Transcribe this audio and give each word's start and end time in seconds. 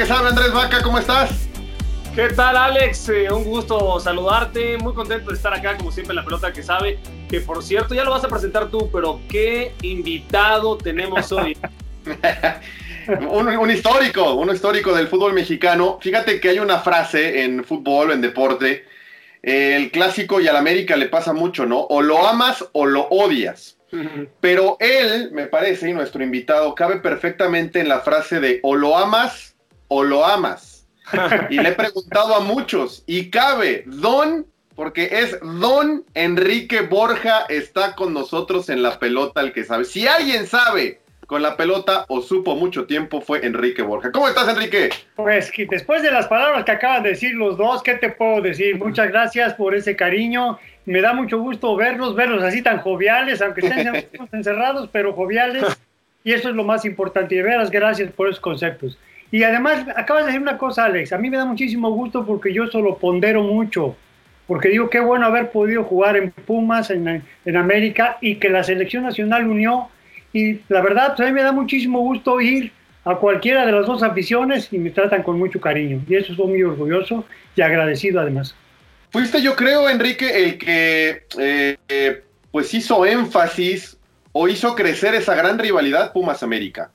Que 0.00 0.06
sabe, 0.06 0.30
Andrés 0.30 0.50
Vaca, 0.50 0.82
¿cómo 0.82 0.98
estás? 0.98 1.46
¿Qué 2.14 2.28
tal, 2.28 2.56
Alex? 2.56 3.10
Eh, 3.10 3.30
un 3.30 3.44
gusto 3.44 4.00
saludarte. 4.00 4.78
Muy 4.78 4.94
contento 4.94 5.28
de 5.28 5.36
estar 5.36 5.52
acá, 5.52 5.76
como 5.76 5.92
siempre, 5.92 6.12
en 6.12 6.16
la 6.16 6.24
pelota 6.24 6.54
que 6.54 6.62
sabe. 6.62 6.98
Que 7.28 7.42
por 7.42 7.62
cierto, 7.62 7.94
ya 7.94 8.02
lo 8.02 8.10
vas 8.10 8.24
a 8.24 8.28
presentar 8.28 8.70
tú, 8.70 8.90
pero 8.90 9.20
qué 9.28 9.74
invitado 9.82 10.78
tenemos 10.78 11.30
hoy. 11.32 11.54
un, 13.30 13.48
un 13.48 13.70
histórico, 13.70 14.36
un 14.36 14.48
histórico 14.48 14.94
del 14.94 15.06
fútbol 15.06 15.34
mexicano. 15.34 15.98
Fíjate 16.00 16.40
que 16.40 16.48
hay 16.48 16.60
una 16.60 16.78
frase 16.78 17.44
en 17.44 17.62
fútbol, 17.62 18.12
en 18.12 18.22
deporte. 18.22 18.86
eh, 19.42 19.76
el 19.76 19.90
clásico 19.90 20.40
y 20.40 20.48
al 20.48 20.56
América 20.56 20.96
le 20.96 21.10
pasa 21.10 21.34
mucho, 21.34 21.66
¿no? 21.66 21.78
O 21.78 22.00
lo 22.00 22.26
amas 22.26 22.64
o 22.72 22.86
lo 22.86 23.02
odias. 23.08 23.76
Pero 24.40 24.78
él, 24.80 25.30
me 25.32 25.46
parece, 25.46 25.90
y 25.90 25.92
nuestro 25.92 26.24
invitado, 26.24 26.74
cabe 26.74 27.00
perfectamente 27.00 27.80
en 27.80 27.88
la 27.88 28.00
frase 28.00 28.40
de 28.40 28.60
o 28.62 28.74
lo 28.76 28.96
amas 28.96 29.49
o 29.90 30.04
lo 30.04 30.24
amas. 30.24 30.86
Y 31.50 31.58
le 31.58 31.70
he 31.70 31.72
preguntado 31.72 32.36
a 32.36 32.40
muchos, 32.40 33.02
y 33.06 33.30
cabe, 33.30 33.82
Don, 33.86 34.46
porque 34.76 35.08
es 35.10 35.38
Don 35.42 36.04
Enrique 36.14 36.82
Borja, 36.82 37.46
está 37.48 37.96
con 37.96 38.14
nosotros 38.14 38.68
en 38.68 38.82
la 38.82 38.98
pelota, 38.98 39.40
el 39.40 39.52
que 39.52 39.64
sabe. 39.64 39.84
Si 39.84 40.06
alguien 40.06 40.46
sabe 40.46 41.00
con 41.26 41.42
la 41.42 41.56
pelota 41.56 42.04
o 42.08 42.22
supo 42.22 42.54
mucho 42.54 42.86
tiempo, 42.86 43.20
fue 43.20 43.44
Enrique 43.44 43.82
Borja. 43.82 44.12
¿Cómo 44.12 44.28
estás, 44.28 44.48
Enrique? 44.48 44.90
Pues 45.16 45.50
después 45.68 46.02
de 46.02 46.12
las 46.12 46.28
palabras 46.28 46.64
que 46.64 46.72
acaban 46.72 47.02
de 47.02 47.10
decir 47.10 47.34
los 47.34 47.58
dos, 47.58 47.82
¿qué 47.82 47.94
te 47.94 48.10
puedo 48.10 48.40
decir? 48.40 48.78
Muchas 48.78 49.08
gracias 49.08 49.54
por 49.54 49.74
ese 49.74 49.96
cariño. 49.96 50.60
Me 50.86 51.00
da 51.00 51.12
mucho 51.12 51.40
gusto 51.40 51.74
verlos, 51.74 52.14
verlos 52.14 52.44
así 52.44 52.62
tan 52.62 52.78
joviales, 52.78 53.42
aunque 53.42 53.66
estén 53.66 54.06
encerrados, 54.32 54.88
pero 54.92 55.12
joviales. 55.12 55.64
Y 56.22 56.32
eso 56.32 56.48
es 56.48 56.54
lo 56.54 56.62
más 56.62 56.84
importante. 56.84 57.34
Y 57.34 57.38
de 57.38 57.44
veras, 57.44 57.70
gracias 57.70 58.12
por 58.12 58.28
esos 58.28 58.40
conceptos. 58.40 58.96
Y 59.30 59.42
además, 59.42 59.86
acabas 59.96 60.24
de 60.24 60.32
decir 60.32 60.42
una 60.42 60.58
cosa, 60.58 60.86
Alex. 60.86 61.12
A 61.12 61.18
mí 61.18 61.30
me 61.30 61.36
da 61.36 61.44
muchísimo 61.44 61.90
gusto 61.90 62.26
porque 62.26 62.52
yo 62.52 62.66
solo 62.66 62.96
pondero 62.96 63.42
mucho. 63.42 63.96
Porque 64.46 64.68
digo, 64.68 64.90
qué 64.90 64.98
bueno 64.98 65.26
haber 65.26 65.50
podido 65.50 65.84
jugar 65.84 66.16
en 66.16 66.32
Pumas, 66.32 66.90
en, 66.90 67.22
en 67.44 67.56
América, 67.56 68.18
y 68.20 68.36
que 68.36 68.48
la 68.48 68.64
selección 68.64 69.04
nacional 69.04 69.46
unió. 69.46 69.88
Y 70.32 70.60
la 70.68 70.80
verdad, 70.80 71.14
pues 71.16 71.20
a 71.20 71.30
mí 71.30 71.32
me 71.32 71.42
da 71.42 71.52
muchísimo 71.52 72.00
gusto 72.00 72.40
ir 72.40 72.72
a 73.04 73.16
cualquiera 73.16 73.64
de 73.64 73.72
las 73.72 73.86
dos 73.86 74.02
aficiones 74.02 74.68
y 74.72 74.78
me 74.78 74.90
tratan 74.90 75.22
con 75.22 75.38
mucho 75.38 75.60
cariño. 75.60 76.02
Y 76.08 76.16
eso 76.16 76.32
estoy 76.32 76.48
muy 76.48 76.62
orgulloso 76.62 77.24
y 77.56 77.62
agradecido 77.62 78.20
además. 78.20 78.54
Fuiste, 79.10 79.42
yo 79.42 79.56
creo, 79.56 79.88
Enrique, 79.88 80.44
el 80.44 80.58
que 80.58 81.26
eh, 81.38 81.76
eh, 81.88 82.22
pues 82.50 82.72
hizo 82.74 83.04
énfasis 83.06 83.96
o 84.32 84.48
hizo 84.48 84.74
crecer 84.74 85.14
esa 85.14 85.34
gran 85.34 85.58
rivalidad 85.58 86.12
Pumas-América. 86.12 86.90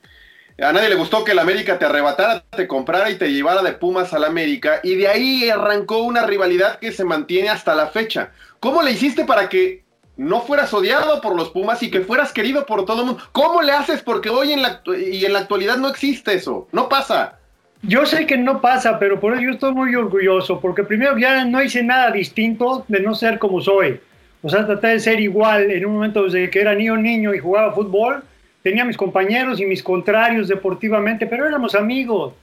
A 0.61 0.71
nadie 0.71 0.87
le 0.87 0.95
gustó 0.95 1.25
que 1.25 1.33
el 1.33 1.39
América 1.39 1.77
te 1.77 1.83
arrebatara, 1.83 2.43
te 2.55 2.65
comprara 2.65 3.09
y 3.09 3.17
te 3.17 3.33
llevara 3.33 3.61
de 3.61 3.73
Pumas 3.73 4.13
al 4.13 4.23
América. 4.23 4.79
Y 4.83 4.95
de 4.95 5.09
ahí 5.09 5.49
arrancó 5.49 5.99
una 6.03 6.25
rivalidad 6.25 6.79
que 6.79 6.93
se 6.93 7.03
mantiene 7.03 7.49
hasta 7.49 7.75
la 7.75 7.87
fecha. 7.87 8.31
¿Cómo 8.61 8.81
le 8.81 8.91
hiciste 8.91 9.25
para 9.25 9.49
que 9.49 9.83
no 10.15 10.41
fueras 10.41 10.73
odiado 10.73 11.19
por 11.19 11.35
los 11.35 11.49
Pumas 11.49 11.83
y 11.83 11.91
que 11.91 11.99
fueras 11.99 12.31
querido 12.31 12.65
por 12.65 12.85
todo 12.85 13.01
el 13.01 13.07
mundo? 13.07 13.23
¿Cómo 13.33 13.61
le 13.61 13.73
haces? 13.73 14.01
Porque 14.01 14.29
hoy 14.29 14.53
en 14.53 14.61
la, 14.61 14.81
y 14.85 15.25
en 15.25 15.33
la 15.33 15.39
actualidad 15.39 15.75
no 15.75 15.89
existe 15.89 16.33
eso. 16.33 16.69
No 16.71 16.87
pasa. 16.87 17.37
Yo 17.81 18.05
sé 18.05 18.25
que 18.25 18.37
no 18.37 18.61
pasa, 18.61 18.97
pero 18.97 19.19
por 19.19 19.33
eso 19.33 19.41
yo 19.41 19.51
estoy 19.51 19.73
muy 19.73 19.93
orgulloso, 19.93 20.61
porque 20.61 20.83
primero 20.83 21.17
ya 21.17 21.43
no 21.43 21.61
hice 21.61 21.83
nada 21.83 22.11
distinto 22.11 22.85
de 22.87 23.01
no 23.01 23.13
ser 23.13 23.39
como 23.39 23.61
soy. 23.61 23.99
O 24.41 24.49
sea, 24.49 24.65
traté 24.65 24.87
de 24.87 24.99
ser 25.01 25.19
igual 25.19 25.69
en 25.69 25.85
un 25.85 25.95
momento 25.95 26.23
desde 26.23 26.49
que 26.49 26.61
era 26.61 26.73
niño 26.73 26.95
niño 26.95 27.33
y 27.33 27.39
jugaba 27.39 27.73
fútbol. 27.73 28.23
Tenía 28.65 28.83
mis 28.83 28.97
compañeros 28.97 29.61
y 29.61 29.65
mis 29.67 29.83
contrarios 29.83 30.47
deportivamente, 30.47 31.27
pero 31.27 31.47
éramos 31.47 31.75
amigos. 31.75 32.33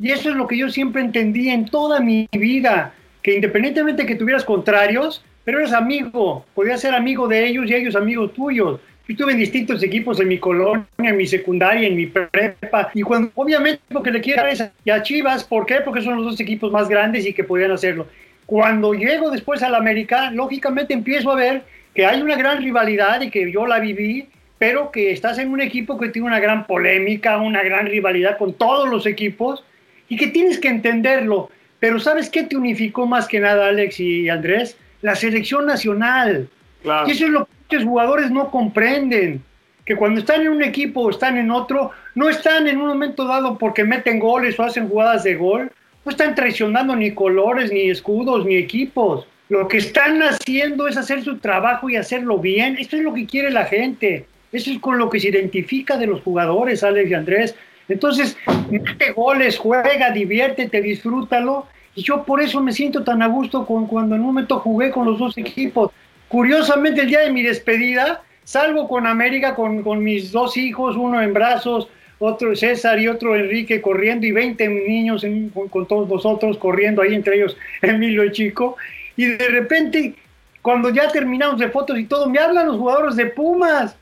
Y 0.00 0.10
eso 0.10 0.30
es 0.30 0.34
lo 0.34 0.48
que 0.48 0.56
yo 0.56 0.70
siempre 0.70 1.02
entendí 1.02 1.50
en 1.50 1.66
toda 1.66 2.00
mi 2.00 2.26
vida, 2.32 2.94
que 3.20 3.34
independientemente 3.34 4.06
que 4.06 4.14
tuvieras 4.14 4.46
contrarios, 4.46 5.22
pero 5.44 5.58
eres 5.58 5.74
amigo, 5.74 6.46
podías 6.54 6.80
ser 6.80 6.94
amigo 6.94 7.28
de 7.28 7.46
ellos 7.46 7.70
y 7.70 7.74
ellos 7.74 7.96
amigos 7.96 8.32
tuyos. 8.32 8.80
Yo 9.06 9.12
estuve 9.12 9.32
en 9.32 9.38
distintos 9.40 9.82
equipos 9.82 10.18
en 10.20 10.28
mi 10.28 10.38
colonia, 10.38 10.86
en 10.96 11.16
mi 11.18 11.26
secundaria, 11.26 11.86
en 11.86 11.96
mi 11.96 12.06
prepa, 12.06 12.90
y 12.94 13.02
cuando 13.02 13.30
obviamente 13.34 13.82
lo 13.90 14.02
que 14.02 14.10
le 14.10 14.22
quiero 14.22 14.46
es 14.46 14.62
a 14.62 15.02
Chivas, 15.02 15.44
¿por 15.44 15.66
qué? 15.66 15.82
Porque 15.84 16.00
son 16.00 16.16
los 16.16 16.24
dos 16.24 16.40
equipos 16.40 16.72
más 16.72 16.88
grandes 16.88 17.26
y 17.26 17.34
que 17.34 17.44
podían 17.44 17.72
hacerlo. 17.72 18.06
Cuando 18.46 18.94
llego 18.94 19.30
después 19.30 19.62
al 19.62 19.74
América, 19.74 20.30
lógicamente 20.30 20.94
empiezo 20.94 21.30
a 21.30 21.36
ver 21.36 21.62
que 21.94 22.06
hay 22.06 22.22
una 22.22 22.36
gran 22.36 22.62
rivalidad 22.62 23.20
y 23.20 23.28
que 23.28 23.52
yo 23.52 23.66
la 23.66 23.80
viví, 23.80 24.28
pero 24.58 24.90
que 24.90 25.12
estás 25.12 25.38
en 25.38 25.50
un 25.50 25.60
equipo 25.60 25.98
que 25.98 26.08
tiene 26.08 26.26
una 26.26 26.40
gran 26.40 26.66
polémica, 26.66 27.38
una 27.38 27.62
gran 27.62 27.86
rivalidad 27.86 28.38
con 28.38 28.52
todos 28.52 28.88
los 28.88 29.06
equipos 29.06 29.64
y 30.08 30.16
que 30.16 30.26
tienes 30.26 30.58
que 30.58 30.68
entenderlo. 30.68 31.50
Pero 31.78 32.00
¿sabes 32.00 32.28
qué 32.28 32.42
te 32.42 32.56
unificó 32.56 33.06
más 33.06 33.28
que 33.28 33.38
nada, 33.38 33.68
Alex 33.68 34.00
y 34.00 34.28
Andrés? 34.28 34.76
La 35.00 35.14
selección 35.14 35.66
nacional. 35.66 36.48
Claro. 36.82 37.08
Y 37.08 37.12
eso 37.12 37.26
es 37.26 37.30
lo 37.30 37.46
que 37.46 37.76
muchos 37.76 37.88
jugadores 37.88 38.30
no 38.30 38.50
comprenden. 38.50 39.42
Que 39.84 39.96
cuando 39.96 40.20
están 40.20 40.42
en 40.42 40.48
un 40.48 40.62
equipo 40.62 41.02
o 41.02 41.10
están 41.10 41.38
en 41.38 41.50
otro, 41.50 41.92
no 42.14 42.28
están 42.28 42.66
en 42.66 42.78
un 42.78 42.88
momento 42.88 43.26
dado 43.26 43.56
porque 43.56 43.84
meten 43.84 44.18
goles 44.18 44.58
o 44.58 44.64
hacen 44.64 44.88
jugadas 44.88 45.22
de 45.22 45.36
gol. 45.36 45.70
No 46.04 46.10
están 46.10 46.34
traicionando 46.34 46.96
ni 46.96 47.12
colores, 47.12 47.72
ni 47.72 47.88
escudos, 47.88 48.44
ni 48.44 48.56
equipos. 48.56 49.26
Lo 49.48 49.66
que 49.68 49.78
están 49.78 50.20
haciendo 50.22 50.88
es 50.88 50.96
hacer 50.96 51.22
su 51.22 51.38
trabajo 51.38 51.88
y 51.88 51.96
hacerlo 51.96 52.38
bien. 52.38 52.76
Esto 52.76 52.96
es 52.96 53.02
lo 53.02 53.14
que 53.14 53.24
quiere 53.24 53.50
la 53.50 53.64
gente. 53.64 54.26
Eso 54.52 54.70
es 54.70 54.78
con 54.78 54.98
lo 54.98 55.10
que 55.10 55.20
se 55.20 55.28
identifica 55.28 55.96
de 55.96 56.06
los 56.06 56.22
jugadores, 56.22 56.82
Alex 56.82 57.10
y 57.10 57.14
Andrés. 57.14 57.54
Entonces, 57.88 58.36
mete 58.70 59.12
goles, 59.12 59.58
juega, 59.58 60.10
diviértete, 60.10 60.80
disfrútalo. 60.80 61.66
Y 61.94 62.02
yo 62.02 62.24
por 62.24 62.40
eso 62.40 62.60
me 62.60 62.72
siento 62.72 63.02
tan 63.02 63.22
a 63.22 63.26
gusto 63.26 63.66
con, 63.66 63.86
cuando 63.86 64.14
en 64.14 64.20
un 64.20 64.28
momento 64.28 64.60
jugué 64.60 64.90
con 64.90 65.06
los 65.06 65.18
dos 65.18 65.36
equipos. 65.36 65.90
Curiosamente, 66.28 67.02
el 67.02 67.08
día 67.08 67.20
de 67.20 67.32
mi 67.32 67.42
despedida, 67.42 68.22
salgo 68.44 68.88
con 68.88 69.06
América, 69.06 69.54
con, 69.54 69.82
con 69.82 70.02
mis 70.02 70.32
dos 70.32 70.56
hijos, 70.56 70.96
uno 70.96 71.22
en 71.22 71.32
brazos, 71.32 71.88
otro 72.18 72.54
César 72.56 72.98
y 72.98 73.08
otro 73.08 73.36
Enrique 73.36 73.80
corriendo 73.80 74.26
y 74.26 74.32
20 74.32 74.68
niños 74.68 75.24
con, 75.70 75.86
todos 75.86 76.08
nosotros 76.08 76.58
corriendo 76.58 77.02
ahí, 77.02 77.14
entre 77.14 77.36
ellos 77.36 77.56
Emilio 77.82 78.24
y 78.24 78.32
Chico. 78.32 78.76
Y 79.16 79.26
de 79.26 79.48
repente, 79.48 80.14
cuando 80.62 80.90
ya 80.90 81.08
terminamos 81.08 81.58
de 81.58 81.68
fotos 81.68 81.98
y 81.98 82.04
todo, 82.04 82.28
me 82.28 82.38
hablan 82.38 82.66
los 82.66 82.76
jugadores 82.76 83.16
de 83.16 83.26
Pumas 83.26 83.96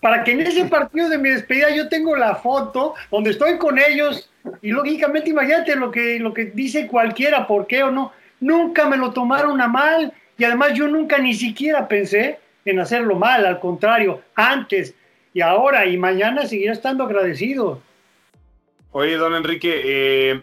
para 0.00 0.24
que 0.24 0.32
en 0.32 0.40
ese 0.40 0.64
partido 0.64 1.08
de 1.08 1.18
mi 1.18 1.30
despedida 1.30 1.74
yo 1.74 1.88
tengo 1.88 2.16
la 2.16 2.36
foto 2.36 2.94
donde 3.10 3.30
estoy 3.30 3.58
con 3.58 3.78
ellos 3.78 4.30
y 4.62 4.70
lógicamente 4.70 5.30
imagínate 5.30 5.76
lo 5.76 5.90
que, 5.90 6.18
lo 6.18 6.32
que 6.32 6.46
dice 6.46 6.86
cualquiera, 6.86 7.46
por 7.46 7.66
qué 7.66 7.82
o 7.82 7.90
no, 7.90 8.12
nunca 8.40 8.88
me 8.88 8.96
lo 8.96 9.12
tomaron 9.12 9.60
a 9.60 9.68
mal 9.68 10.12
y 10.38 10.44
además 10.44 10.72
yo 10.74 10.88
nunca 10.88 11.18
ni 11.18 11.34
siquiera 11.34 11.86
pensé 11.86 12.38
en 12.64 12.80
hacerlo 12.80 13.16
mal, 13.16 13.44
al 13.44 13.60
contrario, 13.60 14.22
antes 14.34 14.94
y 15.34 15.40
ahora 15.42 15.86
y 15.86 15.96
mañana 15.96 16.46
seguirá 16.46 16.72
estando 16.72 17.04
agradecido. 17.04 17.82
Oye, 18.92 19.16
don 19.16 19.34
Enrique, 19.34 19.82
eh, 19.84 20.42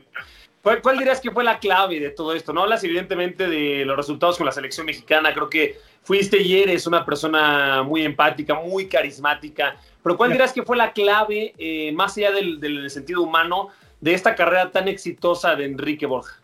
¿cuál, 0.67 0.81
¿cuál, 0.81 0.97
dirías 0.97 1.21
que 1.21 1.31
fue 1.31 1.45
la 1.45 1.59
clave 1.59 1.97
de 1.97 2.09
todo 2.09 2.33
esto? 2.33 2.51
No 2.51 2.63
hablas 2.63 2.83
evidentemente 2.83 3.47
de 3.47 3.85
los 3.85 3.95
resultados 3.95 4.35
con 4.35 4.45
la 4.45 4.51
selección 4.51 4.85
mexicana, 4.85 5.33
creo 5.33 5.49
que 5.49 5.77
fuiste 6.03 6.41
y 6.41 6.61
eres 6.61 6.85
una 6.85 7.05
persona 7.05 7.83
muy 7.83 8.03
empática, 8.03 8.53
muy 8.53 8.87
carismática, 8.87 9.77
pero 10.03 10.17
¿cuál 10.17 10.33
dirás 10.33 10.51
que 10.51 10.63
fue 10.63 10.75
la 10.75 10.91
clave, 10.91 11.53
eh, 11.57 11.93
más 11.93 12.17
allá 12.17 12.31
del, 12.31 12.59
del, 12.59 12.89
sentido 12.89 13.21
humano, 13.21 13.69
de 14.01 14.13
esta 14.13 14.35
carrera 14.35 14.69
tan 14.69 14.89
exitosa 14.89 15.55
de 15.55 15.63
Enrique 15.63 16.05
Borja? 16.05 16.41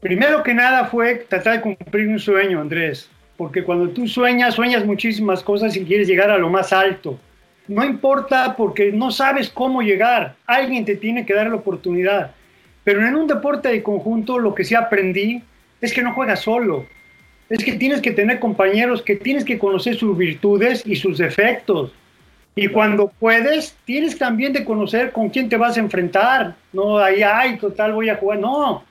Primero 0.00 0.42
que 0.42 0.52
nada 0.52 0.86
fue 0.86 1.14
tratar 1.14 1.54
de 1.54 1.60
cumplir 1.60 2.08
un 2.08 2.18
sueño, 2.18 2.60
Andrés, 2.60 3.08
porque 3.36 3.62
cuando 3.62 3.90
tú 3.90 4.08
sueñas, 4.08 4.56
sueñas 4.56 4.84
muchísimas 4.84 5.40
cosas 5.40 5.76
y 5.76 5.84
quieres 5.84 6.08
llegar 6.08 6.32
a 6.32 6.38
lo 6.38 6.50
más 6.50 6.72
alto. 6.72 7.16
No 7.68 7.84
importa 7.84 8.56
porque 8.56 8.90
no 8.90 9.12
sabes 9.12 9.48
cómo 9.50 9.82
llegar, 9.82 10.34
alguien 10.46 10.84
te 10.84 10.96
tiene 10.96 11.24
que 11.24 11.32
dar 11.32 11.46
la 11.46 11.54
oportunidad. 11.54 12.34
Pero 12.84 13.06
en 13.06 13.16
un 13.16 13.26
deporte 13.26 13.68
de 13.70 13.82
conjunto 13.82 14.38
lo 14.38 14.54
que 14.54 14.64
sí 14.64 14.74
aprendí 14.74 15.42
es 15.80 15.92
que 15.92 16.02
no 16.02 16.12
juegas 16.14 16.40
solo, 16.40 16.86
es 17.48 17.64
que 17.64 17.72
tienes 17.72 18.00
que 18.00 18.12
tener 18.12 18.38
compañeros 18.38 19.02
que 19.02 19.16
tienes 19.16 19.44
que 19.44 19.58
conocer 19.58 19.96
sus 19.96 20.16
virtudes 20.16 20.82
y 20.86 20.96
sus 20.96 21.18
defectos. 21.18 21.92
Y 22.56 22.68
cuando 22.68 23.08
puedes, 23.18 23.76
tienes 23.84 24.16
también 24.16 24.52
de 24.52 24.64
conocer 24.64 25.10
con 25.10 25.28
quién 25.28 25.48
te 25.48 25.56
vas 25.56 25.76
a 25.76 25.80
enfrentar. 25.80 26.54
No, 26.72 26.98
ahí, 26.98 27.22
ay, 27.22 27.56
total, 27.56 27.92
voy 27.92 28.08
a 28.08 28.16
jugar. 28.16 28.38
No. 28.38 28.84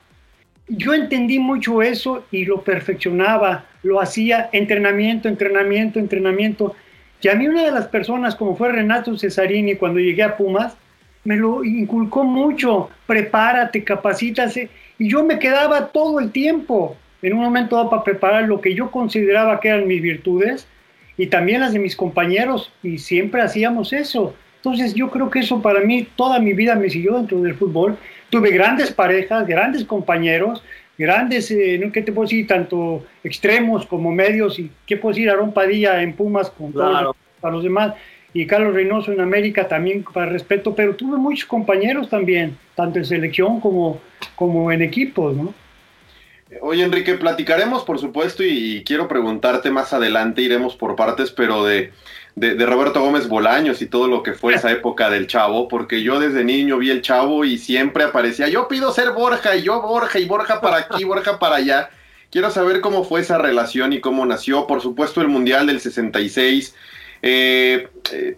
Yo 0.68 0.94
entendí 0.94 1.40
mucho 1.40 1.82
eso 1.82 2.26
y 2.32 2.46
lo 2.46 2.62
perfeccionaba, 2.62 3.66
lo 3.84 4.02
hacía 4.02 4.50
entrenamiento, 4.52 5.30
entrenamiento, 5.30 6.00
entrenamiento. 6.00 6.76
Y 7.22 7.30
a 7.30 7.36
mí 7.36 7.48
una 7.48 7.64
de 7.64 7.72
las 7.72 7.88
personas, 7.88 8.36
como 8.36 8.56
fue 8.56 8.72
Renato 8.72 9.18
Cesarini 9.18 9.76
cuando 9.76 10.00
llegué 10.00 10.24
a 10.24 10.36
Pumas, 10.36 10.76
me 11.24 11.38
lo 11.38 11.64
inculcó 11.64 12.24
mucho. 12.24 12.90
Prepárate, 13.08 13.84
capacítase. 13.84 14.70
Y 15.00 15.10
yo 15.10 15.24
me 15.24 15.40
quedaba 15.40 15.88
todo 15.88 16.20
el 16.20 16.32
tiempo 16.32 16.96
en 17.22 17.34
un 17.34 17.40
momento 17.40 17.76
dado 17.76 17.90
para 17.90 18.04
preparar 18.04 18.44
lo 18.44 18.62
que 18.62 18.76
yo 18.76 18.92
consideraba 18.92 19.60
que 19.60 19.70
eran 19.70 19.88
mis 19.88 20.02
virtudes 20.02 20.68
y 21.18 21.28
también 21.28 21.62
las 21.62 21.74
de 21.74 21.80
mis 21.80 21.96
compañeros 21.96 22.72
y 22.84 22.98
siempre 22.98 23.42
hacíamos 23.42 23.94
eso. 23.94 24.36
Entonces 24.58 24.94
yo 24.94 25.10
creo 25.10 25.30
que 25.30 25.40
eso 25.40 25.62
para 25.62 25.82
mí 25.82 26.08
toda 26.16 26.40
mi 26.40 26.54
vida 26.54 26.76
me 26.76 26.90
siguió 26.90 27.18
dentro 27.18 27.42
del 27.42 27.56
fútbol. 27.56 27.98
Tuve 28.30 28.52
grandes 28.52 28.92
parejas, 28.92 29.46
grandes 29.48 29.86
compañeros, 29.86 30.64
grandes, 30.98 31.50
eh, 31.52 31.90
¿qué 31.94 32.02
te 32.02 32.12
puedo 32.12 32.26
decir? 32.26 32.48
Tanto 32.48 33.06
extremos 33.24 33.86
como 33.86 34.12
medios 34.12 34.60
y 34.60 34.70
qué 34.86 34.98
puedo 34.98 35.14
decir, 35.14 35.30
Aarón 35.30 35.54
Padilla 35.54 36.02
en 36.02 36.14
Pumas 36.14 36.50
con 36.50 36.72
claro. 36.72 37.16
para 37.40 37.54
los 37.54 37.64
demás 37.64 37.94
y 38.34 38.48
Carlos 38.48 38.74
Reynoso 38.74 39.12
en 39.12 39.22
América 39.22 39.68
también 39.68 40.04
para 40.04 40.26
respeto, 40.32 40.74
pero 40.76 40.96
tuve 40.96 41.18
muchos 41.18 41.46
compañeros 41.46 42.10
también, 42.10 42.58
tanto 42.76 43.00
en 43.00 43.06
selección 43.06 43.60
como, 43.60 44.02
como 44.36 44.72
en 44.72 44.82
equipos, 44.82 45.36
¿no? 45.36 45.54
Oye, 46.62 46.84
Enrique, 46.84 47.16
platicaremos, 47.16 47.84
por 47.84 48.00
supuesto, 48.00 48.44
y 48.44 48.84
quiero 48.86 49.08
preguntarte 49.08 49.72
más 49.72 49.94
adelante, 49.94 50.42
iremos 50.42 50.76
por 50.76 50.96
partes, 50.96 51.32
pero 51.32 51.64
de, 51.64 51.92
de, 52.36 52.56
de, 52.56 52.66
Roberto 52.66 53.02
Gómez 53.02 53.28
Bolaños 53.28 53.82
y 53.82 53.88
todo 53.88 54.08
lo 54.08 54.24
que 54.24 54.34
fue 54.34 54.54
esa 54.56 54.72
época 54.72 55.10
del 55.10 55.28
Chavo, 55.28 55.68
porque 55.68 56.04
yo 56.04 56.20
desde 56.20 56.44
niño 56.44 56.78
vi 56.78 56.92
el 56.92 57.02
Chavo 57.02 57.46
y 57.46 57.58
siempre 57.58 58.04
aparecía, 58.04 58.50
yo 58.50 58.68
pido 58.68 58.92
ser 58.92 59.12
Borja, 59.12 59.56
y 59.56 59.64
yo 59.64 59.82
Borja, 59.82 60.20
y 60.20 60.26
Borja 60.26 60.62
para 60.62 60.78
aquí, 60.78 61.04
Borja 61.06 61.40
para 61.40 61.56
allá. 61.56 61.90
Quiero 62.32 62.50
saber 62.50 62.82
cómo 62.82 63.04
fue 63.04 63.22
esa 63.22 63.38
relación 63.38 63.94
y 63.94 64.02
cómo 64.02 64.26
nació, 64.26 64.66
por 64.66 64.82
supuesto, 64.82 65.22
el 65.22 65.28
Mundial 65.28 65.68
del 65.68 65.80
66. 65.80 66.76
Eh, 67.24 67.88
eh, 68.12 68.38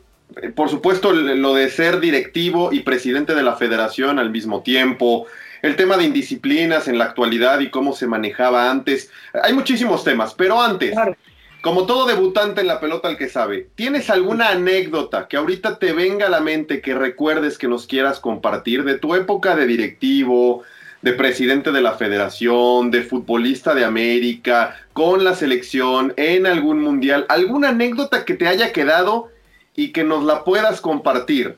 por 0.56 0.70
supuesto, 0.70 1.12
lo 1.12 1.56
de 1.56 1.70
ser 1.70 2.00
directivo 2.00 2.72
y 2.72 2.82
presidente 2.82 3.34
de 3.34 3.44
la 3.44 3.56
federación 3.56 4.20
al 4.20 4.30
mismo 4.30 4.62
tiempo, 4.62 5.26
el 5.62 5.76
tema 5.76 5.98
de 5.98 6.04
indisciplinas 6.04 6.88
en 6.88 7.00
la 7.00 7.06
actualidad 7.06 7.60
y 7.62 7.70
cómo 7.70 7.94
se 7.94 8.06
manejaba 8.06 8.70
antes. 8.70 9.12
Hay 9.42 9.54
muchísimos 9.54 10.04
temas, 10.04 10.36
pero 10.36 10.62
antes, 10.62 10.92
claro. 10.92 11.16
como 11.62 11.88
todo 11.88 12.06
debutante 12.06 12.62
en 12.62 12.68
la 12.68 12.80
pelota 12.80 13.08
al 13.08 13.18
que 13.18 13.28
sabe, 13.28 13.70
¿tienes 13.76 14.10
alguna 14.12 14.50
anécdota 14.50 15.28
que 15.28 15.38
ahorita 15.38 15.80
te 15.80 15.94
venga 15.94 16.28
a 16.28 16.30
la 16.30 16.42
mente 16.42 16.82
que 16.82 16.94
recuerdes 16.94 17.58
que 17.58 17.68
nos 17.68 17.88
quieras 17.88 18.20
compartir 18.20 18.84
de 18.84 19.00
tu 19.00 19.16
época 19.16 19.56
de 19.56 19.66
directivo, 19.66 20.64
de 21.06 21.14
presidente 21.14 21.72
de 21.72 21.84
la 21.84 21.94
federación, 21.94 22.90
de 22.90 23.04
futbolista 23.04 23.76
de 23.76 23.86
América, 23.86 24.76
con 24.92 25.24
la 25.24 25.36
selección, 25.36 26.16
en 26.18 26.48
algún 26.48 26.82
mundial? 26.82 27.28
¿Alguna 27.30 27.70
anécdota 27.70 28.26
que 28.26 28.34
te 28.34 28.48
haya 28.48 28.74
quedado 28.74 29.30
y 29.76 29.92
que 29.92 30.04
nos 30.04 30.24
la 30.24 30.44
puedas 30.44 30.82
compartir? 30.82 31.58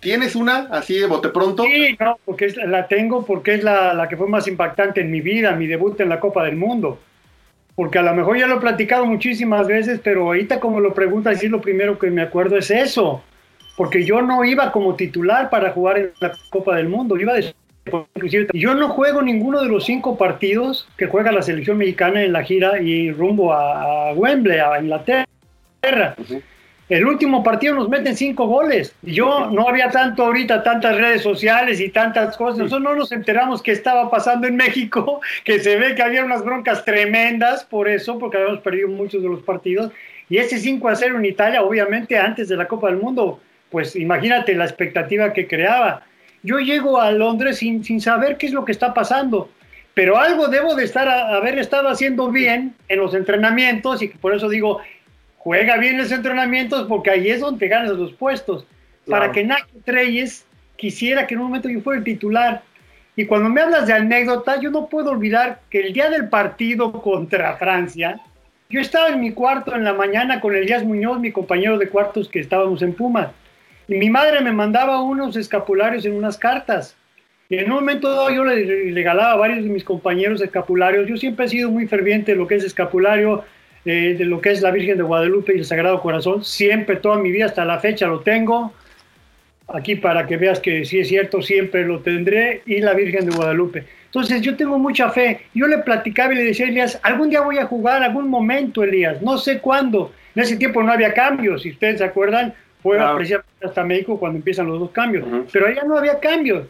¿Tienes 0.00 0.36
una 0.36 0.68
así 0.70 0.98
de 0.98 1.06
bote 1.06 1.30
pronto? 1.30 1.62
Sí, 1.62 1.96
no, 1.98 2.18
porque 2.26 2.52
la 2.66 2.86
tengo 2.86 3.24
porque 3.24 3.54
es 3.54 3.64
la, 3.64 3.94
la, 3.94 4.06
que 4.06 4.18
fue 4.18 4.28
más 4.28 4.46
impactante 4.48 5.00
en 5.00 5.10
mi 5.10 5.22
vida, 5.22 5.52
mi 5.52 5.66
debut 5.66 5.98
en 6.00 6.10
la 6.10 6.20
Copa 6.20 6.44
del 6.44 6.56
Mundo. 6.56 6.98
Porque 7.74 8.00
a 8.00 8.02
lo 8.02 8.14
mejor 8.14 8.36
ya 8.36 8.46
lo 8.46 8.56
he 8.56 8.60
platicado 8.60 9.06
muchísimas 9.06 9.66
veces, 9.66 9.98
pero 10.04 10.26
ahorita 10.26 10.60
como 10.60 10.78
lo 10.80 10.92
preguntas, 10.92 11.40
sí 11.40 11.48
lo 11.48 11.62
primero 11.62 11.98
que 11.98 12.10
me 12.10 12.20
acuerdo 12.20 12.58
es 12.58 12.70
eso. 12.70 13.24
Porque 13.78 14.04
yo 14.04 14.20
no 14.20 14.44
iba 14.44 14.70
como 14.72 14.94
titular 14.94 15.48
para 15.48 15.70
jugar 15.70 15.96
en 15.96 16.10
la 16.20 16.34
Copa 16.50 16.76
del 16.76 16.90
Mundo, 16.90 17.18
iba 17.18 17.32
de 17.32 17.54
yo 18.52 18.74
no 18.74 18.88
juego 18.88 19.22
ninguno 19.22 19.62
de 19.62 19.68
los 19.68 19.84
cinco 19.84 20.16
partidos 20.16 20.88
que 20.96 21.06
juega 21.06 21.32
la 21.32 21.42
selección 21.42 21.78
mexicana 21.78 22.22
en 22.22 22.32
la 22.32 22.42
gira 22.42 22.80
y 22.80 23.10
rumbo 23.10 23.52
a, 23.52 24.08
a 24.08 24.12
Wembley, 24.14 24.58
a 24.58 24.80
Inglaterra. 24.80 25.26
Uh 26.18 26.22
-huh. 26.22 26.42
El 26.88 27.06
último 27.06 27.42
partido 27.42 27.74
nos 27.74 27.88
meten 27.88 28.14
cinco 28.14 28.46
goles. 28.46 28.94
Yo 29.00 29.50
no 29.50 29.66
había 29.68 29.88
tanto 29.90 30.26
ahorita, 30.26 30.62
tantas 30.62 30.96
redes 30.96 31.22
sociales 31.22 31.80
y 31.80 31.88
tantas 31.88 32.36
cosas. 32.36 32.58
Nosotros 32.58 32.82
no 32.82 32.94
nos 32.94 33.10
enteramos 33.10 33.62
qué 33.62 33.72
estaba 33.72 34.10
pasando 34.10 34.46
en 34.46 34.56
México, 34.56 35.20
que 35.44 35.60
se 35.60 35.76
ve 35.76 35.94
que 35.94 36.02
había 36.02 36.24
unas 36.24 36.44
broncas 36.44 36.84
tremendas 36.84 37.64
por 37.64 37.88
eso, 37.88 38.18
porque 38.18 38.36
habíamos 38.36 38.60
perdido 38.60 38.88
muchos 38.88 39.22
de 39.22 39.28
los 39.30 39.42
partidos. 39.42 39.92
Y 40.28 40.36
ese 40.36 40.58
5 40.58 40.86
a 40.88 40.94
0 40.94 41.18
en 41.18 41.24
Italia, 41.24 41.62
obviamente 41.62 42.18
antes 42.18 42.48
de 42.48 42.56
la 42.56 42.68
Copa 42.68 42.88
del 42.88 42.98
Mundo, 42.98 43.40
pues 43.70 43.96
imagínate 43.96 44.54
la 44.54 44.64
expectativa 44.64 45.32
que 45.32 45.46
creaba. 45.46 46.02
Yo 46.44 46.58
llego 46.58 47.00
a 47.00 47.10
Londres 47.10 47.58
sin, 47.58 47.82
sin 47.82 48.00
saber 48.00 48.36
qué 48.36 48.46
es 48.46 48.52
lo 48.52 48.64
que 48.64 48.72
está 48.72 48.94
pasando, 48.94 49.48
pero 49.94 50.18
algo 50.18 50.46
debo 50.48 50.74
de 50.74 50.84
estar 50.84 51.08
a, 51.08 51.34
haber 51.34 51.58
estado 51.58 51.88
haciendo 51.88 52.30
bien 52.30 52.74
en 52.88 52.98
los 52.98 53.14
entrenamientos 53.14 54.02
y 54.02 54.08
por 54.08 54.34
eso 54.34 54.48
digo, 54.48 54.80
juega 55.38 55.78
bien 55.78 55.96
los 55.96 56.12
entrenamientos 56.12 56.86
porque 56.86 57.10
ahí 57.10 57.30
es 57.30 57.40
donde 57.40 57.66
ganas 57.66 57.92
los 57.92 58.12
puestos. 58.12 58.66
Claro. 59.06 59.22
Para 59.22 59.32
que 59.32 59.44
Nacho 59.44 59.66
Treyes 59.84 60.44
quisiera 60.76 61.26
que 61.26 61.34
en 61.34 61.40
un 61.40 61.46
momento 61.46 61.68
yo 61.70 61.80
fuera 61.80 61.98
el 61.98 62.04
titular. 62.04 62.62
Y 63.16 63.26
cuando 63.26 63.48
me 63.48 63.62
hablas 63.62 63.86
de 63.86 63.94
anécdota, 63.94 64.60
yo 64.60 64.70
no 64.70 64.88
puedo 64.88 65.12
olvidar 65.12 65.60
que 65.70 65.80
el 65.80 65.92
día 65.92 66.10
del 66.10 66.28
partido 66.28 66.92
contra 66.92 67.56
Francia, 67.56 68.20
yo 68.68 68.80
estaba 68.80 69.08
en 69.08 69.20
mi 69.20 69.32
cuarto 69.32 69.74
en 69.74 69.84
la 69.84 69.94
mañana 69.94 70.40
con 70.40 70.54
Elías 70.54 70.84
Muñoz, 70.84 71.20
mi 71.20 71.30
compañero 71.30 71.78
de 71.78 71.88
cuartos 71.88 72.28
que 72.28 72.40
estábamos 72.40 72.82
en 72.82 72.92
Puma. 72.92 73.32
Y 73.88 73.94
mi 73.94 74.10
madre 74.10 74.40
me 74.40 74.52
mandaba 74.52 75.02
unos 75.02 75.36
escapularios 75.36 76.04
en 76.06 76.14
unas 76.14 76.38
cartas. 76.38 76.96
Y 77.48 77.56
en 77.56 77.66
un 77.66 77.76
momento 77.76 78.10
dado 78.10 78.30
yo 78.30 78.44
le 78.44 78.92
regalaba 78.92 79.32
a 79.32 79.36
varios 79.36 79.64
de 79.64 79.70
mis 79.70 79.84
compañeros 79.84 80.40
escapularios. 80.40 81.06
Yo 81.06 81.16
siempre 81.16 81.46
he 81.46 81.48
sido 81.48 81.70
muy 81.70 81.86
ferviente 81.86 82.32
de 82.32 82.38
lo 82.38 82.46
que 82.46 82.54
es 82.54 82.64
escapulario, 82.64 83.44
eh, 83.84 84.14
de 84.16 84.24
lo 84.24 84.40
que 84.40 84.50
es 84.50 84.62
la 84.62 84.70
Virgen 84.70 84.96
de 84.96 85.02
Guadalupe 85.02 85.54
y 85.54 85.58
el 85.58 85.64
Sagrado 85.64 86.00
Corazón. 86.00 86.42
Siempre, 86.44 86.96
toda 86.96 87.18
mi 87.18 87.30
vida, 87.30 87.46
hasta 87.46 87.64
la 87.64 87.78
fecha 87.80 88.06
lo 88.06 88.20
tengo. 88.20 88.72
Aquí 89.68 89.96
para 89.96 90.26
que 90.26 90.36
veas 90.36 90.60
que 90.60 90.84
sí 90.84 91.00
es 91.00 91.08
cierto, 91.08 91.42
siempre 91.42 91.84
lo 91.84 92.00
tendré. 92.00 92.62
Y 92.64 92.80
la 92.80 92.94
Virgen 92.94 93.26
de 93.26 93.36
Guadalupe. 93.36 93.84
Entonces 94.06 94.40
yo 94.40 94.56
tengo 94.56 94.78
mucha 94.78 95.10
fe. 95.10 95.40
Yo 95.54 95.66
le 95.66 95.78
platicaba 95.78 96.32
y 96.32 96.36
le 96.36 96.44
decía 96.44 96.66
a 96.66 96.68
Elías, 96.68 97.00
algún 97.02 97.28
día 97.28 97.40
voy 97.40 97.58
a 97.58 97.66
jugar, 97.66 98.02
algún 98.02 98.30
momento, 98.30 98.82
Elías, 98.84 99.20
no 99.20 99.36
sé 99.38 99.58
cuándo. 99.58 100.12
En 100.34 100.42
ese 100.42 100.56
tiempo 100.56 100.82
no 100.82 100.92
había 100.92 101.12
cambios, 101.12 101.62
si 101.62 101.70
ustedes 101.70 101.98
se 101.98 102.04
acuerdan, 102.04 102.54
fue 102.84 102.98
Claro. 102.98 103.16
precisamente 103.16 103.66
hasta 103.66 103.82
México 103.82 104.18
cuando 104.20 104.36
empiezan 104.36 104.66
los 104.66 104.78
dos 104.78 104.90
cambios. 104.90 105.26
Pero 105.50 105.66
allá 105.66 105.82
no 105.84 105.96
había 105.96 106.20
cambios. 106.20 106.66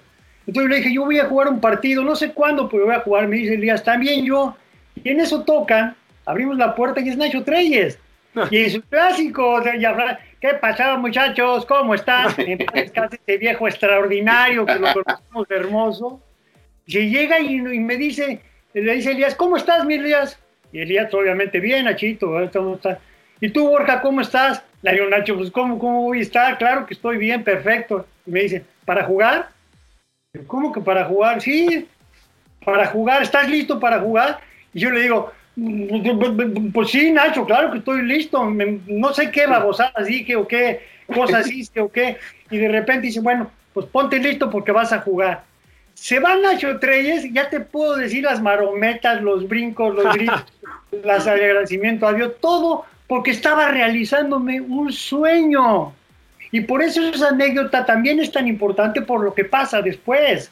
Entonces 0.47 0.71
le 0.71 0.77
dije, 0.77 0.95
yo 0.95 1.05
voy 1.05 1.19
a 1.19 1.25
jugar 1.25 1.49
un 1.49 1.61
partido, 1.61 2.05
no 2.05 2.15
sé 2.15 2.33
cuándo, 2.33 2.69
pero 2.69 2.85
voy 2.87 2.95
a 2.95 3.01
jugar. 3.01 3.27
Me 3.27 3.37
dice 3.37 3.55
Elías, 3.55 3.83
también 3.83 4.25
yo. 4.25 4.57
Y 5.03 5.09
en 5.11 5.19
eso 5.21 5.43
tocan, 5.43 5.97
abrimos 6.25 6.57
la 6.57 6.75
puerta 6.77 7.01
y 7.01 7.09
es 7.09 7.17
Nacho 7.17 7.43
Treyes. 7.43 7.99
Y 8.51 8.59
es 8.59 8.75
un 8.77 8.83
clásico, 8.83 9.55
o 9.55 9.63
sea, 9.63 9.75
y 9.77 9.85
habla, 9.85 10.19
¿qué 10.41 10.51
pasaba 10.61 10.97
muchachos? 10.99 11.67
¿Cómo 11.67 11.95
están? 11.95 12.29
Entonces, 12.39 12.93
casi 12.93 13.17
este 13.17 13.39
viejo 13.39 13.67
extraordinario 13.67 14.65
que 14.67 14.75
lo 14.79 14.87
conocemos 14.93 15.51
hermoso. 15.51 16.21
Y 16.87 17.09
llega 17.11 17.41
y, 17.41 17.57
y 17.57 17.81
me 17.81 17.97
dice, 17.97 18.41
le 18.73 18.95
dice 18.95 19.11
Elías, 19.13 19.35
¿cómo 19.35 19.57
estás, 19.57 19.85
mi 19.85 19.95
Elías? 19.95 20.39
Y 20.73 20.81
Elías, 20.81 21.13
obviamente, 21.15 21.59
bien, 21.59 21.87
Nachito. 21.87 22.33
¿cómo 22.53 22.75
estás? 22.75 22.99
¿Y 23.41 23.49
tú, 23.51 23.69
Borja, 23.69 24.01
cómo 24.01 24.21
estás? 24.21 24.63
Le 24.85 24.93
digo, 24.93 25.07
Nacho, 25.09 25.35
pues, 25.37 25.51
¿cómo, 25.51 25.79
¿cómo 25.79 26.03
voy 26.03 26.19
a 26.19 26.23
estar? 26.23 26.59
Claro 26.59 26.85
que 26.85 26.93
estoy 26.93 27.17
bien, 27.17 27.43
perfecto. 27.43 28.07
Y 28.27 28.31
me 28.31 28.41
dice, 28.41 28.63
¿para 28.85 29.05
jugar? 29.05 29.49
¿Cómo 30.47 30.73
que 30.73 30.81
para 30.83 31.07
jugar? 31.07 31.41
Sí, 31.41 31.89
para 32.63 32.87
jugar, 32.89 33.23
¿estás 33.23 33.49
listo 33.49 33.81
para 33.81 33.99
jugar? 34.01 34.41
Y 34.75 34.81
yo 34.81 34.91
le 34.91 35.01
digo, 35.01 35.33
pues 36.75 36.91
sí, 36.91 37.11
Nacho, 37.13 37.47
claro 37.47 37.71
que 37.73 37.79
estoy 37.79 38.03
listo. 38.03 38.45
Me- 38.45 38.81
no 38.87 39.15
sé 39.15 39.31
qué 39.31 39.47
babosadas 39.47 40.07
dije 40.07 40.37
o 40.37 40.47
qué 40.47 40.81
cosas 41.15 41.51
hice 41.51 41.81
o 41.81 41.91
qué. 41.91 42.19
Y 42.51 42.59
de 42.59 42.69
repente 42.69 43.07
dice, 43.07 43.21
bueno, 43.21 43.51
pues 43.73 43.87
ponte 43.87 44.19
listo 44.19 44.51
porque 44.51 44.71
vas 44.71 44.93
a 44.93 45.01
jugar. 45.01 45.45
Se 45.95 46.19
va 46.19 46.37
Nacho 46.37 46.79
Treyes, 46.79 47.33
ya 47.33 47.49
te 47.49 47.61
puedo 47.61 47.97
decir 47.97 48.25
las 48.25 48.43
marometas, 48.43 49.23
los 49.23 49.49
brincos, 49.49 49.95
los 49.95 50.13
gritos, 50.13 50.45
las 51.05 51.27
agradecimientos 51.27 52.11
a 52.11 52.13
Dios, 52.13 52.33
todo 52.41 52.85
porque 53.07 53.31
estaba 53.31 53.69
realizándome 53.69 54.61
un 54.61 54.93
sueño. 54.93 55.93
Y 56.53 56.61
por 56.61 56.83
eso 56.83 57.03
esa 57.03 57.29
anécdota 57.29 57.85
también 57.85 58.21
es 58.21 58.31
tan 58.31 58.47
importante 58.47 59.03
por 59.03 59.23
lo 59.23 59.35
que 59.35 59.45
pasa 59.45 59.83
después. 59.83 60.51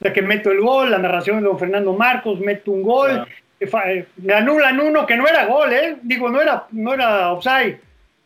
De 0.00 0.12
que 0.12 0.20
meto 0.20 0.50
el 0.50 0.60
gol, 0.60 0.90
la 0.90 0.98
narración 0.98 1.38
de 1.38 1.44
don 1.44 1.58
Fernando 1.58 1.94
Marcos, 1.94 2.40
meto 2.40 2.72
un 2.72 2.82
gol, 2.82 3.26
eh, 3.60 4.06
me 4.16 4.34
anulan 4.34 4.80
uno 4.80 5.06
que 5.06 5.16
no 5.16 5.26
era 5.26 5.46
gol, 5.46 5.72
¿eh? 5.72 5.96
Digo, 6.02 6.28
no 6.28 6.42
era, 6.42 6.66
no 6.72 6.92
era 6.92 7.32
offside, 7.32 7.78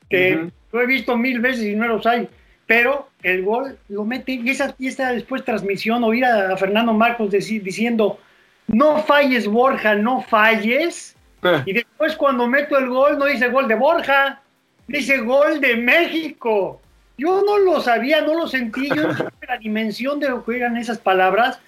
que 0.09 0.37
Ujú. 0.37 0.51
lo 0.73 0.81
he 0.81 0.87
visto 0.87 1.17
mil 1.17 1.39
veces 1.39 1.65
y 1.65 1.77
no 1.77 1.85
era 1.85 1.95
offside, 1.95 2.29
pero 2.67 3.11
el 3.23 3.45
gol 3.45 3.79
lo 3.91 4.05
mete 4.05 4.33
y 4.33 4.49
esa, 4.51 4.75
y 4.79 4.89
esa 4.89 5.13
después 5.13 5.45
transmisión, 5.45 6.03
oír 6.03 6.25
a, 6.25 6.55
a 6.55 6.57
Fernando 6.57 6.95
Marcos 6.95 7.31
deci- 7.31 7.63
diciendo, 7.63 8.19
no 8.67 8.99
falles 9.03 9.47
Borja, 9.47 9.95
no 9.95 10.23
falles, 10.23 11.15
Eh. 11.43 11.63
y 11.67 11.73
después 11.73 12.17
cuando 12.17 12.47
meto 12.49 12.77
el 12.79 12.89
gol 12.89 13.19
no 13.19 13.27
dice 13.27 13.49
gol 13.49 13.69
de 13.69 13.75
Borja, 13.77 14.41
dice 14.87 15.19
gol 15.19 15.61
de 15.61 15.77
México. 15.77 16.81
Yo 17.17 17.43
no 17.45 17.59
lo 17.59 17.81
sabía, 17.81 18.21
no 18.21 18.35
lo 18.35 18.47
sentí, 18.47 18.89
yo 18.89 18.97
no 19.09 19.13
sabía 19.17 19.33
la 19.49 19.59
dimensión 19.59 20.21
de 20.21 20.29
lo 20.29 20.45
que 20.45 20.57
eran 20.57 20.77
esas 20.77 20.99
palabras, 20.99 21.61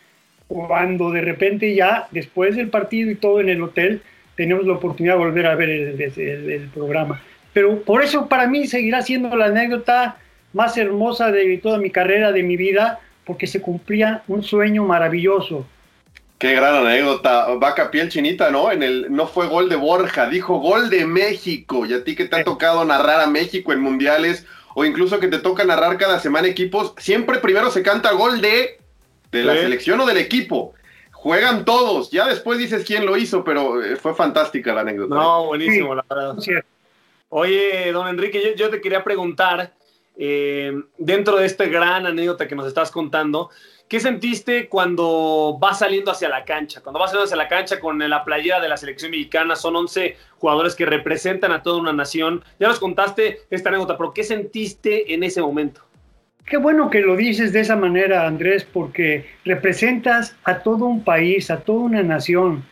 cuando 0.46 1.10
de 1.10 1.20
repente 1.20 1.74
ya, 1.74 2.06
después 2.10 2.56
del 2.56 2.68
partido 2.68 3.10
y 3.10 3.14
todo 3.16 3.40
en 3.40 3.48
el 3.48 3.62
hotel, 3.62 4.02
tenemos 4.36 4.64
la 4.66 4.74
oportunidad 4.74 5.14
de 5.14 5.18
volver 5.18 5.46
a 5.46 5.54
ver 5.54 5.70
el, 5.70 6.00
el- 6.00 6.50
el 6.50 6.68
programa. 6.68 7.20
Pero 7.52 7.82
por 7.82 8.02
eso 8.02 8.28
para 8.28 8.46
mí 8.46 8.66
seguirá 8.66 9.02
siendo 9.02 9.36
la 9.36 9.46
anécdota 9.46 10.16
más 10.52 10.76
hermosa 10.76 11.30
de 11.30 11.58
toda 11.58 11.78
mi 11.78 11.90
carrera, 11.90 12.32
de 12.32 12.42
mi 12.42 12.56
vida, 12.56 13.00
porque 13.24 13.46
se 13.46 13.60
cumplía 13.60 14.22
un 14.28 14.42
sueño 14.42 14.84
maravilloso. 14.84 15.66
Qué 16.40 16.54
gran 16.54 16.74
anécdota. 16.74 17.48
Vaca 17.56 17.90
piel 17.90 18.08
chinita, 18.08 18.50
¿no? 18.50 18.72
En 18.72 18.82
el 18.82 19.12
no 19.12 19.26
fue 19.26 19.46
gol 19.46 19.68
de 19.68 19.76
Borja, 19.76 20.26
dijo 20.26 20.58
gol 20.58 20.88
de 20.88 21.04
México. 21.06 21.84
Y 21.84 21.92
a 21.92 22.02
ti 22.02 22.16
que 22.16 22.24
te 22.24 22.36
ha 22.36 22.44
tocado 22.44 22.82
narrar 22.86 23.20
a 23.20 23.26
México 23.26 23.74
en 23.74 23.80
mundiales 23.80 24.46
o 24.74 24.86
incluso 24.86 25.20
que 25.20 25.28
te 25.28 25.38
toca 25.38 25.64
narrar 25.64 25.98
cada 25.98 26.18
semana 26.18 26.48
equipos, 26.48 26.94
siempre 26.96 27.40
primero 27.40 27.70
se 27.70 27.82
canta 27.82 28.12
gol 28.12 28.40
de 28.40 28.78
de 29.30 29.44
la 29.44 29.52
Sí. 29.54 29.60
selección 29.60 30.00
o 30.00 30.06
del 30.06 30.16
equipo. 30.16 30.72
Juegan 31.12 31.64
todos. 31.66 32.10
Ya 32.10 32.26
después 32.26 32.58
dices 32.58 32.84
quién 32.86 33.04
lo 33.04 33.16
hizo, 33.18 33.44
pero 33.44 33.80
eh, 33.82 33.96
fue 33.96 34.14
fantástica 34.14 34.72
la 34.72 34.80
anécdota. 34.80 35.14
No, 35.14 35.44
buenísimo, 35.46 35.90
Sí. 35.92 35.96
la 35.96 36.14
verdad. 36.14 36.38
Sí, 36.40 36.52
Oye, 37.28 37.92
don 37.92 38.08
Enrique, 38.08 38.42
yo, 38.42 38.54
yo 38.56 38.70
te 38.70 38.80
quería 38.80 39.04
preguntar, 39.04 39.72
eh, 40.18 40.72
dentro 40.98 41.36
de 41.36 41.46
esta 41.46 41.66
gran 41.66 42.06
anécdota 42.06 42.48
que 42.48 42.56
nos 42.56 42.66
estás 42.66 42.90
contando, 42.90 43.50
¿qué 43.90 43.98
sentiste 43.98 44.68
cuando 44.68 45.58
vas 45.60 45.80
saliendo 45.80 46.12
hacia 46.12 46.28
la 46.28 46.44
cancha? 46.44 46.80
Cuando 46.80 47.00
vas 47.00 47.10
saliendo 47.10 47.24
hacia 47.24 47.36
la 47.36 47.48
cancha 47.48 47.80
con 47.80 47.98
la 47.98 48.24
playera 48.24 48.60
de 48.60 48.68
la 48.68 48.76
selección 48.76 49.10
mexicana, 49.10 49.56
son 49.56 49.74
11 49.74 50.16
jugadores 50.38 50.76
que 50.76 50.86
representan 50.86 51.50
a 51.50 51.60
toda 51.64 51.80
una 51.80 51.92
nación. 51.92 52.44
Ya 52.60 52.68
nos 52.68 52.78
contaste 52.78 53.40
esta 53.50 53.68
anécdota, 53.68 53.98
pero 53.98 54.14
¿qué 54.14 54.22
sentiste 54.22 55.12
en 55.12 55.24
ese 55.24 55.42
momento? 55.42 55.82
Qué 56.46 56.56
bueno 56.56 56.88
que 56.88 57.00
lo 57.00 57.16
dices 57.16 57.52
de 57.52 57.60
esa 57.60 57.74
manera, 57.74 58.28
Andrés, 58.28 58.64
porque 58.64 59.26
representas 59.44 60.36
a 60.44 60.60
todo 60.60 60.84
un 60.86 61.02
país, 61.02 61.50
a 61.50 61.58
toda 61.58 61.80
una 61.80 62.02
nación. 62.04 62.64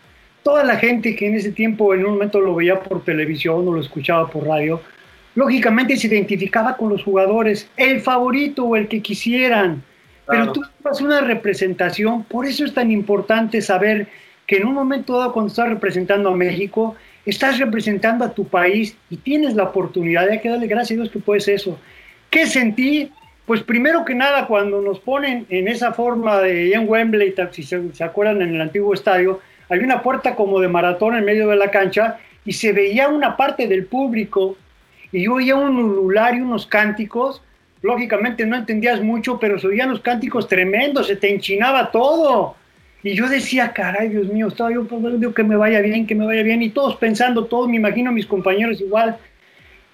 Toda 0.44 0.62
la 0.62 0.76
gente 0.76 1.16
que 1.16 1.26
en 1.26 1.34
ese 1.34 1.50
tiempo 1.50 1.94
en 1.94 2.06
un 2.06 2.12
momento 2.12 2.40
lo 2.40 2.54
veía 2.54 2.78
por 2.78 3.04
televisión 3.04 3.66
o 3.66 3.72
lo 3.72 3.80
escuchaba 3.80 4.30
por 4.30 4.46
radio, 4.46 4.80
lógicamente 5.34 5.96
se 5.96 6.06
identificaba 6.06 6.76
con 6.76 6.90
los 6.90 7.02
jugadores, 7.02 7.68
el 7.76 8.00
favorito 8.00 8.64
o 8.64 8.76
el 8.76 8.86
que 8.86 9.02
quisieran. 9.02 9.82
Claro. 10.28 10.52
Pero 10.52 10.52
tú 10.52 10.62
llevas 10.78 11.00
una 11.00 11.20
representación, 11.22 12.24
por 12.24 12.44
eso 12.46 12.64
es 12.64 12.74
tan 12.74 12.90
importante 12.90 13.62
saber 13.62 14.08
que 14.46 14.56
en 14.56 14.66
un 14.66 14.74
momento 14.74 15.18
dado 15.18 15.32
cuando 15.32 15.48
estás 15.48 15.68
representando 15.68 16.30
a 16.30 16.36
México, 16.36 16.96
estás 17.24 17.58
representando 17.58 18.24
a 18.24 18.32
tu 18.32 18.46
país 18.46 18.96
y 19.10 19.16
tienes 19.16 19.54
la 19.54 19.64
oportunidad, 19.64 20.28
hay 20.28 20.40
que 20.40 20.48
darle 20.48 20.66
gracias 20.66 20.98
a 20.98 21.02
Dios 21.02 21.12
que 21.12 21.18
puedes 21.18 21.48
eso. 21.48 21.78
¿Qué 22.30 22.46
sentí? 22.46 23.10
Pues 23.46 23.62
primero 23.62 24.04
que 24.04 24.14
nada, 24.14 24.46
cuando 24.46 24.82
nos 24.82 25.00
ponen 25.00 25.46
en 25.48 25.68
esa 25.68 25.92
forma 25.92 26.40
de 26.40 26.72
en 26.72 26.88
Wembley, 26.88 27.34
si 27.52 27.62
se, 27.62 27.94
se 27.94 28.04
acuerdan 28.04 28.42
en 28.42 28.54
el 28.54 28.60
antiguo 28.60 28.92
estadio, 28.92 29.40
había 29.70 29.84
una 29.84 30.02
puerta 30.02 30.34
como 30.34 30.60
de 30.60 30.68
maratón 30.68 31.16
en 31.16 31.24
medio 31.24 31.48
de 31.48 31.56
la 31.56 31.70
cancha 31.70 32.18
y 32.44 32.52
se 32.52 32.72
veía 32.72 33.08
una 33.08 33.36
parte 33.36 33.66
del 33.66 33.86
público 33.86 34.56
y 35.12 35.24
yo 35.24 35.34
oía 35.34 35.56
un 35.56 35.78
ulular 35.78 36.34
y 36.34 36.40
unos 36.40 36.66
cánticos. 36.66 37.42
Lógicamente 37.82 38.44
no 38.44 38.56
entendías 38.56 39.00
mucho, 39.00 39.38
pero 39.38 39.58
se 39.58 39.68
oían 39.68 39.90
los 39.90 40.00
cánticos 40.00 40.48
tremendos, 40.48 41.06
se 41.06 41.16
te 41.16 41.32
enchinaba 41.32 41.90
todo. 41.90 42.56
Y 43.02 43.14
yo 43.14 43.28
decía, 43.28 43.72
caray, 43.72 44.08
Dios 44.08 44.26
mío, 44.28 44.48
estaba 44.48 44.72
yo 44.72 44.82
digo 44.82 45.32
que 45.32 45.44
me 45.44 45.56
vaya 45.56 45.80
bien, 45.80 46.06
que 46.06 46.14
me 46.14 46.26
vaya 46.26 46.42
bien, 46.42 46.62
y 46.62 46.70
todos 46.70 46.96
pensando, 46.96 47.46
todos, 47.46 47.68
me 47.68 47.76
imagino 47.76 48.10
mis 48.10 48.26
compañeros 48.26 48.80
igual. 48.80 49.16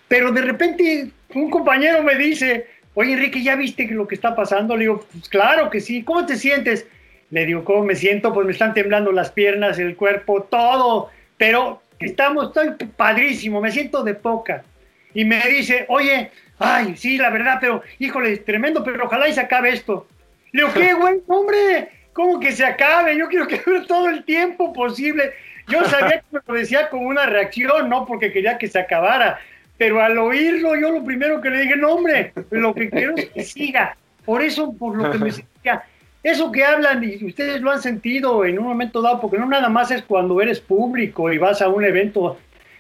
Pero 0.09 0.33
de 0.33 0.43
repente 0.43 1.11
un 1.35 1.51
compañero 1.51 2.03
me 2.03 2.15
dice, 2.17 2.67
oye 2.95 3.13
Enrique, 3.13 3.43
¿ya 3.43 3.57
viste 3.57 3.87
lo 3.89 4.07
que 4.07 4.15
está 4.15 4.35
pasando? 4.35 4.77
Le 4.77 4.83
digo, 4.83 5.05
pues 5.13 5.29
claro 5.29 5.69
que 5.69 5.81
sí, 5.81 6.03
¿cómo 6.03 6.25
te 6.25 6.37
sientes? 6.37 6.87
Le 7.31 7.45
digo, 7.45 7.65
¿cómo 7.65 7.85
me 7.85 7.95
siento? 7.95 8.33
Pues 8.33 8.47
me 8.47 8.53
están 8.53 8.75
temblando 8.75 9.13
las 9.13 9.31
piernas, 9.31 9.79
el 9.79 9.97
cuerpo, 9.97 10.45
todo, 10.45 11.11
pero 11.37 11.83
estamos, 11.99 12.49
estoy 12.49 12.89
padrísimo, 12.97 13.61
me 13.61 13.71
siento 13.71 14.03
de 14.03 14.15
poca. 14.15 14.65
Y 15.15 15.25
me 15.25 15.41
dice, 15.49 15.87
oye, 15.89 16.31
ay, 16.59 16.97
sí, 16.97 17.19
la 17.19 17.31
verdad, 17.31 17.59
pero, 17.61 17.83
híjole, 17.99 18.37
tremendo, 18.39 18.83
pero 18.83 19.05
ojalá 19.05 19.29
y 19.29 19.33
se 19.33 19.41
acabe 19.41 19.71
esto. 19.71 20.07
Le 20.53 20.63
digo, 20.63 20.75
¿qué, 20.75 20.95
güey? 20.95 21.21
Hombre, 21.27 21.89
¿cómo 22.13 22.39
que 22.39 22.53
se 22.53 22.65
acabe? 22.65 23.17
Yo 23.17 23.29
quiero 23.29 23.47
que 23.47 23.61
dure 23.65 23.87
todo 23.87 24.09
el 24.09 24.25
tiempo 24.25 24.73
posible. 24.73 25.33
Yo 25.69 25.85
sabía 25.85 26.21
que 26.21 26.27
me 26.33 26.41
lo 26.47 26.55
decía 26.55 26.89
como 26.91 27.09
una 27.09 27.27
reacción, 27.27 27.89
no 27.89 28.07
porque 28.07 28.33
quería 28.33 28.59
que 28.59 28.69
se 28.69 28.79
acabara. 28.79 29.39
Pero 29.77 30.01
al 30.01 30.17
oírlo, 30.19 30.77
yo 30.77 30.93
lo 30.93 31.05
primero 31.05 31.41
que 31.41 31.51
le 31.51 31.63
dije, 31.63 31.77
no, 31.77 31.95
hombre, 31.95 32.33
lo 32.51 32.75
que 32.75 32.91
quiero 32.91 33.17
es 33.17 33.31
que 33.31 33.43
siga. 33.43 33.97
Por 34.25 34.43
eso, 34.43 34.73
por 34.73 34.97
lo 34.97 35.11
que 35.11 35.19
me 35.19 35.33
sentía. 35.33 35.83
Eso 36.23 36.51
que 36.51 36.65
hablan, 36.65 37.05
y 37.05 37.23
ustedes 37.23 37.61
lo 37.61 37.71
han 37.71 37.83
sentido 37.83 38.47
en 38.47 38.59
un 38.59 38.65
momento 38.65 39.03
dado, 39.03 39.21
porque 39.21 39.37
no 39.37 39.47
nada 39.47 39.69
más 39.69 39.91
es 39.91 40.03
cuando 40.03 40.41
eres 40.41 40.59
público 40.59 41.31
y 41.31 41.37
vas 41.37 41.61
a 41.61 41.69
un 41.69 41.85
evento, 41.85 42.39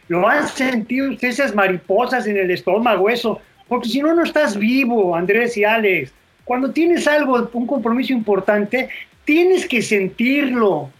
lo 0.09 0.26
han 0.26 0.49
sentido 0.49 1.11
ustedes 1.11 1.40
esas 1.40 1.54
mariposas 1.54 2.26
en 2.26 2.38
el 2.38 2.50
estómago, 2.50 3.11
eso, 3.11 3.43
porque 3.68 3.88
si 3.88 4.00
no, 4.00 4.14
no 4.14 4.23
estás 4.23 4.56
vivo, 4.56 5.16
Andrés 5.16 5.56
y 5.56 5.64
Alex. 5.64 6.12
Cuando 6.44 6.71
tienes 6.71 7.09
algo, 7.09 7.49
un 7.54 7.66
compromiso 7.66 8.12
importante, 8.12 8.90
tienes 9.25 9.66
que 9.66 9.80
sentirlo, 9.80 10.90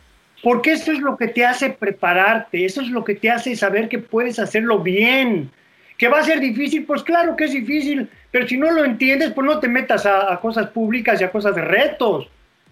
porque 0.42 0.73
eso 0.73 0.92
es 0.92 1.00
lo 1.00 1.16
que 1.16 1.28
te 1.28 1.44
hace 1.44 1.71
prepararte, 1.71 2.64
eso 2.64 2.80
es 2.80 2.88
lo 2.88 3.04
que 3.04 3.14
te 3.14 3.30
hace 3.30 3.54
saber 3.54 3.88
que 3.88 3.99
puedes 3.99 4.38
hacerlo 4.38 4.80
bien. 4.80 5.50
¿Que 5.99 6.09
va 6.09 6.21
a 6.21 6.25
ser 6.25 6.40
difícil? 6.40 6.85
Pues 6.85 7.02
claro 7.02 7.37
que 7.37 7.44
es 7.44 7.52
difícil, 7.52 8.09
pero 8.30 8.49
si 8.49 8.56
no 8.56 8.71
lo 8.71 8.85
entiendes, 8.85 9.33
pues 9.33 9.47
no 9.47 9.61
te 9.61 9.68
metas 9.68 10.06
a, 10.06 10.33
a 10.33 10.40
cosas 10.40 10.68
públicas 10.68 11.21
y 11.21 11.25
a 11.25 11.30
cosas 11.30 11.54
de 11.54 11.62
retos. 11.62 12.28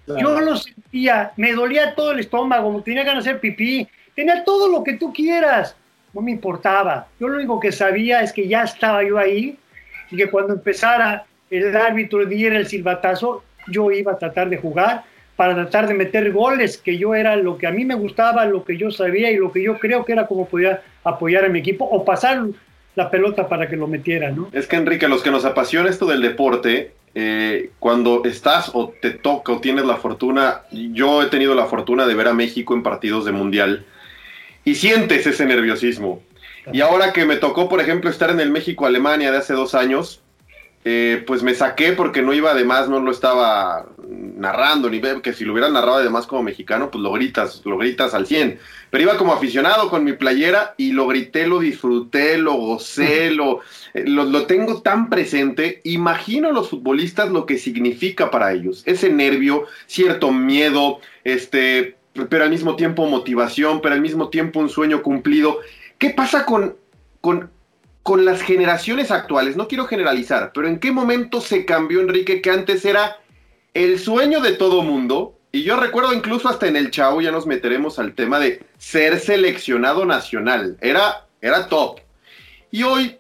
Claro. 0.07 0.21
Yo 0.21 0.41
lo 0.41 0.57
sentía, 0.57 1.33
me 1.37 1.53
dolía 1.53 1.95
todo 1.95 2.13
el 2.13 2.21
estómago, 2.21 2.83
tenía 2.83 3.05
ganas 3.05 3.25
de 3.25 3.31
hacer 3.31 3.41
pipí, 3.41 3.87
tenía 4.17 4.43
todo 4.43 4.69
lo 4.69 4.83
que 4.83 4.95
tú 4.95 5.13
quieras, 5.13 5.77
no 6.13 6.21
me 6.21 6.33
importaba. 6.33 7.07
Yo 7.21 7.29
lo 7.29 7.37
único 7.37 7.61
que 7.61 7.71
sabía 7.71 8.23
es 8.23 8.33
que 8.33 8.49
ya 8.49 8.65
estaba 8.65 9.05
yo 9.05 9.19
ahí 9.19 9.57
y 10.13 10.17
que 10.17 10.31
cuando 10.31 10.53
empezara 10.53 11.25
el 11.51 11.77
árbitro 11.77 12.25
diera 12.27 12.57
el 12.57 12.67
silbatazo, 12.67 13.43
yo 13.67 13.91
iba 13.91 14.13
a 14.13 14.19
tratar 14.19 14.49
de 14.49 14.59
jugar 14.59 15.05
para 15.37 15.55
tratar 15.55 15.89
de 15.89 15.95
meter 15.95 16.31
goles, 16.31 16.77
que 16.77 16.99
yo 16.99 17.15
era 17.15 17.37
lo 17.37 17.57
que 17.59 17.67
a 17.67 17.73
mí 17.73 17.85
me 17.85 17.95
gustaba, 17.95 18.45
lo 18.45 18.65
que 18.65 18.77
yo 18.77 18.91
sabía 18.91 19.31
y 19.31 19.37
lo 19.37 19.51
que 19.51 19.63
yo 19.63 19.79
creo 19.79 20.05
que 20.05 20.13
era 20.13 20.27
como 20.27 20.47
podía 20.47 20.83
apoyar 21.03 21.45
a 21.45 21.49
mi 21.49 21.59
equipo 21.59 21.85
o 21.85 22.05
pasar 22.05 22.45
la 22.95 23.11
pelota 23.11 23.49
para 23.49 23.69
que 23.69 23.77
lo 23.77 23.87
metiera, 23.87 24.31
¿no? 24.31 24.51
Es 24.53 24.67
que 24.67 24.77
Enrique, 24.77 25.09
los 25.09 25.23
que 25.23 25.31
nos 25.31 25.45
apasiona 25.45 25.89
esto 25.89 26.07
del 26.07 26.21
deporte, 26.21 26.93
eh, 27.15 27.71
cuando 27.79 28.23
estás 28.25 28.71
o 28.75 28.93
te 29.01 29.11
toca 29.11 29.53
o 29.53 29.61
tienes 29.61 29.85
la 29.87 29.97
fortuna, 29.97 30.63
yo 30.71 31.23
he 31.23 31.27
tenido 31.27 31.55
la 31.55 31.67
fortuna 31.67 32.07
de 32.07 32.15
ver 32.15 32.29
a 32.29 32.35
México 32.35 32.75
en 32.75 32.83
partidos 32.83 33.25
de 33.25 33.33
mundial 33.33 33.87
y 34.65 34.75
sientes 34.75 35.27
ese 35.27 35.47
nerviosismo. 35.47 36.23
Y 36.73 36.81
ahora 36.81 37.13
que 37.13 37.25
me 37.25 37.37
tocó, 37.37 37.69
por 37.69 37.81
ejemplo, 37.81 38.11
estar 38.11 38.31
en 38.31 38.41
el 38.41 38.51
México-Alemania 38.51 39.33
de 39.33 39.39
hace 39.39 39.55
dos 39.55 39.75
años, 39.75 40.23
eh, 40.85 41.23
pues 41.27 41.45
me 41.45 41.55
saqué 41.55 41.93
porque 41.93 42.23
no 42.23 42.33
iba 42.33 42.51
además, 42.51 42.89
no 42.89 42.99
lo 42.99 43.13
estaba 43.13 43.87
narrando, 44.09 44.91
ni 44.91 45.01
que 45.23 45.33
si 45.33 45.45
lo 45.45 45.53
hubiera 45.53 45.69
narrado 45.69 45.99
además 45.99 46.27
como 46.27 46.43
mexicano, 46.43 46.91
pues 46.91 47.03
lo 47.03 47.13
gritas, 47.13 47.63
lo 47.65 47.79
gritas 47.79 48.15
al 48.15 48.27
100. 48.27 48.59
Pero 48.91 49.05
iba 49.05 49.17
como 49.17 49.33
aficionado 49.33 49.89
con 49.89 50.03
mi 50.03 50.13
playera 50.15 50.75
y 50.77 50.93
lo 50.93 51.07
grité, 51.07 51.47
lo 51.47 51.61
disfruté, 51.61 52.37
lo 52.37 52.55
gocé, 52.55 53.31
lo, 53.31 53.61
eh, 53.95 54.05
lo, 54.07 54.25
lo 54.25 54.47
tengo 54.47 54.83
tan 54.83 55.09
presente. 55.09 55.81
Imagino 55.85 56.49
a 56.49 56.53
los 56.53 56.71
futbolistas 56.71 57.31
lo 57.31 57.47
que 57.47 57.59
significa 57.59 58.31
para 58.33 58.53
ellos. 58.53 58.83
Ese 58.85 59.09
nervio, 59.09 59.67
cierto 59.87 60.33
miedo, 60.33 60.99
este, 61.23 61.97
pero 62.29 62.45
al 62.45 62.51
mismo 62.51 62.75
tiempo 62.75 63.07
motivación, 63.07 63.81
pero 63.81 63.95
al 63.95 64.01
mismo 64.01 64.31
tiempo 64.31 64.59
un 64.59 64.69
sueño 64.69 65.03
cumplido. 65.03 65.61
¿Qué 66.03 66.11
pasa 66.11 66.45
con, 66.45 66.77
con, 67.21 67.49
con 68.03 68.25
las 68.25 68.43
generaciones 68.43 69.13
actuales? 69.13 69.55
No 69.55 69.69
quiero 69.69 69.87
generalizar, 69.87 70.51
pero 70.53 70.67
¿en 70.67 70.81
qué 70.81 70.91
momento 70.91 71.41
se 71.41 71.65
cambió, 71.65 72.01
Enrique, 72.01 72.43
que 72.43 72.51
antes 72.51 72.85
era 72.85 73.19
el 73.73 74.01
sueño 74.01 74.41
de 74.41 74.55
todo 74.55 74.83
mundo? 74.83 75.39
Y 75.53 75.63
yo 75.63 75.77
recuerdo 75.77 76.13
incluso 76.13 76.49
hasta 76.49 76.67
en 76.67 76.75
el 76.75 76.91
Chavo, 76.91 77.21
ya 77.21 77.31
nos 77.31 77.47
meteremos 77.47 78.01
al 78.01 78.17
tema 78.17 78.41
de 78.41 78.65
ser 78.79 79.21
seleccionado 79.21 80.05
nacional. 80.05 80.77
Era, 80.81 81.29
era 81.41 81.69
top. 81.69 82.01
Y 82.73 82.83
hoy, 82.83 83.19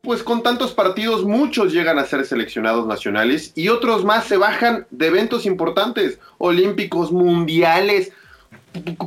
pues 0.00 0.22
con 0.22 0.42
tantos 0.42 0.72
partidos, 0.72 1.24
muchos 1.24 1.70
llegan 1.70 1.98
a 1.98 2.06
ser 2.06 2.24
seleccionados 2.24 2.86
nacionales 2.86 3.52
y 3.56 3.68
otros 3.68 4.06
más 4.06 4.24
se 4.24 4.38
bajan 4.38 4.86
de 4.90 5.08
eventos 5.08 5.44
importantes, 5.44 6.18
olímpicos, 6.38 7.12
mundiales. 7.12 8.10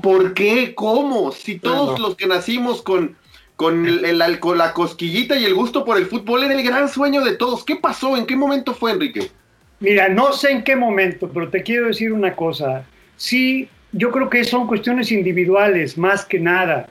¿Por 0.02 0.34
qué? 0.34 0.76
¿Cómo? 0.76 1.32
Si 1.32 1.58
todos 1.60 2.00
los 2.00 2.16
que 2.16 2.28
nacimos 2.28 2.82
con, 2.82 3.16
con, 3.56 3.86
el, 3.86 4.06
el- 4.06 4.40
con 4.40 4.58
la 4.58 4.74
cosquillita 4.74 5.36
y 5.38 5.46
el 5.46 5.54
gusto 5.56 5.84
por 5.86 5.98
el 5.98 6.06
fútbol 6.06 6.44
era 6.44 6.54
el 6.54 6.64
gran 6.64 6.88
sueño 6.90 7.24
de 7.24 7.36
todos. 7.36 7.64
¿Qué 7.64 7.76
pasó? 7.76 8.16
¿En 8.18 8.26
qué 8.26 8.36
momento 8.36 8.74
fue, 8.74 8.92
Enrique? 8.92 9.32
Mira, 9.80 10.08
no 10.10 10.32
sé 10.34 10.52
en 10.52 10.64
qué 10.64 10.76
momento, 10.76 11.30
pero 11.34 11.50
te 11.50 11.64
quiero 11.64 11.88
decir 11.88 12.14
una 12.14 12.36
cosa. 12.36 12.86
Sí, 13.18 13.68
yo 13.92 14.12
creo 14.12 14.30
que 14.30 14.44
son 14.44 14.68
cuestiones 14.68 15.12
individuales, 15.12 15.98
más 15.98 16.26
que 16.26 16.40
nada. 16.40 16.88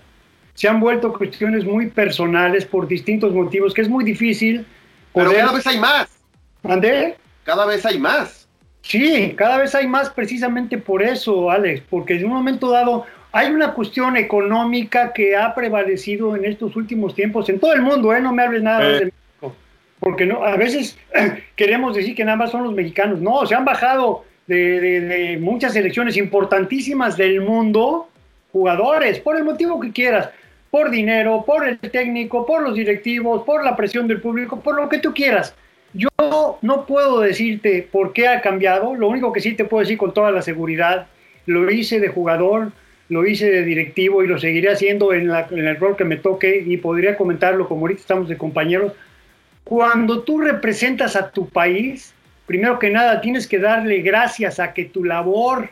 Se 0.55 0.69
han 0.69 0.81
vuelto 0.81 1.13
cuestiones 1.13 1.65
muy 1.65 1.89
personales 1.89 2.65
por 2.65 2.87
distintos 2.87 3.33
motivos, 3.33 3.75
que 3.75 3.83
es 3.83 3.89
muy 3.89 4.05
difícil. 4.05 4.65
Pero 5.13 5.27
poder- 5.31 5.41
cada 5.43 5.53
vez 5.53 5.67
hay 5.67 5.79
más. 5.79 6.09
¿Mandé? 6.63 7.17
Cada 7.45 7.67
vez 7.67 7.85
hay 7.87 7.99
más. 7.99 8.44
Sí, 8.87 9.33
cada 9.37 9.57
vez 9.59 9.75
hay 9.75 9.87
más 9.87 10.11
precisamente 10.11 10.77
por 10.77 11.03
eso, 11.03 11.51
Alex, 11.51 11.83
porque 11.89 12.17
en 12.17 12.27
un 12.27 12.33
momento 12.33 12.71
dado 12.71 13.07
hay 13.33 13.51
una 13.51 13.73
cuestión 13.73 14.17
económica 14.19 15.13
que 15.15 15.35
ha 15.37 15.55
prevalecido 15.55 16.37
en 16.37 16.45
estos 16.45 16.77
últimos 16.77 17.15
tiempos 17.15 17.49
en 17.49 17.59
todo 17.59 17.73
el 17.73 17.81
mundo, 17.81 18.15
¿eh? 18.15 18.21
No 18.21 18.33
me 18.35 18.43
hables 18.43 18.63
nada 18.63 18.85
Eh. 18.87 18.93
de 18.93 19.05
México, 19.07 19.57
porque 20.01 20.27
no, 20.27 20.45
a 20.45 20.57
veces 20.57 20.99
queremos 21.57 21.97
decir 21.97 22.15
que 22.15 22.25
nada 22.27 22.37
más 22.37 22.51
son 22.51 22.63
los 22.63 22.75
mexicanos, 22.75 23.21
no, 23.21 23.47
se 23.47 23.55
han 23.55 23.65
bajado 23.65 24.25
de, 24.47 24.79
de- 24.81 25.01
de 25.01 25.37
muchas 25.39 25.75
elecciones 25.75 26.19
importantísimas 26.19 27.17
del 27.17 27.41
mundo 27.41 28.09
jugadores, 28.53 29.19
por 29.19 29.37
el 29.39 29.45
motivo 29.45 29.81
que 29.81 29.91
quieras, 29.93 30.29
por 30.71 30.91
dinero, 30.91 31.43
por 31.47 31.67
el 31.67 31.79
técnico, 31.79 32.45
por 32.45 32.63
los 32.63 32.75
directivos, 32.75 33.43
por 33.45 33.65
la 33.65 33.75
presión 33.77 34.07
del 34.07 34.21
público, 34.21 34.61
por 34.61 34.77
lo 34.77 34.89
que 34.91 34.99
tú 34.99 35.13
quieras. 35.15 35.55
Yo 35.95 36.09
no 36.61 36.87
puedo 36.87 37.21
decirte 37.21 37.89
por 37.91 38.13
qué 38.13 38.27
ha 38.27 38.41
cambiado, 38.41 38.95
lo 38.95 39.09
único 39.09 39.33
que 39.33 39.41
sí 39.41 39.55
te 39.55 39.65
puedo 39.65 39.83
decir 39.83 39.97
con 39.97 40.13
toda 40.13 40.33
la 40.33 40.43
seguridad, 40.43 41.07
lo 41.47 41.71
hice 41.71 42.01
de 42.01 42.09
jugador, 42.09 42.73
lo 43.09 43.25
hice 43.25 43.49
de 43.49 43.63
directivo 43.63 44.25
y 44.25 44.27
lo 44.27 44.39
seguiré 44.39 44.73
haciendo 44.73 45.13
en, 45.13 45.31
el 45.31 45.77
rol 45.77 45.97
que 45.97 46.05
me 46.05 46.17
toque 46.17 46.65
y 46.67 46.77
podría 46.79 47.17
comentarlo 47.17 47.69
como 47.69 47.83
ahorita 47.83 48.01
estamos 48.01 48.29
de 48.29 48.37
compañeros. 48.37 48.93
Cuando 49.63 50.23
tú 50.23 50.41
representas 50.41 51.15
a 51.15 51.31
tu 51.31 51.49
país, 51.49 52.13
primero 52.47 52.79
que 52.79 52.91
nada 52.91 53.21
tienes 53.21 53.47
que 53.47 53.61
darle 53.61 54.01
gracias 54.01 54.59
a 54.59 54.73
que 54.73 54.87
tu 54.87 55.05
labor 55.05 55.71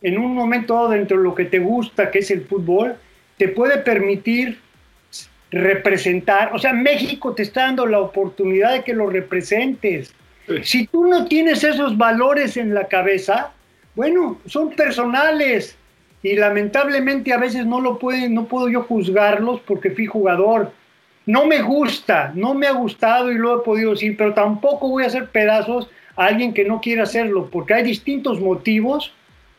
en 0.00 0.18
un 0.18 0.34
momento 0.34 0.88
dentro 0.88 1.16
de 1.16 1.24
lo 1.24 1.34
que 1.34 1.46
te 1.46 1.58
gusta, 1.58 2.10
que 2.10 2.20
es 2.20 2.30
el 2.30 2.42
fútbol, 2.42 2.94
te 3.36 3.48
puede 3.48 3.78
permitir 3.78 4.58
representar, 5.54 6.52
o 6.52 6.58
sea, 6.58 6.72
México 6.72 7.34
te 7.34 7.42
está 7.42 7.62
dando 7.62 7.86
la 7.86 8.00
oportunidad 8.00 8.72
de 8.72 8.82
que 8.82 8.92
lo 8.92 9.08
representes. 9.08 10.12
Si 10.62 10.86
tú 10.86 11.06
no 11.06 11.26
tienes 11.26 11.64
esos 11.64 11.96
valores 11.96 12.56
en 12.56 12.74
la 12.74 12.88
cabeza, 12.88 13.52
bueno, 13.94 14.38
son 14.46 14.70
personales 14.70 15.76
y 16.22 16.36
lamentablemente 16.36 17.32
a 17.32 17.38
veces 17.38 17.64
no 17.66 17.80
lo 17.80 17.98
pueden, 17.98 18.34
no 18.34 18.46
puedo 18.46 18.68
yo 18.68 18.82
juzgarlos 18.82 19.60
porque 19.60 19.90
fui 19.90 20.06
jugador. 20.06 20.72
No 21.26 21.46
me 21.46 21.62
gusta, 21.62 22.32
no 22.34 22.52
me 22.52 22.66
ha 22.66 22.72
gustado 22.72 23.32
y 23.32 23.36
lo 23.36 23.60
he 23.60 23.64
podido 23.64 23.92
decir, 23.92 24.16
pero 24.16 24.34
tampoco 24.34 24.88
voy 24.88 25.04
a 25.04 25.06
hacer 25.06 25.28
pedazos 25.28 25.88
a 26.16 26.26
alguien 26.26 26.52
que 26.52 26.64
no 26.64 26.80
quiere 26.80 27.02
hacerlo, 27.02 27.48
porque 27.50 27.74
hay 27.74 27.82
distintos 27.82 28.40
motivos 28.40 29.12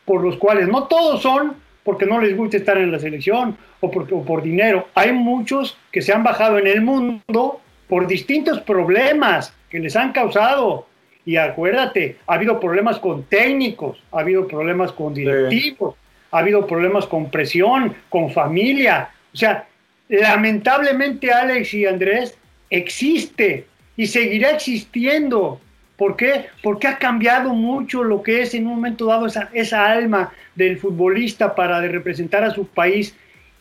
por 0.04 0.22
los 0.22 0.36
cuales 0.36 0.68
no 0.68 0.84
todos 0.84 1.22
son 1.22 1.56
porque 1.86 2.04
no 2.04 2.20
les 2.20 2.36
gusta 2.36 2.56
estar 2.56 2.76
en 2.76 2.90
la 2.90 2.98
selección 2.98 3.56
o 3.80 3.90
por, 3.90 4.12
o 4.12 4.24
por 4.24 4.42
dinero. 4.42 4.88
Hay 4.94 5.12
muchos 5.12 5.78
que 5.92 6.02
se 6.02 6.12
han 6.12 6.24
bajado 6.24 6.58
en 6.58 6.66
el 6.66 6.82
mundo 6.82 7.60
por 7.88 8.08
distintos 8.08 8.60
problemas 8.60 9.54
que 9.70 9.78
les 9.78 9.94
han 9.94 10.12
causado. 10.12 10.88
Y 11.24 11.36
acuérdate, 11.36 12.16
ha 12.26 12.34
habido 12.34 12.58
problemas 12.58 12.98
con 12.98 13.22
técnicos, 13.24 14.02
ha 14.10 14.20
habido 14.20 14.48
problemas 14.48 14.90
con 14.90 15.14
directivos, 15.14 15.94
ha 16.32 16.38
habido 16.38 16.66
problemas 16.66 17.06
con 17.06 17.30
presión, 17.30 17.94
con 18.08 18.30
familia. 18.30 19.10
O 19.32 19.36
sea, 19.36 19.66
lamentablemente 20.08 21.32
Alex 21.32 21.72
y 21.72 21.86
Andrés 21.86 22.36
existe 22.68 23.66
y 23.96 24.08
seguirá 24.08 24.50
existiendo. 24.50 25.60
¿Por 25.96 26.16
qué? 26.16 26.46
Porque 26.64 26.88
ha 26.88 26.98
cambiado 26.98 27.54
mucho 27.54 28.02
lo 28.02 28.22
que 28.22 28.42
es 28.42 28.54
en 28.54 28.66
un 28.66 28.74
momento 28.74 29.06
dado 29.06 29.26
esa, 29.26 29.48
esa 29.52 29.86
alma 29.86 30.32
del 30.56 30.78
futbolista 30.78 31.54
para 31.54 31.80
de 31.80 31.88
representar 31.88 32.42
a 32.42 32.50
su 32.50 32.66
país, 32.66 33.14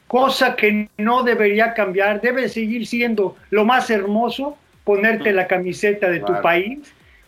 cosa 0.07 0.55
que 0.55 0.89
no 0.97 1.23
debería 1.23 1.73
cambiar, 1.73 2.21
debe 2.21 2.49
seguir 2.49 2.87
siendo 2.87 3.35
lo 3.49 3.65
más 3.65 3.89
hermoso, 3.89 4.57
ponerte 4.83 5.31
la 5.31 5.47
camiseta 5.47 6.09
de 6.09 6.19
tu 6.21 6.41
país, 6.41 6.79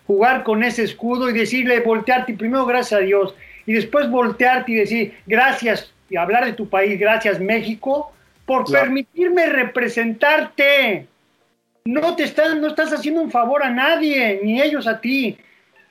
jugar 0.05 0.43
con 0.43 0.63
ese 0.63 0.83
escudo 0.83 1.29
y 1.29 1.33
decirle, 1.33 1.79
voltearte, 1.81 2.33
primero 2.33 2.65
gracias 2.65 3.01
a 3.01 3.03
Dios, 3.03 3.35
y 3.65 3.73
después 3.73 4.09
voltearte 4.09 4.71
y 4.71 4.75
decir, 4.75 5.13
gracias, 5.25 5.91
y 6.09 6.15
hablar 6.15 6.45
de 6.45 6.53
tu 6.53 6.69
país, 6.69 6.97
gracias 6.99 7.39
México, 7.39 8.13
por 8.45 8.63
Claro. 8.63 8.85
permitirme 8.85 9.47
representarte. 9.47 11.07
No 11.83 12.15
te 12.15 12.23
estás, 12.23 12.55
no 12.55 12.67
estás 12.67 12.93
haciendo 12.93 13.21
un 13.21 13.31
favor 13.31 13.63
a 13.63 13.69
nadie, 13.69 14.39
ni 14.43 14.61
ellos 14.61 14.87
a 14.87 15.01
ti. 15.01 15.37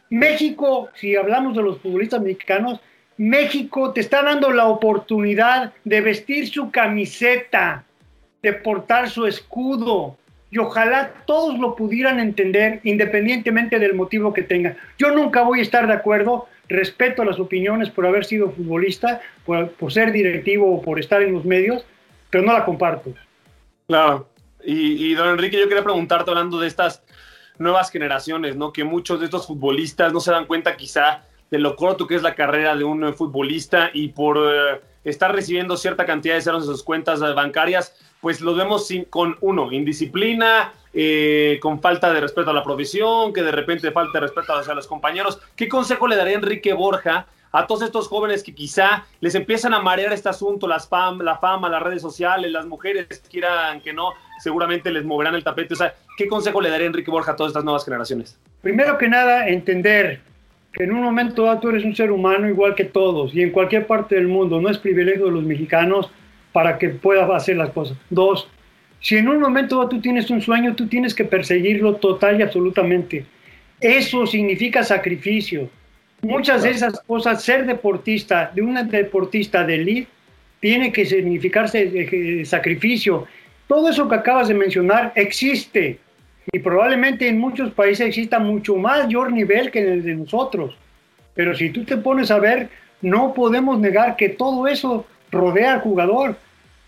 México, 0.09 0.89
si 0.95 1.17
hablamos 1.17 1.57
de 1.57 1.63
los 1.63 1.81
futbolistas 1.81 2.21
mexicanos, 2.23 2.81
México 3.19 3.93
te 3.93 4.01
está 4.01 4.23
dando 4.23 4.51
la 4.51 4.67
oportunidad 4.67 5.73
de 5.85 6.01
vestir 6.01 6.49
su 6.49 6.71
camiseta, 6.71 7.85
de 8.43 8.53
portar 8.53 9.09
su 9.09 9.27
escudo. 9.27 10.17
Y 10.51 10.59
ojalá 10.59 11.13
todos 11.27 11.59
lo 11.59 11.75
pudieran 11.75 12.21
entender 12.21 12.81
independientemente 12.85 13.79
del 13.79 13.95
motivo 13.95 14.33
que 14.33 14.43
tengan. 14.43 14.77
Yo 14.99 15.11
nunca 15.11 15.43
voy 15.43 15.61
a 15.61 15.63
estar 15.63 15.87
de 15.87 15.93
acuerdo, 15.93 16.47
respeto 16.69 17.25
las 17.25 17.41
opiniones 17.41 17.91
por 17.91 18.07
haber 18.07 18.25
sido 18.25 18.51
futbolista, 18.51 19.21
por, 19.45 19.93
ser 19.93 20.13
directivo 20.13 20.73
o 20.73 20.83
por 20.83 21.01
estar 21.01 21.23
en 21.23 21.33
los 21.33 21.45
medios, 21.45 21.85
pero 22.31 22.45
no 22.45 22.53
la 22.53 22.65
comparto. 22.65 23.13
Claro. 23.89 24.29
Y, 24.65 25.11
y, 25.11 25.15
don 25.15 25.29
Enrique, 25.29 25.59
yo 25.59 25.69
quería 25.69 25.85
preguntarte, 25.85 26.31
hablando 26.31 26.59
de 26.59 26.67
estas 26.67 27.03
nuevas 27.59 27.91
generaciones, 27.91 28.57
¿no? 28.57 28.73
Que 28.73 28.85
muchos 28.85 29.21
de 29.21 29.27
estos 29.27 29.47
futbolistas 29.47 30.13
no 30.13 30.21
se 30.21 30.33
dan 30.33 30.47
cuenta 30.47 30.77
quizá 30.77 31.23
de 31.51 31.59
lo 31.59 31.77
corto 31.77 32.07
que 32.07 32.17
es 32.17 32.23
la 32.23 32.35
carrera 32.35 32.77
de 32.77 32.85
un 32.85 33.05
eh, 33.05 33.13
futbolista 33.13 33.91
y 33.93 34.09
por 34.09 34.39
eh, 34.39 34.81
estar 35.05 35.35
recibiendo 35.35 35.77
cierta 35.77 36.05
cantidad 36.05 36.35
de 36.35 36.43
ceros 36.43 36.65
en 36.65 36.71
sus 36.71 36.83
cuentas 36.83 37.21
eh, 37.21 37.33
bancarias, 37.33 37.95
pues 38.21 38.41
los 38.41 38.57
vemos 38.57 38.87
sin, 38.87 39.05
con 39.05 39.37
uno, 39.41 39.71
indisciplina, 39.73 40.73
con 41.61 41.81
falta 41.83 42.11
de 42.13 42.21
respeto 42.21 42.51
a 42.51 42.55
la 42.55 42.65
profesión, 42.65 43.35
que 43.35 43.43
de 43.43 43.53
repente 43.53 43.93
falta 43.93 44.19
de 44.19 44.27
respeto 44.27 44.55
hacia 44.55 44.75
los 44.75 44.87
compañeros. 44.87 45.39
¿Qué 45.55 45.69
consejo 45.69 46.09
le 46.09 46.17
daría 46.17 46.37
Enrique 46.37 46.73
Borja 46.73 47.27
a 47.53 47.67
todos 47.67 47.83
estos 47.83 48.09
jóvenes 48.09 48.43
que 48.43 48.55
quizá 48.55 49.05
les 49.21 49.35
empiezan 49.35 49.75
a 49.75 49.81
marear 49.81 50.13
este 50.15 50.31
asunto, 50.31 50.67
la 50.67 50.81
fama, 50.81 51.69
las 51.69 51.83
redes 51.83 52.03
sociales, 52.03 52.51
las 52.51 52.67
mujeres 52.67 53.23
quieran 53.31 53.81
que 53.83 53.93
no, 53.93 54.13
seguramente 54.43 54.91
les 54.91 55.05
moverán 55.05 55.35
el 55.35 55.45
tapete. 55.45 55.75
¿qué 56.17 56.27
consejo 56.27 56.61
le 56.61 56.71
daría 56.71 56.87
Enrique 56.87 57.11
Borja 57.11 57.33
a 57.33 57.37
todas 57.37 57.51
estas 57.51 57.65
nuevas 57.65 57.85
generaciones? 57.85 58.41
Primero 58.63 58.99
que 58.99 59.09
nada, 59.09 59.49
entender 59.49 60.21
que 60.77 60.85
en 60.85 60.93
un 60.93 61.03
momento 61.03 61.45
dado 61.45 61.59
tú 61.59 61.71
eres 61.71 61.85
un 61.85 61.97
ser 61.97 62.11
humano 62.11 62.49
igual 62.49 62.75
que 62.75 62.85
todos 62.85 63.35
y 63.35 63.41
en 63.41 63.51
cualquier 63.51 63.87
parte 63.87 64.15
del 64.15 64.29
mundo. 64.29 64.61
No 64.61 64.69
es 64.69 64.77
privilegio 64.77 65.25
de 65.25 65.31
los 65.31 65.43
mexicanos 65.43 66.11
para 66.53 66.77
que 66.77 66.91
puedas 66.91 67.29
hacer 67.31 67.57
las 67.57 67.71
cosas. 67.71 67.97
Dos, 68.11 68.47
si 69.01 69.17
en 69.17 69.29
un 69.29 69.41
momento 69.41 69.77
dado 69.77 69.89
tú 69.89 70.01
tienes 70.03 70.29
un 70.29 70.43
sueño, 70.43 70.77
tú 70.77 70.87
tienes 70.87 71.15
que 71.15 71.25
perseguirlo 71.25 71.97
total 71.97 72.39
y 72.39 72.43
absolutamente. 72.43 73.25
Eso 73.81 74.27
significa 74.27 74.85
sacrificio. 74.85 75.71
Muchas 76.21 76.63
de 76.63 76.71
esas 76.71 77.01
cosas, 77.01 77.43
ser 77.43 77.65
deportista, 77.67 78.51
de 78.55 78.61
una 78.61 78.83
deportista 78.83 79.65
de 79.65 79.77
elite, 79.77 80.09
tiene 80.61 80.93
que 80.93 81.07
significarse 81.07 81.91
eh, 81.95 82.45
sacrificio. 82.45 83.27
Todo 83.67 83.89
eso 83.89 84.09
que 84.09 84.15
acabas 84.15 84.49
de 84.49 84.55
mencionar 84.55 85.13
existe 85.15 85.99
y 86.53 86.59
probablemente 86.59 87.29
en 87.29 87.39
muchos 87.39 87.73
países 87.73 88.07
exista 88.07 88.39
mucho 88.39 88.77
mayor 88.77 89.33
nivel 89.33 89.71
que 89.71 89.81
el 89.81 90.03
de 90.03 90.15
nosotros. 90.15 90.77
Pero 91.35 91.55
si 91.55 91.71
tú 91.71 91.85
te 91.85 91.97
pones 91.97 92.31
a 92.31 92.39
ver, 92.39 92.69
no 93.03 93.35
podemos 93.35 93.79
negar 93.79 94.17
que 94.17 94.29
todo 94.31 94.67
eso 94.69 95.07
rodea 95.31 95.75
al 95.75 95.81
jugador. 95.81 96.37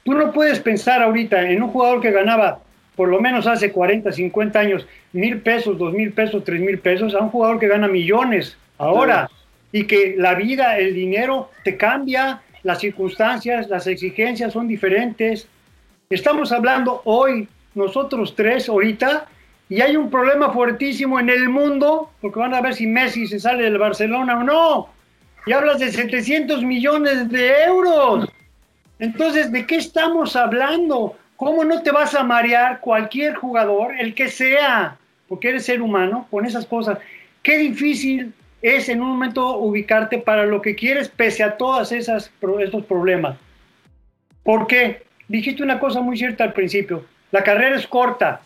Tú 0.05 0.14
no 0.14 0.33
puedes 0.33 0.61
pensar 0.61 1.03
ahorita 1.03 1.51
en 1.51 1.62
un 1.62 1.71
jugador 1.71 2.01
que 2.01 2.11
ganaba 2.11 2.61
por 2.99 3.09
lo 3.09 3.21
menos 3.21 3.47
hace 3.47 3.71
40, 3.71 4.11
50 4.11 4.59
años, 4.59 4.85
mil 5.12 5.40
pesos, 5.40 5.79
dos 5.79 5.92
mil 5.92 6.12
pesos, 6.12 6.42
tres 6.42 6.61
mil 6.61 6.81
pesos, 6.81 7.14
a 7.14 7.21
un 7.21 7.31
jugador 7.31 7.61
que 7.61 7.68
gana 7.68 7.87
millones 7.87 8.59
ahora 8.77 9.31
y 9.71 9.85
que 9.85 10.16
la 10.18 10.35
vida, 10.35 10.79
el 10.79 10.94
dinero 10.94 11.53
te 11.62 11.77
cambia, 11.77 12.42
las 12.64 12.81
circunstancias, 12.81 13.68
las 13.68 13.87
exigencias 13.87 14.53
son 14.53 14.66
diferentes. 14.66 15.47
Estamos 16.11 16.51
hablando 16.51 17.03
hoy, 17.05 17.47
nosotros 17.77 18.35
tres, 18.35 18.68
ahorita, 18.68 19.29
y 19.68 19.81
hay 19.81 19.96
un 19.96 20.11
problema 20.11 20.50
fuertísimo 20.50 21.20
en 21.20 21.28
el 21.28 21.48
mundo, 21.48 22.11
porque 22.20 22.38
van 22.38 22.54
a 22.54 22.61
ver 22.61 22.74
si 22.74 22.87
Messi 22.87 23.26
se 23.26 23.38
sale 23.38 23.64
del 23.64 23.78
Barcelona 23.78 24.38
o 24.38 24.42
no. 24.42 24.88
Y 25.46 25.52
hablas 25.52 25.78
de 25.78 25.90
700 25.92 26.62
millones 26.62 27.28
de 27.28 27.64
euros. 27.64 28.28
Entonces, 28.98 29.52
¿de 29.52 29.66
qué 29.66 29.76
estamos 29.76 30.37
hablando? 30.37 31.16
¿Cómo 31.37 31.64
no 31.64 31.83
te 31.83 31.90
vas 31.90 32.14
a 32.14 32.24
marear 32.24 32.81
cualquier 32.81 33.35
jugador, 33.35 33.94
el 33.98 34.14
que 34.14 34.28
sea, 34.28 34.96
porque 35.28 35.50
eres 35.50 35.66
ser 35.66 35.83
humano, 35.83 36.26
con 36.31 36.46
esas 36.46 36.66
cosas? 36.66 36.98
Qué 37.42 37.59
difícil 37.59 38.33
es 38.61 38.88
en 38.88 39.00
un 39.00 39.09
momento 39.11 39.57
ubicarte 39.59 40.18
para 40.18 40.44
lo 40.46 40.61
que 40.61 40.74
quieres 40.74 41.09
pese 41.09 41.44
a 41.44 41.57
todos 41.57 41.92
estos 41.92 42.31
problemas. 42.88 43.37
¿Por 44.42 44.66
qué? 44.66 45.02
Dijiste 45.28 45.62
una 45.62 45.78
cosa 45.78 46.00
muy 46.00 46.16
cierta 46.16 46.42
al 46.44 46.54
principio. 46.54 47.04
La 47.31 47.44
carrera 47.44 47.76
es 47.76 47.87
corta. 47.87 48.40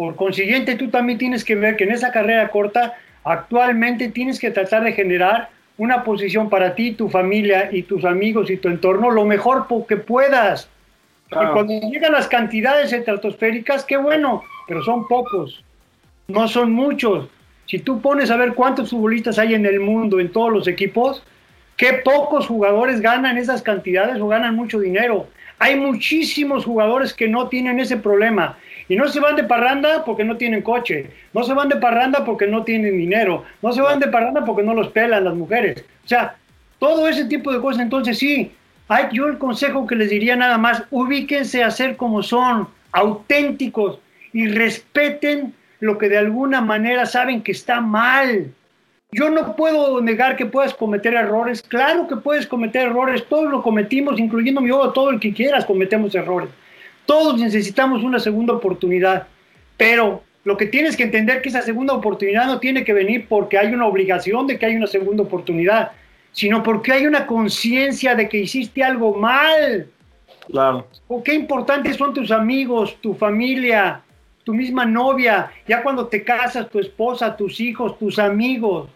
Por 0.00 0.16
consiguiente, 0.16 0.76
tú 0.76 0.88
también 0.88 1.18
tienes 1.18 1.44
que 1.44 1.54
ver 1.54 1.76
que 1.76 1.84
en 1.84 1.92
esa 1.92 2.10
carrera 2.10 2.48
corta, 2.48 2.94
actualmente 3.22 4.08
tienes 4.08 4.40
que 4.40 4.50
tratar 4.50 4.82
de 4.82 4.94
generar 4.94 5.50
una 5.76 6.04
posición 6.04 6.48
para 6.48 6.74
ti, 6.74 6.92
tu 6.92 7.10
familia 7.10 7.68
y 7.70 7.82
tus 7.82 8.06
amigos 8.06 8.48
y 8.48 8.56
tu 8.56 8.68
entorno 8.68 9.10
lo 9.10 9.26
mejor 9.26 9.66
que 9.86 9.98
puedas. 9.98 10.70
Y 11.30 11.34
cuando 11.52 11.78
llegan 11.90 12.12
las 12.12 12.28
cantidades 12.28 12.94
estratosféricas, 12.94 13.84
qué 13.84 13.98
bueno, 13.98 14.42
pero 14.66 14.82
son 14.82 15.06
pocos, 15.06 15.62
no 16.28 16.48
son 16.48 16.72
muchos. 16.72 17.28
Si 17.66 17.78
tú 17.78 18.00
pones 18.00 18.30
a 18.30 18.38
ver 18.38 18.54
cuántos 18.54 18.88
futbolistas 18.88 19.38
hay 19.38 19.52
en 19.52 19.66
el 19.66 19.80
mundo, 19.80 20.18
en 20.18 20.32
todos 20.32 20.50
los 20.50 20.66
equipos, 20.66 21.22
qué 21.76 22.00
pocos 22.02 22.46
jugadores 22.46 23.02
ganan 23.02 23.36
esas 23.36 23.60
cantidades 23.60 24.18
o 24.18 24.28
ganan 24.28 24.56
mucho 24.56 24.80
dinero. 24.80 25.26
Hay 25.58 25.76
muchísimos 25.76 26.64
jugadores 26.64 27.12
que 27.12 27.28
no 27.28 27.48
tienen 27.48 27.78
ese 27.80 27.98
problema. 27.98 28.56
Y 28.90 28.96
no 28.96 29.06
se 29.06 29.20
van 29.20 29.36
de 29.36 29.44
parranda 29.44 30.04
porque 30.04 30.24
no 30.24 30.36
tienen 30.36 30.62
coche. 30.62 31.10
No 31.32 31.44
se 31.44 31.54
van 31.54 31.68
de 31.68 31.76
parranda 31.76 32.24
porque 32.24 32.48
no 32.48 32.64
tienen 32.64 32.98
dinero. 32.98 33.44
No 33.62 33.72
se 33.72 33.80
van 33.80 34.00
de 34.00 34.08
parranda 34.08 34.44
porque 34.44 34.64
no 34.64 34.74
los 34.74 34.88
pelan 34.88 35.22
las 35.22 35.34
mujeres. 35.34 35.84
O 36.04 36.08
sea, 36.08 36.34
todo 36.80 37.06
ese 37.06 37.26
tipo 37.26 37.52
de 37.52 37.60
cosas. 37.60 37.82
Entonces 37.82 38.18
sí, 38.18 38.50
hay, 38.88 39.04
yo 39.12 39.28
el 39.28 39.38
consejo 39.38 39.86
que 39.86 39.94
les 39.94 40.10
diría 40.10 40.34
nada 40.34 40.58
más, 40.58 40.82
ubíquense 40.90 41.62
a 41.62 41.70
ser 41.70 41.96
como 41.96 42.24
son, 42.24 42.66
auténticos 42.90 44.00
y 44.32 44.48
respeten 44.48 45.54
lo 45.78 45.96
que 45.96 46.08
de 46.08 46.18
alguna 46.18 46.60
manera 46.60 47.06
saben 47.06 47.42
que 47.42 47.52
está 47.52 47.80
mal. 47.80 48.50
Yo 49.12 49.30
no 49.30 49.54
puedo 49.54 50.00
negar 50.00 50.34
que 50.34 50.46
puedas 50.46 50.74
cometer 50.74 51.14
errores. 51.14 51.62
Claro 51.62 52.08
que 52.08 52.16
puedes 52.16 52.44
cometer 52.44 52.88
errores. 52.88 53.24
Todos 53.28 53.52
lo 53.52 53.62
cometimos, 53.62 54.18
incluyendo 54.18 54.66
yo, 54.66 54.90
todo 54.90 55.10
el 55.10 55.20
que 55.20 55.32
quieras 55.32 55.64
cometemos 55.64 56.12
errores. 56.16 56.50
Todos 57.10 57.40
necesitamos 57.40 58.04
una 58.04 58.20
segunda 58.20 58.52
oportunidad. 58.52 59.26
Pero 59.76 60.22
lo 60.44 60.56
que 60.56 60.66
tienes 60.66 60.96
que 60.96 61.02
entender 61.02 61.38
es 61.38 61.42
que 61.42 61.48
esa 61.48 61.62
segunda 61.62 61.92
oportunidad 61.92 62.46
no 62.46 62.60
tiene 62.60 62.84
que 62.84 62.92
venir 62.92 63.26
porque 63.28 63.58
hay 63.58 63.74
una 63.74 63.88
obligación 63.88 64.46
de 64.46 64.56
que 64.56 64.66
hay 64.66 64.76
una 64.76 64.86
segunda 64.86 65.24
oportunidad, 65.24 65.90
sino 66.30 66.62
porque 66.62 66.92
hay 66.92 67.06
una 67.06 67.26
conciencia 67.26 68.14
de 68.14 68.28
que 68.28 68.38
hiciste 68.38 68.84
algo 68.84 69.16
mal. 69.16 69.88
Claro. 70.46 70.86
O 71.08 71.20
qué 71.20 71.34
importantes 71.34 71.96
son 71.96 72.14
tus 72.14 72.30
amigos, 72.30 72.96
tu 73.00 73.12
familia, 73.12 74.02
tu 74.44 74.54
misma 74.54 74.86
novia, 74.86 75.50
ya 75.66 75.82
cuando 75.82 76.06
te 76.06 76.22
casas, 76.22 76.70
tu 76.70 76.78
esposa, 76.78 77.36
tus 77.36 77.58
hijos, 77.58 77.98
tus 77.98 78.20
amigos, 78.20 78.88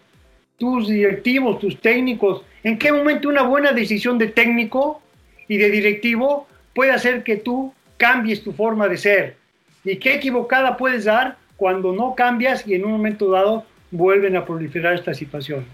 tus 0.57 0.87
directivos, 0.87 1.59
tus 1.59 1.81
técnicos. 1.81 2.42
¿En 2.62 2.79
qué 2.79 2.92
momento 2.92 3.29
una 3.29 3.42
buena 3.42 3.72
decisión 3.72 4.18
de 4.18 4.29
técnico 4.29 5.03
y 5.48 5.57
de 5.57 5.68
directivo 5.68 6.46
puede 6.74 6.92
hacer 6.92 7.24
que 7.24 7.38
tú 7.38 7.74
cambies 8.04 8.44
tu 8.44 8.52
forma 8.52 8.86
de 8.86 8.98
ser? 8.98 9.36
¿Y 9.82 9.96
qué 9.96 10.16
equivocada 10.16 10.76
puedes 10.76 11.06
dar 11.06 11.38
cuando 11.56 11.94
no 11.94 12.14
cambias 12.14 12.66
y 12.66 12.74
en 12.74 12.84
un 12.84 12.92
momento 12.92 13.30
dado 13.30 13.64
vuelven 13.90 14.36
a 14.36 14.44
proliferar 14.44 14.94
estas 14.94 15.16
situaciones? 15.16 15.64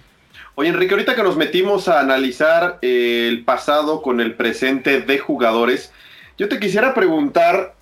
Oye, 0.55 0.69
Enrique, 0.69 0.95
ahorita 0.95 1.17
que 1.17 1.25
nos 1.25 1.37
metimos 1.37 1.89
a 1.89 1.99
analizar 1.99 2.79
el 2.83 3.45
pasado 3.45 4.01
con 4.01 4.21
el 4.21 4.35
presente 4.35 5.01
de 5.01 5.19
jugadores, 5.19 5.93
yo 6.39 6.49
te 6.49 6.61
quisiera 6.61 6.95
preguntar 6.95 7.75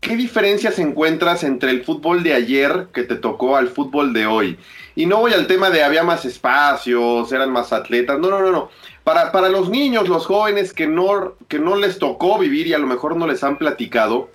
¿qué 0.00 0.14
diferencias 0.14 0.78
encuentras 0.78 1.42
entre 1.42 1.72
el 1.72 1.82
fútbol 1.82 2.22
de 2.22 2.32
ayer 2.32 2.86
que 2.94 3.02
te 3.02 3.16
tocó 3.16 3.56
al 3.56 3.66
fútbol 3.66 4.12
de 4.12 4.26
hoy? 4.26 4.56
Y 4.94 5.06
no 5.06 5.18
voy 5.18 5.32
al 5.32 5.48
tema 5.48 5.68
de 5.70 5.82
había 5.82 6.04
más 6.04 6.24
espacios, 6.24 7.32
eran 7.32 7.50
más 7.50 7.72
atletas, 7.72 8.20
no, 8.20 8.30
no, 8.30 8.40
no, 8.40 8.52
no. 8.52 8.70
Para, 9.06 9.30
para 9.30 9.48
los 9.48 9.70
niños, 9.70 10.08
los 10.08 10.26
jóvenes 10.26 10.72
que 10.72 10.88
no, 10.88 11.36
que 11.46 11.60
no 11.60 11.76
les 11.76 12.00
tocó 12.00 12.40
vivir 12.40 12.66
y 12.66 12.72
a 12.72 12.78
lo 12.78 12.88
mejor 12.88 13.14
no 13.14 13.28
les 13.28 13.44
han 13.44 13.56
platicado, 13.56 14.30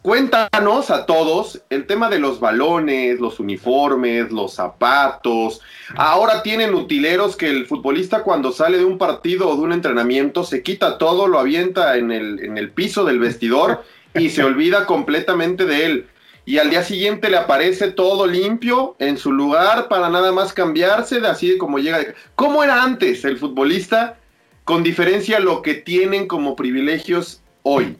cuéntanos 0.00 0.90
a 0.90 1.04
todos 1.04 1.60
el 1.68 1.86
tema 1.86 2.08
de 2.08 2.20
los 2.20 2.40
balones, 2.40 3.20
los 3.20 3.38
uniformes, 3.38 4.32
los 4.32 4.54
zapatos. 4.54 5.60
Ahora 5.94 6.42
tienen 6.42 6.74
utileros 6.74 7.36
que 7.36 7.50
el 7.50 7.66
futbolista 7.66 8.22
cuando 8.22 8.50
sale 8.50 8.78
de 8.78 8.86
un 8.86 8.96
partido 8.96 9.46
o 9.46 9.56
de 9.56 9.60
un 9.60 9.72
entrenamiento 9.72 10.42
se 10.42 10.62
quita 10.62 10.96
todo, 10.96 11.28
lo 11.28 11.38
avienta 11.38 11.98
en 11.98 12.10
el, 12.10 12.42
en 12.42 12.56
el 12.56 12.70
piso 12.70 13.04
del 13.04 13.18
vestidor 13.18 13.84
y 14.14 14.30
se 14.30 14.42
olvida 14.42 14.86
completamente 14.86 15.66
de 15.66 15.84
él. 15.84 16.06
Y 16.46 16.58
al 16.58 16.68
día 16.68 16.82
siguiente 16.82 17.30
le 17.30 17.38
aparece 17.38 17.90
todo 17.90 18.26
limpio 18.26 18.96
en 18.98 19.16
su 19.16 19.32
lugar 19.32 19.88
para 19.88 20.10
nada 20.10 20.30
más 20.30 20.52
cambiarse 20.52 21.20
de 21.20 21.28
así 21.28 21.52
de 21.52 21.58
como 21.58 21.78
llega. 21.78 21.98
¿Cómo 22.34 22.62
era 22.62 22.82
antes 22.82 23.24
el 23.24 23.38
futbolista? 23.38 24.16
Con 24.64 24.82
diferencia 24.82 25.38
a 25.38 25.40
lo 25.40 25.62
que 25.62 25.74
tienen 25.74 26.26
como 26.26 26.54
privilegios 26.54 27.42
hoy. 27.62 27.96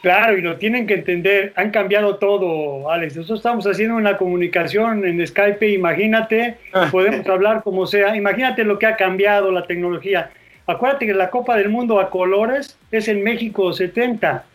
Claro, 0.00 0.36
y 0.36 0.40
lo 0.40 0.56
tienen 0.56 0.86
que 0.86 0.94
entender. 0.94 1.52
Han 1.56 1.70
cambiado 1.70 2.16
todo, 2.16 2.90
Alex. 2.90 3.16
Nosotros 3.16 3.40
estamos 3.40 3.66
haciendo 3.66 3.96
una 3.96 4.16
comunicación 4.16 5.06
en 5.06 5.24
Skype. 5.26 5.68
Imagínate, 5.70 6.56
ah. 6.72 6.88
podemos 6.90 7.26
hablar 7.28 7.62
como 7.62 7.86
sea. 7.86 8.16
Imagínate 8.16 8.64
lo 8.64 8.78
que 8.78 8.86
ha 8.86 8.96
cambiado 8.96 9.52
la 9.52 9.66
tecnología. 9.66 10.30
Acuérdate 10.66 11.06
que 11.06 11.14
la 11.14 11.30
Copa 11.30 11.56
del 11.56 11.68
Mundo 11.68 12.00
a 12.00 12.10
colores 12.10 12.78
es 12.90 13.08
en 13.08 13.22
México 13.22 13.72
70 13.72 14.32
Ah, 14.34 14.51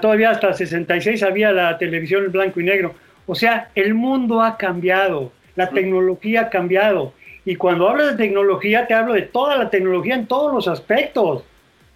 todavía 0.00 0.30
hasta 0.30 0.52
66 0.52 1.22
había 1.22 1.52
la 1.52 1.78
televisión 1.78 2.24
en 2.24 2.32
blanco 2.32 2.60
y 2.60 2.64
negro. 2.64 2.94
O 3.26 3.34
sea, 3.34 3.70
el 3.74 3.94
mundo 3.94 4.42
ha 4.42 4.56
cambiado, 4.56 5.32
la 5.56 5.70
tecnología 5.70 6.42
ha 6.42 6.50
cambiado. 6.50 7.12
Y 7.44 7.56
cuando 7.56 7.88
hablo 7.88 8.06
de 8.06 8.16
tecnología, 8.16 8.86
te 8.86 8.94
hablo 8.94 9.14
de 9.14 9.22
toda 9.22 9.56
la 9.56 9.70
tecnología 9.70 10.14
en 10.14 10.26
todos 10.26 10.52
los 10.52 10.68
aspectos. 10.68 11.44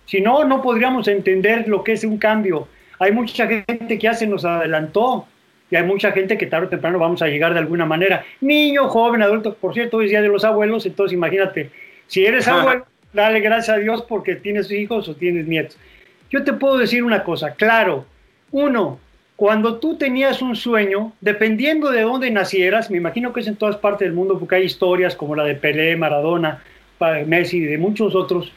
Si 0.07 0.21
no, 0.21 0.45
no 0.45 0.63
podríamos 0.63 1.09
entender 1.09 1.69
lo 1.69 1.85
que 1.85 1.93
es 1.93 2.05
un 2.05 2.19
cambio. 2.19 2.69
Hay 2.99 3.13
mucha 3.13 3.47
gente 3.47 3.87
que 3.87 3.99
ya 3.99 4.15
se 4.15 4.27
nos 4.27 4.45
adelantó 4.45 5.27
y 5.71 5.77
hay 5.77 5.83
mucha 5.83 6.13
gente 6.13 6.39
que 6.39 6.47
tarde 6.47 6.67
o 6.67 6.71
temprano 6.71 6.99
vamos 6.99 7.23
a 7.23 7.27
llegar 7.27 7.53
de 7.53 7.59
alguna 7.59 7.87
manera. 7.87 8.25
Niño, 8.41 8.89
joven, 8.89 9.23
adulto, 9.23 9.55
por 9.55 9.75
cierto, 9.75 9.99
hoy 9.99 10.07
es 10.07 10.11
día 10.11 10.23
de 10.23 10.29
los 10.29 10.45
abuelos, 10.45 10.87
entonces 10.87 11.15
imagínate, 11.15 11.71
si 12.07 12.25
eres 12.25 12.47
abuelo, 12.49 12.87
dale 13.13 13.41
gracias 13.41 13.77
a 13.77 13.81
Dios 13.81 14.03
porque 14.03 14.37
tienes 14.37 14.71
hijos 14.71 15.09
o 15.09 15.17
tienes 15.17 15.47
nietos. 15.47 15.77
Yo 16.31 16.45
te 16.45 16.53
puedo 16.53 16.79
decir 16.79 17.03
una 17.03 17.23
cosa, 17.25 17.55
claro, 17.55 18.05
uno, 18.51 18.99
cuando 19.37 19.77
tú 19.77 19.97
tenías 19.97 20.43
un 20.43 20.57
sueño, 20.57 21.13
dependiendo 21.21 21.91
de 21.91 22.03
dónde 22.03 22.31
nacieras, 22.31 22.91
me 22.91 22.97
imagino 22.97 23.33
que 23.33 23.41
es 23.41 23.47
en 23.47 23.57
todas 23.57 23.77
partes 23.77 24.07
del 24.07 24.15
mundo, 24.15 24.39
porque 24.39 24.57
hay 24.57 24.65
historias 24.65 25.15
como 25.15 25.37
la 25.37 25.45
de 25.45 25.55
Pelé, 25.55 25.97
Maradona, 25.97 26.63
Messi 27.27 27.59
y 27.59 27.65
de 27.65 27.79
muchos 27.79 28.15
otros, 28.15 28.53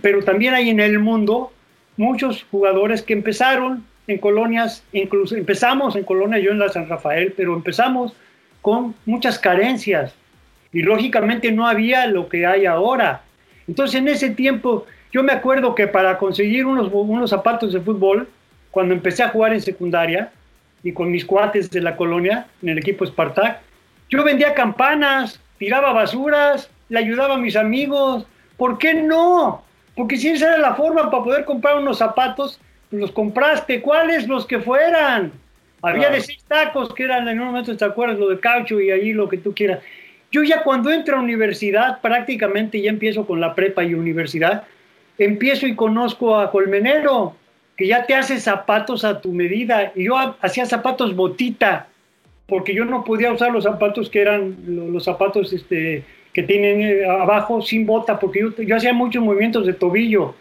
pero 0.00 0.22
también 0.22 0.54
hay 0.54 0.70
en 0.70 0.80
el 0.80 0.98
mundo 1.00 1.52
muchos 1.96 2.46
jugadores 2.50 3.02
que 3.02 3.12
empezaron 3.12 3.84
en 4.06 4.18
colonias, 4.18 4.84
incluso 4.92 5.36
empezamos 5.36 5.96
en 5.96 6.04
colonia, 6.04 6.38
yo 6.38 6.52
en 6.52 6.58
la 6.58 6.68
San 6.68 6.88
Rafael, 6.88 7.34
pero 7.36 7.54
empezamos 7.54 8.12
con 8.62 8.94
muchas 9.06 9.38
carencias. 9.38 10.14
Y 10.72 10.82
lógicamente 10.82 11.50
no 11.50 11.66
había 11.66 12.06
lo 12.06 12.28
que 12.28 12.46
hay 12.46 12.66
ahora. 12.66 13.22
Entonces 13.66 14.00
en 14.00 14.08
ese 14.08 14.30
tiempo, 14.30 14.86
yo 15.12 15.22
me 15.22 15.32
acuerdo 15.32 15.74
que 15.74 15.86
para 15.86 16.18
conseguir 16.18 16.66
unos, 16.66 16.90
unos 16.92 17.30
zapatos 17.30 17.72
de 17.72 17.80
fútbol, 17.80 18.28
cuando 18.70 18.94
empecé 18.94 19.22
a 19.22 19.30
jugar 19.30 19.52
en 19.52 19.60
secundaria 19.60 20.30
y 20.82 20.92
con 20.92 21.10
mis 21.10 21.24
cuates 21.24 21.70
de 21.70 21.80
la 21.80 21.96
colonia, 21.96 22.46
en 22.62 22.70
el 22.70 22.78
equipo 22.78 23.04
Spartak, 23.04 23.60
yo 24.08 24.24
vendía 24.24 24.54
campanas, 24.54 25.40
tiraba 25.58 25.92
basuras, 25.92 26.70
le 26.88 26.98
ayudaba 26.98 27.34
a 27.34 27.38
mis 27.38 27.56
amigos. 27.56 28.26
¿Por 28.56 28.78
qué 28.78 28.94
no? 28.94 29.62
Porque 29.94 30.16
si 30.16 30.28
esa 30.28 30.48
era 30.48 30.58
la 30.58 30.74
forma 30.74 31.10
para 31.10 31.24
poder 31.24 31.44
comprar 31.44 31.78
unos 31.78 31.98
zapatos, 31.98 32.60
pues 32.90 33.00
los 33.00 33.12
compraste. 33.12 33.80
¿Cuáles? 33.80 34.26
Los 34.26 34.46
que 34.46 34.60
fueran. 34.60 35.32
Había 35.82 36.10
de 36.10 36.20
seis 36.20 36.42
tacos 36.46 36.92
que 36.92 37.04
eran 37.04 37.26
en 37.28 37.40
un 37.40 37.46
momento, 37.46 37.74
¿te 37.74 37.84
acuerdas? 37.84 38.18
Lo 38.18 38.28
de 38.28 38.38
caucho 38.38 38.80
y 38.80 38.90
ahí 38.90 39.12
lo 39.12 39.28
que 39.28 39.38
tú 39.38 39.54
quieras. 39.54 39.80
Yo 40.30 40.42
ya 40.42 40.62
cuando 40.62 40.90
entro 40.90 41.16
a 41.16 41.20
universidad, 41.20 42.00
prácticamente 42.00 42.80
ya 42.80 42.90
empiezo 42.90 43.26
con 43.26 43.40
la 43.40 43.54
prepa 43.54 43.82
y 43.82 43.94
universidad, 43.94 44.64
empiezo 45.24 45.66
y 45.66 45.76
conozco 45.76 46.38
a 46.38 46.50
Colmenero, 46.50 47.34
que 47.76 47.86
ya 47.86 48.04
te 48.04 48.14
hace 48.14 48.40
zapatos 48.40 49.04
a 49.04 49.20
tu 49.20 49.32
medida. 49.32 49.92
Y 49.94 50.04
yo 50.04 50.16
hacía 50.40 50.66
zapatos 50.66 51.14
botita, 51.14 51.88
porque 52.46 52.74
yo 52.74 52.84
no 52.84 53.04
podía 53.04 53.32
usar 53.32 53.52
los 53.52 53.64
zapatos 53.64 54.10
que 54.10 54.20
eran 54.20 54.56
los 54.66 55.04
zapatos 55.04 55.52
este, 55.52 56.04
que 56.32 56.42
tienen 56.42 56.82
eh, 56.82 57.06
abajo 57.06 57.62
sin 57.62 57.86
bota, 57.86 58.18
porque 58.18 58.40
yo, 58.40 58.56
yo 58.56 58.76
hacía 58.76 58.92
muchos 58.92 59.22
movimientos 59.22 59.66
de 59.66 59.74
tobillo. 59.74 60.34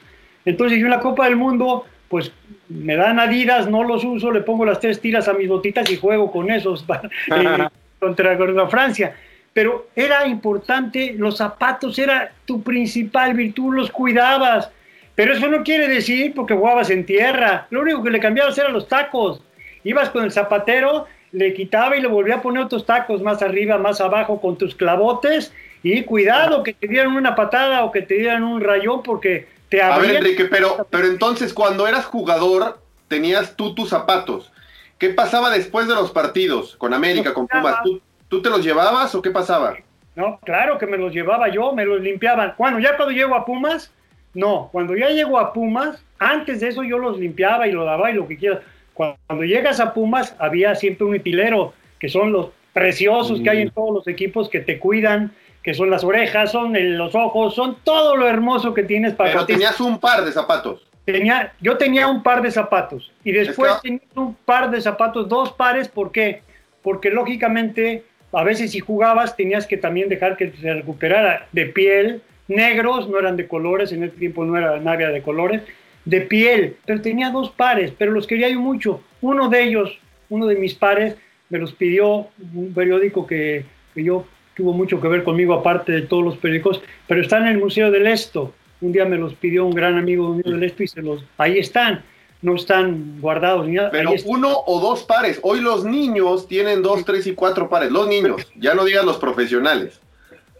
Entonces 0.46 0.80
yo 0.80 0.86
en 0.86 0.92
la 0.92 1.00
Copa 1.00 1.26
del 1.26 1.36
Mundo, 1.36 1.86
pues 2.08 2.32
me 2.70 2.96
dan 2.96 3.20
adidas, 3.20 3.70
no 3.70 3.84
los 3.84 4.04
uso, 4.04 4.32
le 4.32 4.42
pongo 4.42 4.66
las 4.66 4.80
tres 4.80 5.00
tiras 5.00 5.28
a 5.28 5.34
mis 5.34 5.48
botitas 5.48 5.90
y 5.92 5.98
juego 5.98 6.32
con 6.32 6.50
esos 6.52 6.86
eh, 7.36 7.68
contra, 8.00 8.38
contra 8.38 8.68
Francia. 8.68 9.16
Pero 9.60 9.88
era 9.94 10.26
importante, 10.26 11.14
los 11.18 11.36
zapatos 11.36 12.00
era 12.00 12.32
tu 12.46 12.64
principal 12.64 13.34
virtud, 13.34 13.76
los 13.76 13.92
cuidabas. 13.92 14.70
Pero 15.16 15.34
eso 15.34 15.50
no 15.50 15.64
quiere 15.66 15.90
decir 15.90 16.34
porque 16.34 16.54
jugabas 16.54 16.90
en 16.92 17.06
tierra. 17.06 17.68
Lo 17.70 17.82
único 17.82 18.02
que 18.02 18.10
le 18.10 18.22
cambiabas 18.22 18.58
eran 18.58 18.72
los 18.72 18.88
tacos. 18.88 19.42
Ibas 19.84 20.12
con 20.12 20.24
el 20.24 20.32
zapatero, 20.32 21.08
le 21.34 21.54
quitaba 21.54 21.98
y 21.98 22.02
le 22.02 22.08
volvía 22.08 22.36
a 22.36 22.42
poner 22.42 22.64
otros 22.64 22.86
tacos 22.86 23.22
más 23.22 23.42
arriba, 23.42 23.78
más 23.78 24.00
abajo 24.00 24.40
con 24.40 24.58
tus 24.58 24.76
clavotes. 24.76 25.52
Y 25.84 26.04
cuidado 26.04 26.64
que 26.64 26.74
te 26.74 26.88
dieran 26.88 27.12
una 27.12 27.36
patada 27.36 27.84
o 27.84 27.92
que 27.92 28.04
te 28.04 28.14
dieran 28.14 28.44
un 28.44 28.62
rayón 28.62 29.04
porque 29.04 29.50
te 29.68 29.82
A 29.82 29.98
ver, 29.98 30.16
Enrique, 30.16 30.46
pero, 30.46 30.88
pero 30.90 31.08
entonces 31.08 31.54
cuando 31.54 31.86
eras 31.86 32.06
jugador, 32.06 32.80
tenías 33.10 33.58
tú 33.58 33.76
tus 33.76 33.90
zapatos. 33.90 34.54
¿Qué 34.98 35.10
pasaba 35.10 35.50
después 35.50 35.86
de 35.90 35.96
los 35.96 36.12
partidos 36.12 36.78
con 36.78 36.94
América, 36.94 37.34
con 37.34 37.46
Pumas? 37.46 37.84
¿Tú, 37.84 38.02
¿Tú 38.30 38.42
te 38.42 38.50
los 38.50 38.64
llevabas 38.64 39.14
o 39.16 39.22
qué 39.22 39.32
pasaba? 39.32 39.76
No, 40.16 40.40
claro 40.44 40.78
que 40.78 40.86
me 40.86 40.98
los 40.98 41.14
llevaba 41.14 41.50
yo, 41.50 41.74
me 41.74 41.86
los 41.86 42.00
limpiaban. 42.02 42.54
Bueno, 42.58 42.80
ya 42.80 42.96
cuando 42.96 43.14
llego 43.14 43.36
a 43.36 43.46
Pumas, 43.46 43.92
no. 44.34 44.70
Cuando 44.72 44.96
ya 44.96 45.10
llego 45.10 45.40
a 45.40 45.52
Pumas, 45.54 46.04
antes 46.20 46.60
de 46.60 46.68
eso 46.70 46.84
yo 46.84 46.98
los 47.00 47.18
limpiaba 47.20 47.68
y 47.68 47.72
lo 47.72 47.86
daba 47.86 48.12
y 48.12 48.14
lo 48.14 48.28
que 48.28 48.38
quieras. 48.38 48.60
Cuando 48.94 49.44
llegas 49.44 49.80
a 49.80 49.94
Pumas, 49.94 50.36
había 50.40 50.76
siempre 50.76 51.06
un 51.06 51.16
utilero, 51.16 51.74
que 52.00 52.10
son 52.10 52.32
los 52.32 52.50
preciosos 52.74 53.42
que 53.42 53.50
hay 53.50 53.62
en 53.64 53.72
todos 53.72 53.94
los 53.94 54.08
equipos 54.08 54.50
que 54.50 54.60
te 54.60 54.78
cuidan, 54.78 55.32
que 55.64 55.74
son 55.74 55.90
las 55.90 56.04
orejas, 56.04 56.52
son 56.52 56.76
el- 56.76 56.98
los 56.98 57.16
ojos, 57.16 57.56
son 57.56 57.78
todo 57.84 58.16
lo 58.16 58.28
hermoso 58.28 58.74
que 58.74 58.84
tienes 58.84 59.14
para 59.14 59.32
Pero 59.32 59.46
ti. 59.46 59.54
tenías 59.54 59.80
un 59.82 60.00
par 60.00 60.24
de 60.24 60.32
zapatos. 60.32 60.86
Tenía, 61.06 61.54
yo 61.60 61.78
tenía 61.78 62.08
un 62.08 62.22
par 62.22 62.42
de 62.42 62.52
zapatos 62.52 63.12
y 63.24 63.32
después 63.32 63.72
Es 63.72 63.78
que- 63.82 63.90
tenía 63.90 64.02
un 64.16 64.36
par 64.36 64.70
de 64.70 64.80
zapatos, 64.82 65.28
dos 65.28 65.52
pares, 65.54 65.88
¿por 65.88 66.12
qué? 66.12 66.44
Porque 66.84 67.10
lógicamente 67.10 68.04
a 68.32 68.44
veces 68.44 68.72
si 68.72 68.80
jugabas 68.80 69.36
tenías 69.36 69.66
que 69.66 69.78
también 69.78 70.10
dejar 70.10 70.38
que 70.38 70.52
se 70.52 70.74
recuperara 70.74 71.48
de 71.52 71.66
piel, 71.66 72.22
negros, 72.48 73.10
no 73.10 73.20
eran 73.20 73.38
de 73.38 73.48
colores, 73.48 73.92
en 73.92 74.04
ese 74.04 74.18
tiempo 74.18 74.46
no 74.46 74.58
era 74.58 75.12
de 75.12 75.22
colores, 75.22 75.62
de 76.06 76.22
piel, 76.22 76.76
pero 76.86 77.02
tenía 77.02 77.30
dos 77.30 77.52
pares, 77.52 77.94
pero 77.98 78.12
los 78.12 78.28
quería 78.28 78.50
yo 78.50 78.60
mucho. 78.60 79.02
Uno 79.22 79.50
de 79.50 79.64
ellos, 79.64 79.98
uno 80.30 80.48
de 80.48 80.56
mis 80.56 80.74
pares, 80.74 81.16
me 81.50 81.60
los 81.60 81.74
pidió 81.74 82.28
un 82.54 82.74
periódico 82.74 83.26
que, 83.26 83.66
que 83.94 84.04
yo 84.04 84.26
tuvo 84.56 84.74
mucho 84.74 85.00
que 85.00 85.08
ver 85.08 85.24
conmigo, 85.24 85.54
aparte 85.54 85.92
de 85.92 86.02
todos 86.02 86.24
los 86.24 86.38
periódicos, 86.38 86.82
pero 87.08 87.22
está 87.22 87.38
en 87.38 87.48
el 87.48 87.58
Museo 87.58 87.92
del 87.92 88.08
Esto. 88.08 88.54
Un 88.82 88.92
día 88.92 89.06
me 89.06 89.18
los 89.18 89.34
pidió 89.34 89.66
un 89.66 89.74
gran 89.74 89.98
amigo 89.98 90.34
mío 90.34 90.44
del 90.46 90.64
Esto 90.64 90.84
y 90.84 90.88
se 90.88 91.02
los, 91.02 91.24
ahí 91.38 91.58
están, 91.58 92.04
no 92.42 92.56
están 92.56 93.20
guardados 93.20 93.68
ni 93.68 93.74
nada. 93.76 93.92
Pero 93.92 94.12
uno 94.26 94.64
o 94.66 94.80
dos 94.80 95.04
pares. 95.04 95.40
Hoy 95.44 95.60
los 95.62 95.84
niños 95.84 96.48
tienen 96.48 96.82
dos, 96.82 97.04
tres 97.06 97.28
y 97.28 97.34
cuatro 97.34 97.70
pares. 97.70 97.92
Los 97.92 98.08
niños, 98.08 98.48
ya 98.56 98.74
no 98.74 98.86
digas 98.86 99.06
los 99.06 99.18
profesionales. 99.18 100.00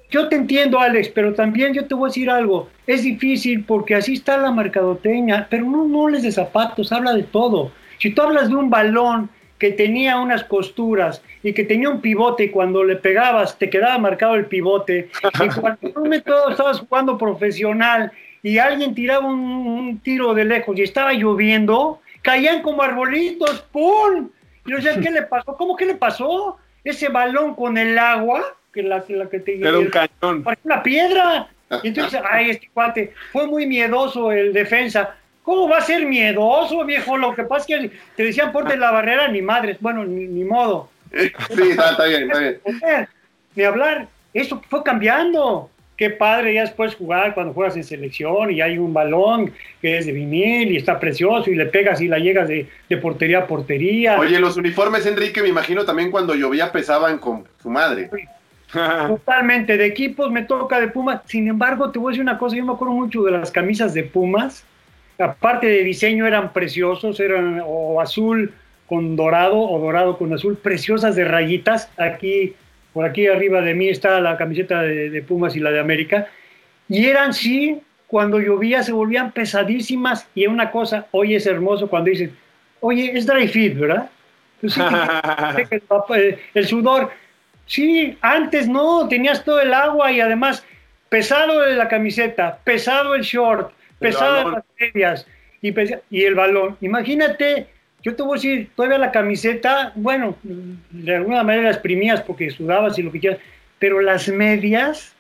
Yo 0.10 0.28
te 0.28 0.36
entiendo, 0.36 0.80
Alex, 0.80 1.10
pero 1.10 1.34
también 1.34 1.74
yo 1.74 1.86
te 1.86 1.94
voy 1.94 2.08
a 2.08 2.10
decir 2.10 2.30
algo. 2.30 2.68
Es 2.88 3.04
difícil 3.04 3.64
porque 3.64 3.96
así 3.96 4.14
está 4.14 4.38
la 4.38 4.52
mercadoteña, 4.52 5.48
pero 5.50 5.66
no, 5.66 5.88
no 5.88 6.04
hables 6.06 6.24
de 6.24 6.32
zapatos, 6.32 6.92
habla 6.92 7.14
de 7.14 7.24
todo. 7.24 7.72
Si 8.00 8.12
tú 8.12 8.24
hablas 8.24 8.50
de 8.50 8.56
un 8.56 8.70
balón 8.70 9.30
que 9.60 9.72
tenía 9.72 10.18
unas 10.18 10.44
costuras 10.46 11.22
y 11.44 11.54
que 11.54 11.64
tenía 11.64 11.90
un 11.90 12.02
pivote 12.02 12.46
y 12.46 12.50
cuando 12.50 12.84
le 12.84 12.96
pegabas 12.96 13.60
te 13.60 13.70
quedaba 13.70 13.98
marcado 14.00 14.36
el 14.36 14.46
pivote, 14.46 15.10
y 15.46 15.60
cuando 15.60 15.80
un 15.82 16.04
momento 16.04 16.50
estabas 16.50 16.80
jugando 16.80 17.18
profesional 17.18 18.12
y 18.44 18.58
alguien 18.58 18.96
tiraba 18.96 19.28
un, 19.28 19.40
un 19.40 20.00
tiro 20.00 20.34
de 20.34 20.46
lejos 20.46 20.78
y 20.78 20.84
estaba 20.84 21.14
lloviendo, 21.14 22.02
caían 22.22 22.62
como 22.62 22.84
arbolitos, 22.84 23.62
¡pum! 23.72 24.30
Y 24.66 24.72
yo 24.72 24.78
decía, 24.78 25.00
¿qué 25.02 25.12
le 25.12 25.24
pasó? 25.24 25.56
¿Cómo 25.56 25.76
que 25.76 25.86
le 25.86 25.96
pasó? 25.96 26.58
Ese 26.84 27.10
balón 27.10 27.56
con 27.56 27.78
el 27.78 27.98
agua, 27.98 28.44
que 28.74 28.84
la, 28.84 29.04
que 29.04 29.16
la 29.16 29.30
que 29.30 29.40
te 29.40 29.60
Era 29.60 29.78
un 29.80 29.88
cañón. 29.88 30.44
parecía 30.44 30.74
una 30.74 30.84
piedra. 30.84 31.48
Y 31.84 31.90
entonces, 31.90 32.20
ay, 32.30 32.50
este 32.52 32.70
cuate, 32.74 33.14
fue 33.32 33.46
muy 33.46 33.68
miedoso 33.68 34.32
el 34.32 34.54
defensa. 34.54 35.16
¿Cómo 35.44 35.68
va 35.70 35.78
a 35.78 35.82
ser 35.82 36.06
miedoso, 36.06 36.84
viejo? 36.86 37.18
Lo 37.18 37.36
que 37.36 37.44
pasa 37.44 37.66
es 37.68 37.82
que 37.82 37.98
te 38.16 38.24
decían 38.24 38.52
porte 38.52 38.78
la 38.78 38.92
barrera, 38.92 39.28
ni 39.28 39.42
madres. 39.42 39.78
Bueno, 39.80 40.06
ni, 40.06 40.26
ni 40.26 40.44
modo. 40.44 40.90
Sí, 41.12 41.70
está, 41.72 41.92
está 41.92 42.06
bien, 42.06 42.24
está 42.24 42.40
bien. 42.40 42.60
Ni 43.56 43.64
hablar. 43.64 44.08
Eso 44.34 44.62
fue 44.70 44.84
cambiando. 44.84 45.70
Qué 46.00 46.10
padre 46.10 46.54
ya 46.54 46.62
después 46.62 46.96
jugar 46.96 47.34
cuando 47.34 47.52
juegas 47.52 47.76
en 47.76 47.84
selección 47.84 48.52
y 48.52 48.62
hay 48.62 48.78
un 48.78 48.94
balón 48.94 49.52
que 49.82 49.98
es 49.98 50.06
de 50.06 50.14
vinil 50.14 50.72
y 50.72 50.78
está 50.78 50.98
precioso 50.98 51.52
y 51.52 51.56
le 51.56 51.66
pegas 51.66 52.00
y 52.00 52.08
la 52.08 52.20
llegas 52.20 52.48
de, 52.48 52.70
de 52.88 52.96
portería 52.96 53.40
a 53.40 53.48
portería. 53.48 54.18
Oye, 54.18 54.40
los 54.40 54.56
uniformes, 54.56 55.06
Enrique, 55.06 55.42
me 55.42 55.50
imagino 55.50 55.84
también 55.84 56.10
cuando 56.10 56.36
llovía 56.36 56.72
pesaban 56.72 57.18
con 57.18 57.44
su 57.62 57.70
madre. 57.70 58.10
Totalmente, 58.72 59.76
de 59.76 59.86
equipos 59.88 60.32
me 60.32 60.44
toca 60.44 60.80
de 60.80 60.88
Pumas. 60.88 61.20
Sin 61.26 61.50
embargo, 61.50 61.92
te 61.92 62.00
voy 62.00 62.12
a 62.12 62.14
decir 62.14 62.22
una 62.22 62.38
cosa, 62.38 62.56
yo 62.56 62.64
me 62.64 62.72
acuerdo 62.72 62.94
mucho 62.94 63.22
de 63.24 63.32
las 63.32 63.52
camisas 63.52 63.94
de 63.94 64.04
Pumas. 64.04 64.64
Aparte 65.18 65.68
de 65.68 65.84
diseño 65.84 66.26
eran 66.26 66.54
preciosos, 66.54 67.20
eran 67.20 67.62
o 67.66 68.00
azul 68.00 68.54
con 68.88 69.18
dorado 69.18 69.60
o 69.60 69.80
dorado 69.80 70.18
con 70.18 70.32
azul, 70.32 70.56
preciosas 70.56 71.18
de 71.18 71.26
rayitas. 71.26 71.90
Aquí, 71.98 72.54
por 72.94 73.06
aquí 73.06 73.28
arriba 73.28 73.62
de 73.62 73.74
mí 73.74 73.90
está 73.90 74.20
la 74.20 74.38
camiseta 74.38 74.82
de, 74.82 75.10
de 75.10 75.22
Pumas 75.22 75.56
y 75.56 75.60
la 75.60 75.72
de 75.72 75.80
América. 75.80 76.28
Y 76.88 77.06
eran 77.06 77.34
sí, 77.34 77.80
cuando 78.08 78.40
llovía 78.40 78.82
se 78.84 78.92
volvían 78.92 79.32
pesadísimas. 79.32 80.28
Y 80.34 80.48
una 80.48 80.72
cosa, 80.72 81.08
hoy 81.12 81.36
es 81.36 81.46
hermoso 81.46 81.88
cuando 81.88 82.10
dicen, 82.10 82.36
oye, 82.80 83.12
es 83.16 83.26
dry 83.26 83.48
fit, 83.48 83.78
¿verdad? 83.78 84.10
Pues 84.62 84.76
que- 84.76 85.82
el, 86.54 86.68
sudor. 86.68 87.12
Sí, 87.66 88.18
antes 88.22 88.68
no, 88.68 89.08
tenías 89.08 89.44
todo 89.46 89.62
el 89.62 89.74
agua 89.74 90.12
y 90.12 90.20
además 90.22 90.66
pesado 91.10 91.66
la 91.68 91.88
camiseta, 91.88 92.58
pesado 92.64 93.14
el 93.16 93.22
short, 93.22 93.72
pesado 94.00 94.52
las 94.52 94.64
medias 94.80 95.28
y, 95.62 95.72
pesa- 95.72 96.02
y 96.10 96.24
el 96.24 96.34
balón. 96.36 96.78
Imagínate, 96.82 97.68
yo 98.02 98.16
te 98.16 98.24
voy 98.24 98.34
a 98.34 98.36
decir, 98.36 98.70
todavía 98.76 98.98
la 98.98 99.12
camiseta, 99.12 99.92
bueno, 99.96 100.36
de 100.44 101.16
alguna 101.16 101.44
manera 101.44 101.64
la 101.64 101.72
exprimías 101.72 102.22
porque 102.22 102.50
sudabas 102.50 102.98
y 102.98 103.04
lo 103.04 103.12
que 103.12 103.20
quieras, 103.20 103.40
pero 103.78 104.00
las 104.00 104.28
medias, 104.30 105.14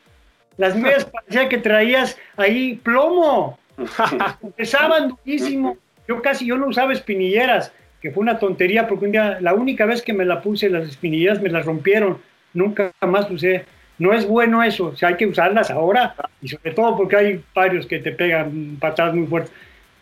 las 0.57 0.75
medias 0.75 1.05
parecía 1.13 1.49
que 1.49 1.57
traías 1.57 2.17
ahí 2.37 2.75
plomo, 2.75 3.59
pesaban 4.57 5.09
durísimo. 5.09 5.77
Yo 6.07 6.21
casi, 6.21 6.45
yo 6.45 6.57
no 6.57 6.67
usaba 6.67 6.93
espinilleras, 6.93 7.71
que 8.01 8.11
fue 8.11 8.21
una 8.21 8.39
tontería 8.39 8.87
porque 8.87 9.05
un 9.05 9.11
día, 9.11 9.37
la 9.41 9.53
única 9.53 9.85
vez 9.85 10.01
que 10.01 10.13
me 10.13 10.25
la 10.25 10.41
puse, 10.41 10.69
las 10.69 10.87
espinilleras 10.87 11.41
me 11.41 11.49
las 11.49 11.65
rompieron, 11.65 12.17
nunca 12.53 12.91
más 13.01 13.29
usé. 13.29 13.65
No 13.97 14.13
es 14.13 14.25
bueno 14.25 14.63
eso, 14.63 14.85
o 14.85 14.95
sea, 14.95 15.09
hay 15.09 15.17
que 15.17 15.27
usarlas 15.27 15.69
ahora 15.69 16.15
y 16.41 16.47
sobre 16.47 16.71
todo 16.71 16.95
porque 16.95 17.17
hay 17.17 17.43
varios 17.53 17.85
que 17.85 17.99
te 17.99 18.13
pegan 18.13 18.77
patadas 18.79 19.13
muy 19.13 19.27
fuertes. 19.27 19.51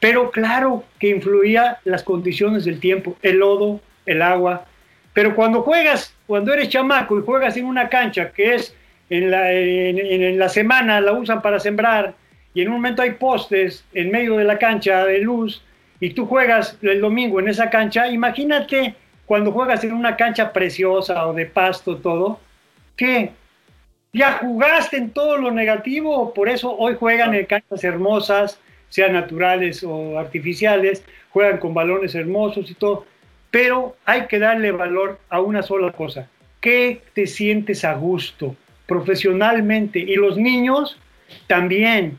Pero 0.07 0.31
claro 0.31 0.85
que 0.99 1.09
influía 1.09 1.79
las 1.83 2.01
condiciones 2.01 2.63
del 2.63 2.79
tiempo, 2.79 3.17
el 3.21 3.39
lodo, 3.39 3.81
el 4.05 4.21
agua. 4.21 4.63
Pero 5.11 5.35
cuando 5.35 5.63
juegas, 5.63 6.15
cuando 6.25 6.53
eres 6.53 6.69
chamaco 6.69 7.19
y 7.19 7.23
juegas 7.23 7.57
en 7.57 7.65
una 7.65 7.89
cancha 7.89 8.31
que 8.31 8.55
es 8.55 8.73
en 9.09 9.29
la, 9.31 9.51
en, 9.51 9.97
en- 9.99 10.23
en 10.23 10.39
la 10.39 10.47
semana 10.47 11.01
la 11.01 11.11
usan 11.11 11.41
para 11.41 11.59
sembrar 11.59 12.13
y 12.53 12.61
en 12.61 12.69
un 12.69 12.75
momento 12.75 13.01
hay 13.01 13.11
postes 13.11 13.83
en 13.93 14.09
medio 14.09 14.37
de 14.37 14.45
la 14.45 14.57
cancha 14.57 15.03
de 15.03 15.19
luz 15.19 15.61
y 15.99 16.11
tú 16.11 16.25
juegas 16.25 16.77
el 16.81 17.01
domingo 17.01 17.41
en 17.41 17.49
esa 17.49 17.69
cancha, 17.69 18.07
imagínate 18.07 18.95
cuando 19.25 19.51
juegas 19.51 19.83
en 19.83 19.91
una 19.91 20.15
cancha 20.15 20.53
preciosa 20.53 21.27
o 21.27 21.33
de 21.33 21.47
pasto 21.47 21.97
todo, 21.97 22.39
¿qué? 22.95 23.31
Ya 24.13 24.37
jugaste 24.39 24.95
en 24.95 25.09
todo 25.09 25.35
lo 25.37 25.51
negativo, 25.51 26.33
por 26.33 26.47
eso 26.47 26.73
hoy 26.77 26.95
juegan 26.97 27.33
en 27.33 27.45
canchas 27.45 27.83
hermosas, 27.83 28.57
sean 28.89 29.13
naturales 29.13 29.83
o 29.83 30.17
artificiales, 30.17 31.03
juegan 31.29 31.57
con 31.59 31.73
balones 31.73 32.15
hermosos 32.15 32.69
y 32.71 32.73
todo, 32.73 33.05
pero 33.51 33.95
hay 34.05 34.27
que 34.27 34.39
darle 34.39 34.71
valor 34.71 35.19
a 35.29 35.41
una 35.41 35.63
sola 35.63 35.91
cosa, 35.91 36.29
que 36.61 37.01
te 37.13 37.27
sientes 37.27 37.83
a 37.85 37.93
gusto 37.93 38.55
profesionalmente 38.87 39.99
y 39.99 40.15
los 40.15 40.37
niños 40.37 40.97
también. 41.47 42.17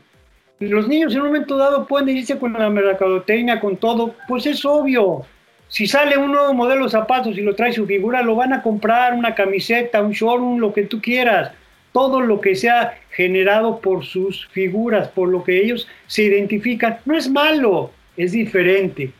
Los 0.59 0.87
niños 0.87 1.13
en 1.13 1.21
un 1.21 1.27
momento 1.27 1.57
dado 1.57 1.87
pueden 1.87 2.17
irse 2.17 2.37
con 2.37 2.53
la 2.53 2.69
mercadotecnia, 2.69 3.59
con 3.59 3.77
todo, 3.77 4.15
pues 4.27 4.45
es 4.45 4.63
obvio. 4.65 5.25
Si 5.69 5.87
sale 5.87 6.17
un 6.17 6.31
nuevo 6.31 6.53
modelo 6.53 6.85
de 6.85 6.91
zapatos 6.91 7.37
y 7.37 7.41
lo 7.41 7.55
trae 7.55 7.71
su 7.71 7.85
figura, 7.85 8.21
lo 8.23 8.35
van 8.35 8.53
a 8.53 8.61
comprar, 8.61 9.13
una 9.13 9.35
camiseta, 9.35 10.01
un 10.01 10.11
showroom, 10.11 10.59
lo 10.59 10.73
que 10.73 10.83
tú 10.83 10.99
quieras. 11.01 11.51
Todo 11.91 12.21
lo 12.21 12.39
que 12.39 12.55
sea 12.55 12.99
generado 13.11 13.79
por 13.79 14.05
sus 14.05 14.47
figuras, 14.47 15.07
por 15.09 15.29
lo 15.29 15.43
que 15.43 15.61
ellos 15.61 15.87
se 16.07 16.23
identifican, 16.23 16.99
no 17.05 17.17
es 17.17 17.29
malo, 17.29 17.91
es 18.15 18.31
diferente. 18.31 19.11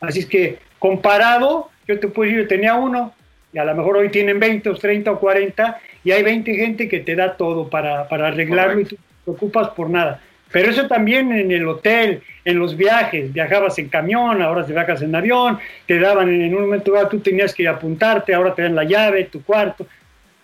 Así 0.00 0.20
es 0.20 0.26
que 0.26 0.58
comparado, 0.78 1.70
yo 1.86 1.98
te 1.98 2.08
puedo 2.08 2.28
decir, 2.28 2.42
yo 2.42 2.48
tenía 2.48 2.74
uno, 2.74 3.14
y 3.52 3.58
a 3.58 3.64
lo 3.64 3.74
mejor 3.74 3.96
hoy 3.96 4.08
tienen 4.10 4.40
20 4.40 4.70
o 4.70 4.74
30 4.74 5.12
o 5.12 5.20
40, 5.20 5.80
y 6.04 6.10
hay 6.10 6.22
20 6.22 6.54
gente 6.54 6.88
que 6.88 7.00
te 7.00 7.14
da 7.14 7.36
todo 7.36 7.68
para, 7.68 8.08
para 8.08 8.28
arreglarlo 8.28 8.80
y 8.80 8.84
tú 8.84 8.96
no 8.96 9.02
te 9.02 9.24
preocupas 9.24 9.68
por 9.70 9.90
nada. 9.90 10.20
Pero 10.52 10.70
eso 10.70 10.86
también 10.86 11.32
en 11.32 11.50
el 11.50 11.66
hotel, 11.66 12.22
en 12.44 12.58
los 12.58 12.76
viajes, 12.76 13.32
viajabas 13.32 13.78
en 13.78 13.88
camión, 13.88 14.42
ahora 14.42 14.66
te 14.66 14.72
viajas 14.72 15.00
en 15.00 15.14
avión, 15.14 15.58
te 15.86 15.98
daban 15.98 16.28
en 16.28 16.54
un 16.54 16.62
momento 16.62 16.92
dado, 16.92 17.08
tú 17.08 17.20
tenías 17.20 17.54
que 17.54 17.66
apuntarte, 17.66 18.34
ahora 18.34 18.54
te 18.54 18.62
dan 18.62 18.74
la 18.74 18.84
llave, 18.84 19.24
tu 19.24 19.42
cuarto. 19.42 19.86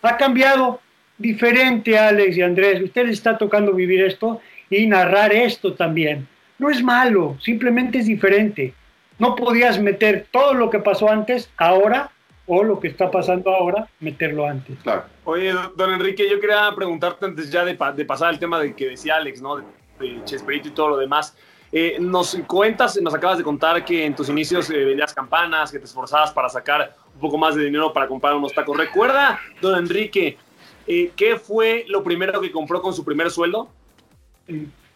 Ha 0.01 0.17
cambiado 0.17 0.81
diferente, 1.19 1.99
Alex 1.99 2.37
y 2.37 2.43
Andrés. 2.43 2.83
Usted 2.83 3.07
les 3.07 3.15
está 3.15 3.37
tocando 3.37 3.73
vivir 3.73 4.03
esto 4.03 4.41
y 4.71 4.87
narrar 4.87 5.33
esto 5.33 5.75
también. 5.75 6.27
No 6.59 6.71
es 6.71 6.83
malo, 6.83 7.37
simplemente 7.41 7.99
es 7.99 8.07
diferente. 8.07 8.75
No 9.19 9.35
podías 9.35 9.81
meter 9.81 10.27
todo 10.31 10.55
lo 10.55 10.71
que 10.71 10.79
pasó 10.79 11.11
antes, 11.11 11.51
ahora, 11.57 12.11
o 12.47 12.65
lo 12.65 12.81
que 12.81 12.89
está 12.89 13.11
pasando 13.11 13.51
ahora, 13.51 13.89
meterlo 14.01 14.47
antes. 14.47 14.79
Claro. 14.83 15.05
Oye, 15.25 15.53
don 15.77 15.93
Enrique, 15.93 16.29
yo 16.31 16.41
quería 16.41 16.71
preguntarte 16.75 17.27
antes 17.27 17.51
ya 17.51 17.65
de, 17.65 17.77
de 17.95 18.05
pasar 18.05 18.29
al 18.29 18.39
tema 18.39 18.59
de 18.59 18.75
que 18.75 18.89
decía 18.89 19.17
Alex, 19.17 19.43
¿no? 19.43 19.57
De, 19.57 19.65
de 20.01 20.25
Chespirito 20.25 20.69
y 20.69 20.71
todo 20.71 20.89
lo 20.91 20.97
demás. 20.97 21.37
Eh, 21.71 21.99
nos 22.01 22.35
cuentas, 22.47 22.99
nos 23.03 23.13
acabas 23.13 23.37
de 23.37 23.45
contar 23.45 23.85
que 23.85 24.07
en 24.07 24.15
tus 24.15 24.31
inicios 24.31 24.71
eh, 24.71 24.85
vendías 24.85 25.13
campanas, 25.13 25.71
que 25.71 25.79
te 25.79 25.85
esforzabas 25.85 26.33
para 26.33 26.49
sacar 26.49 26.95
un 27.15 27.21
poco 27.21 27.37
más 27.37 27.55
de 27.55 27.65
dinero 27.65 27.93
para 27.93 28.07
comprar 28.07 28.35
unos 28.35 28.55
tacos. 28.55 28.77
¿Recuerda, 28.77 29.39
don 29.61 29.79
Enrique, 29.79 30.39
eh, 30.89 31.13
qué 31.15 31.37
fue 31.37 31.85
lo 31.89 32.03
primero 32.03 32.41
que 32.41 32.51
compró 32.51 32.83
con 32.83 32.93
su 32.93 33.05
primer 33.05 33.31
sueldo? 33.31 33.69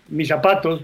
mis 0.09 0.28
zapatos. 0.28 0.83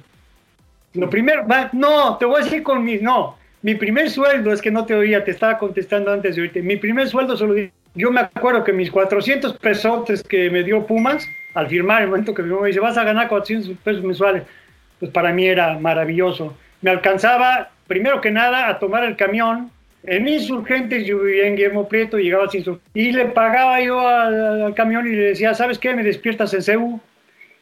Lo 0.95 1.09
primero, 1.09 1.47
no, 1.73 2.17
te 2.17 2.25
voy 2.25 2.41
a 2.41 2.45
decir 2.45 2.63
con 2.63 2.85
mis, 2.85 3.01
no, 3.01 3.37
mi 3.63 3.75
primer 3.75 4.11
sueldo, 4.11 4.53
es 4.53 4.63
que 4.63 4.71
no 4.71 4.85
te 4.87 4.95
oía, 4.95 5.25
te 5.25 5.31
estaba 5.31 5.59
contestando 5.59 6.13
antes 6.13 6.37
de 6.37 6.43
oírte, 6.43 6.63
mi 6.63 6.77
primer 6.77 7.09
sueldo 7.09 7.37
solo, 7.37 7.55
yo 7.95 8.11
me 8.11 8.21
acuerdo 8.21 8.65
que 8.65 8.73
mis 8.73 8.91
400 8.91 9.59
pesos 9.59 10.23
que 10.29 10.51
me 10.51 10.63
dio 10.63 10.87
Pumas, 10.87 11.27
al 11.55 11.69
firmar, 11.69 12.03
el 12.03 12.09
momento 12.09 12.35
que 12.35 12.43
me 12.43 12.69
dice, 12.69 12.81
vas 12.81 12.97
a 12.97 13.05
ganar 13.05 13.29
400 13.29 13.77
pesos 13.79 14.03
mensuales, 14.03 14.45
pues 14.99 15.11
para 15.11 15.33
mí 15.33 15.47
era 15.47 15.79
maravilloso. 15.79 16.57
Me 16.81 16.91
alcanzaba, 16.91 17.71
primero 17.87 18.21
que 18.21 18.31
nada, 18.31 18.69
a 18.69 18.79
tomar 18.79 19.05
el 19.05 19.17
camión, 19.17 19.71
en 20.05 20.29
Insurgentes 20.29 21.07
yo 21.07 21.19
vivía 21.21 21.47
en 21.47 21.57
Guillermo 21.57 21.89
Prieto, 21.89 22.19
llegaba 22.19 22.49
sin 22.49 22.65
su- 22.65 22.81
y 22.95 23.13
le 23.13 23.27
pagaba 23.27 23.81
yo 23.83 24.01
al, 24.07 24.63
al 24.63 24.75
camión 24.75 25.07
y 25.07 25.11
le 25.11 25.23
decía, 25.29 25.55
¿sabes 25.55 25.79
qué? 25.79 25.95
Me 25.95 26.03
despiertas 26.03 26.53
en 26.55 26.63
CEU. 26.63 27.01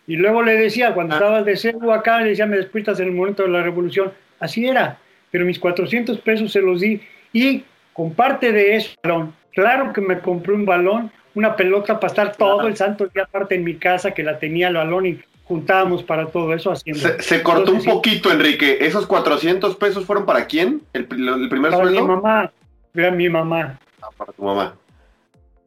Y 0.06 0.16
luego 0.16 0.42
le 0.42 0.52
decía, 0.56 0.94
cuando 0.94 1.16
estaba 1.16 1.42
de 1.42 1.56
CEU 1.56 1.90
acá, 1.92 2.20
le 2.20 2.30
decía, 2.30 2.46
me 2.46 2.56
despiertas 2.56 3.00
en 3.00 3.06
el 3.06 3.12
momento 3.12 3.42
de 3.42 3.48
la 3.48 3.62
revolución. 3.62 4.12
Así 4.38 4.66
era, 4.66 4.98
pero 5.30 5.44
mis 5.44 5.58
400 5.58 6.18
pesos 6.20 6.52
se 6.52 6.60
los 6.60 6.80
di. 6.80 7.00
Y 7.32 7.64
con 7.92 8.12
parte 8.14 8.52
de 8.52 8.76
eso, 8.76 8.94
balón, 9.02 9.34
claro 9.52 9.92
que 9.92 10.00
me 10.00 10.18
compré 10.20 10.52
un 10.54 10.64
balón, 10.64 11.10
una 11.34 11.56
pelota 11.56 11.98
para 11.98 12.10
estar 12.10 12.36
todo 12.36 12.66
el 12.68 12.76
santo 12.76 13.06
día 13.08 13.24
aparte 13.24 13.54
en 13.56 13.64
mi 13.64 13.74
casa, 13.74 14.12
que 14.12 14.22
la 14.22 14.38
tenía 14.38 14.68
el 14.68 14.74
balón 14.76 15.06
y 15.06 15.18
juntábamos 15.46 16.02
para 16.02 16.26
todo 16.26 16.52
eso 16.54 16.70
haciendo. 16.72 17.00
Se, 17.00 17.22
se 17.22 17.42
cortó 17.42 17.62
un 17.72 17.78
Entonces, 17.78 17.92
poquito, 17.92 18.30
Enrique. 18.32 18.78
¿Esos 18.80 19.06
400 19.06 19.76
pesos 19.76 20.04
fueron 20.04 20.26
para 20.26 20.46
quién? 20.46 20.82
¿El, 20.92 21.02
el 21.10 21.48
primer 21.48 21.70
Para 21.70 21.84
mi 21.84 21.96
sueldo? 21.96 22.06
mamá, 22.16 22.52
era 22.94 23.10
mi 23.10 23.28
mamá. 23.28 23.78
Ah, 24.02 24.08
para 24.16 24.32
tu 24.32 24.42
mamá. 24.42 24.74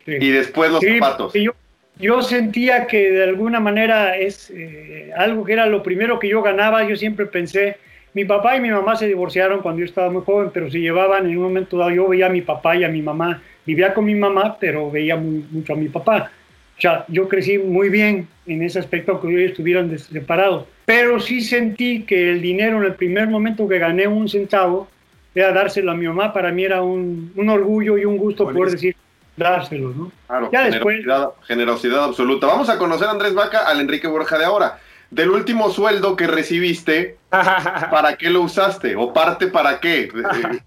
sí. 0.05 0.13
Y 0.19 0.29
después 0.31 0.71
los 0.71 0.81
Sí, 0.81 0.99
zapatos. 0.99 1.33
Yo, 1.33 1.51
yo 1.97 2.21
sentía 2.21 2.87
que 2.87 3.11
de 3.11 3.23
alguna 3.23 3.59
manera 3.59 4.17
es 4.17 4.49
eh, 4.53 5.11
algo 5.17 5.43
que 5.43 5.53
era 5.53 5.65
lo 5.65 5.81
primero 5.83 6.19
que 6.19 6.29
yo 6.29 6.41
ganaba. 6.41 6.83
Yo 6.87 6.95
siempre 6.95 7.25
pensé, 7.25 7.77
mi 8.13 8.25
papá 8.25 8.55
y 8.57 8.61
mi 8.61 8.69
mamá 8.71 8.95
se 8.95 9.07
divorciaron 9.07 9.61
cuando 9.61 9.79
yo 9.79 9.85
estaba 9.85 10.09
muy 10.09 10.23
joven, 10.23 10.49
pero 10.53 10.69
se 10.69 10.79
llevaban 10.79 11.25
en 11.29 11.37
un 11.37 11.43
momento 11.43 11.77
dado. 11.77 11.91
Yo 11.91 12.07
veía 12.07 12.25
a 12.25 12.29
mi 12.29 12.41
papá 12.41 12.75
y 12.75 12.83
a 12.83 12.89
mi 12.89 13.01
mamá. 13.01 13.41
Vivía 13.65 13.93
con 13.93 14.03
mi 14.05 14.15
mamá, 14.15 14.57
pero 14.59 14.89
veía 14.91 15.15
muy- 15.15 15.45
mucho 15.51 15.73
a 15.73 15.75
mi 15.75 15.87
papá. 15.89 16.31
O 16.79 16.81
sea, 16.81 17.03
yo 17.09 17.27
crecí 17.27 17.57
muy 17.57 17.89
bien 17.89 18.29
en 18.47 18.63
ese 18.63 18.79
aspecto, 18.79 19.11
aunque 19.11 19.27
ellos 19.27 19.51
estuvieran 19.51 19.99
separados. 19.99 20.63
Pero 20.85 21.19
sí 21.19 21.41
sentí 21.41 22.03
que 22.03 22.31
el 22.31 22.41
dinero 22.41 22.77
en 22.77 22.85
el 22.85 22.95
primer 22.95 23.27
momento 23.27 23.67
que 23.67 23.77
gané 23.79 24.07
un 24.07 24.29
centavo 24.29 24.87
era 25.35 25.51
dárselo 25.51 25.91
a 25.91 25.95
mi 25.95 26.07
mamá. 26.07 26.31
Para 26.31 26.51
mí 26.53 26.63
era 26.63 26.81
un, 26.81 27.33
un 27.35 27.49
orgullo 27.49 27.97
y 27.97 28.05
un 28.05 28.15
gusto 28.17 28.45
poder 28.45 28.71
decir, 28.71 28.95
dárselo, 29.35 29.89
¿no? 29.89 30.11
Claro, 30.27 30.49
Ya 30.53 30.69
después- 30.69 30.99
generosidad, 31.01 31.29
generosidad 31.45 32.03
absoluta. 32.05 32.47
Vamos 32.47 32.69
a 32.69 32.77
conocer 32.77 33.07
a 33.07 33.11
Andrés 33.11 33.33
Vaca, 33.33 33.67
al 33.67 33.81
Enrique 33.81 34.07
Borja 34.07 34.37
de 34.37 34.45
ahora. 34.45 34.79
Del 35.11 35.31
último 35.31 35.69
sueldo 35.71 36.15
que 36.15 36.27
recibiste, 36.27 37.17
¿para 37.29 38.15
qué 38.17 38.29
lo 38.29 38.39
usaste? 38.41 38.95
¿O 38.95 39.11
parte 39.11 39.47
para 39.47 39.81
qué? 39.81 40.09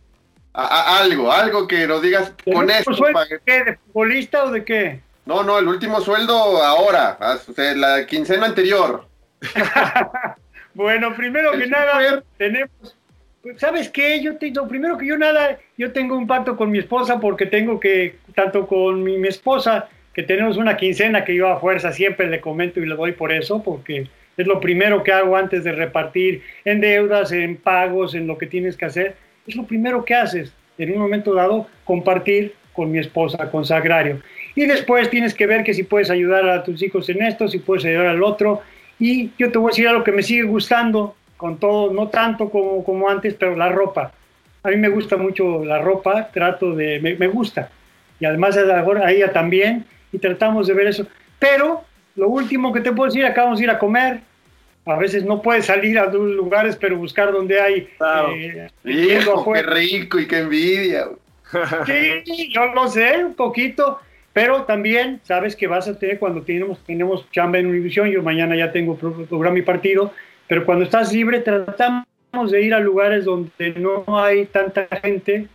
A- 0.54 0.66
a- 0.66 0.98
algo, 1.02 1.32
algo 1.32 1.66
que 1.66 1.86
nos 1.86 2.02
digas 2.02 2.34
con 2.44 2.68
¿El 2.68 2.76
esto. 2.76 2.92
pagué". 3.14 3.36
de 3.36 3.40
qué? 3.46 3.64
¿De 3.64 3.76
futbolista 3.78 4.44
o 4.44 4.50
de 4.50 4.62
qué? 4.64 5.00
No, 5.24 5.42
no, 5.44 5.58
el 5.58 5.68
último 5.68 6.00
sueldo 6.00 6.32
ahora, 6.34 7.16
ah, 7.20 7.38
o 7.48 7.52
sea, 7.52 7.74
la 7.74 8.06
quincena 8.06 8.46
anterior. 8.46 9.06
Bueno, 10.74 11.14
primero 11.14 11.52
que 11.52 11.66
nada, 11.66 12.00
super- 12.02 12.24
tenemos. 12.38 12.96
¿Sabes 13.58 13.90
qué? 13.90 14.22
Yo 14.22 14.36
tengo, 14.38 14.66
primero 14.66 14.96
que 14.96 15.06
yo 15.06 15.18
nada, 15.18 15.58
yo 15.76 15.92
tengo 15.92 16.16
un 16.16 16.26
pacto 16.26 16.56
con 16.56 16.70
mi 16.70 16.78
esposa 16.78 17.20
porque 17.20 17.44
tengo 17.44 17.78
que, 17.78 18.16
tanto 18.34 18.66
con 18.66 19.02
mi, 19.02 19.18
mi 19.18 19.28
esposa, 19.28 19.88
que 20.14 20.22
tenemos 20.22 20.56
una 20.56 20.76
quincena 20.76 21.24
que 21.24 21.34
yo 21.34 21.48
a 21.48 21.60
fuerza 21.60 21.92
siempre 21.92 22.28
le 22.30 22.40
comento 22.40 22.80
y 22.80 22.86
le 22.86 22.94
doy 22.94 23.12
por 23.12 23.32
eso, 23.32 23.62
porque 23.62 24.08
es 24.36 24.46
lo 24.46 24.60
primero 24.60 25.02
que 25.02 25.12
hago 25.12 25.36
antes 25.36 25.62
de 25.64 25.72
repartir 25.72 26.42
en 26.64 26.80
deudas, 26.80 27.32
en 27.32 27.56
pagos, 27.56 28.14
en 28.14 28.26
lo 28.26 28.38
que 28.38 28.46
tienes 28.46 28.76
que 28.76 28.84
hacer. 28.86 29.16
Es 29.46 29.56
lo 29.56 29.64
primero 29.66 30.04
que 30.06 30.14
haces, 30.14 30.54
en 30.78 30.92
un 30.92 30.98
momento 31.00 31.34
dado, 31.34 31.66
compartir 31.84 32.54
con 32.72 32.90
mi 32.90 32.98
esposa, 32.98 33.50
con 33.50 33.66
Sagrario. 33.66 34.22
Y 34.54 34.66
después 34.66 35.08
tienes 35.10 35.34
que 35.34 35.46
ver 35.46 35.64
que 35.64 35.74
si 35.74 35.82
puedes 35.82 36.10
ayudar 36.10 36.48
a 36.48 36.62
tus 36.62 36.82
hijos 36.82 37.08
en 37.08 37.22
esto, 37.22 37.48
si 37.48 37.58
puedes 37.58 37.84
ayudar 37.84 38.06
al 38.06 38.22
otro. 38.22 38.60
Y 38.98 39.30
yo 39.38 39.50
te 39.50 39.58
voy 39.58 39.68
a 39.68 39.72
decir 39.72 39.88
algo 39.88 40.04
que 40.04 40.12
me 40.12 40.22
sigue 40.22 40.42
gustando, 40.42 41.16
con 41.36 41.58
todo, 41.58 41.92
no 41.92 42.08
tanto 42.08 42.50
como, 42.50 42.84
como 42.84 43.08
antes, 43.08 43.34
pero 43.34 43.56
la 43.56 43.68
ropa. 43.70 44.12
A 44.62 44.68
mí 44.68 44.76
me 44.76 44.88
gusta 44.88 45.16
mucho 45.16 45.64
la 45.64 45.78
ropa, 45.80 46.28
trato 46.32 46.74
de, 46.74 47.00
me, 47.00 47.14
me 47.16 47.26
gusta. 47.28 47.70
Y 48.20 48.26
además 48.26 48.56
a, 48.56 48.78
a 48.78 49.10
ella 49.10 49.32
también, 49.32 49.84
y 50.12 50.18
tratamos 50.18 50.68
de 50.68 50.74
ver 50.74 50.86
eso. 50.86 51.06
Pero 51.38 51.82
lo 52.14 52.28
último 52.28 52.72
que 52.72 52.80
te 52.80 52.92
puedo 52.92 53.08
decir, 53.08 53.24
acabamos 53.24 53.58
de 53.58 53.64
ir 53.64 53.70
a 53.70 53.78
comer. 53.78 54.20
A 54.84 54.96
veces 54.96 55.24
no 55.24 55.40
puedes 55.42 55.66
salir 55.66 55.98
a 55.98 56.06
los 56.06 56.30
lugares, 56.30 56.76
pero 56.76 56.96
buscar 56.96 57.32
donde 57.32 57.60
hay. 57.60 57.88
Claro. 57.98 58.32
eh, 58.34 58.68
Hijo, 58.84 59.52
qué 59.52 59.62
rico 59.62 60.18
y 60.18 60.26
qué 60.28 60.38
envidia. 60.38 61.06
Sí, 61.86 62.50
yo 62.52 62.66
lo 62.66 62.88
sé, 62.88 63.24
un 63.24 63.34
poquito, 63.34 64.00
pero 64.32 64.62
también 64.64 65.20
sabes 65.24 65.54
que 65.56 65.66
vas 65.66 65.88
a 65.88 65.98
tener 65.98 66.18
cuando 66.18 66.42
tenemos, 66.42 66.78
tenemos 66.84 67.30
chamba 67.30 67.58
en 67.58 67.66
Univisión, 67.66 68.08
yo 68.10 68.22
mañana 68.22 68.56
ya 68.56 68.72
tengo 68.72 68.96
pro- 68.96 69.24
programa 69.26 69.58
y 69.58 69.62
partido, 69.62 70.12
pero 70.48 70.64
cuando 70.64 70.84
estás 70.84 71.12
libre 71.12 71.40
tratamos 71.40 72.04
de 72.50 72.62
ir 72.62 72.74
a 72.74 72.80
lugares 72.80 73.24
donde 73.24 73.70
no 73.76 74.04
hay 74.18 74.46
tanta 74.46 74.86
gente, 75.02 75.46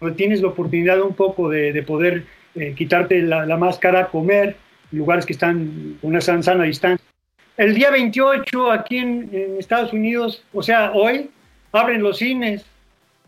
donde 0.00 0.16
tienes 0.16 0.42
la 0.42 0.48
oportunidad 0.48 1.00
un 1.00 1.14
poco 1.14 1.48
de, 1.48 1.72
de 1.72 1.82
poder 1.82 2.24
eh, 2.56 2.74
quitarte 2.76 3.22
la, 3.22 3.46
la 3.46 3.56
máscara, 3.56 4.06
comer, 4.08 4.56
lugares 4.90 5.26
que 5.26 5.32
están 5.32 5.96
una 6.02 6.20
san- 6.20 6.42
sana 6.42 6.64
distancia. 6.64 7.04
El 7.56 7.74
día 7.74 7.90
28 7.90 8.70
aquí 8.72 8.98
en, 8.98 9.30
en 9.32 9.58
Estados 9.58 9.92
Unidos, 9.92 10.44
o 10.52 10.62
sea, 10.62 10.90
hoy, 10.92 11.30
abren 11.72 12.02
los 12.02 12.18
cines. 12.18 12.66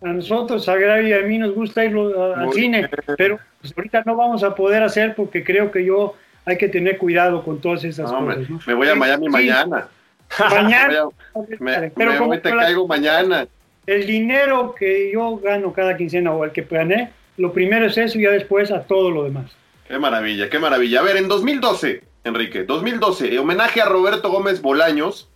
A 0.03 0.09
nosotros, 0.13 0.69
a 0.69 0.77
Gaby 0.77 1.09
y 1.09 1.13
a 1.15 1.21
mí 1.23 1.39
nos 1.39 1.55
gusta 1.55 1.85
ir 1.85 1.97
al 1.97 2.53
cine, 2.53 2.89
pero 3.17 3.39
pues, 3.61 3.73
ahorita 3.77 4.03
no 4.05 4.15
vamos 4.17 4.43
a 4.45 4.55
poder 4.55 4.83
hacer 4.83 5.15
porque 5.15 5.43
creo 5.43 5.71
que 5.71 5.85
yo 5.85 6.15
hay 6.45 6.59
que 6.59 6.69
tener 6.69 6.99
cuidado 6.99 7.43
con 7.43 7.61
todas 7.61 7.83
esas 7.85 8.11
No, 8.13 8.25
cosas. 8.27 8.49
¿no? 8.51 8.61
me 8.67 8.75
voy 8.75 8.89
a 8.89 8.95
Miami 8.95 9.27
sí, 9.27 9.33
mañana. 9.33 9.89
Mañana. 10.51 11.05
Me, 11.61 11.91
pero 11.91 12.27
me- 12.29 12.39
te 12.39 12.55
la- 12.55 12.63
caigo 12.65 12.87
mañana. 12.87 13.47
el 13.87 14.07
dinero 14.07 14.75
que 14.79 15.11
yo 15.13 15.39
gano 15.39 15.73
cada 15.73 15.97
quincena 15.97 16.33
o 16.33 16.45
el 16.45 16.51
que 16.53 16.63
gané, 16.63 17.11
lo 17.37 17.53
primero 17.53 17.87
es 17.87 17.97
eso 17.97 18.19
y 18.19 18.23
ya 18.23 18.31
después 18.31 18.71
a 18.73 18.83
todo 18.83 19.11
lo 19.11 19.25
demás. 19.25 19.53
Qué 19.89 19.99
maravilla, 19.99 20.51
qué 20.51 20.59
maravilla. 20.59 21.01
A 21.01 21.03
ver, 21.05 21.17
en 21.17 21.29
2012 21.29 22.03
Enrique. 22.25 22.65
2012, 22.65 23.39
homenaje 23.39 23.81
a 23.81 23.85
Roberto 23.87 24.31
Gómez 24.31 24.61
Bolaños. 24.61 25.31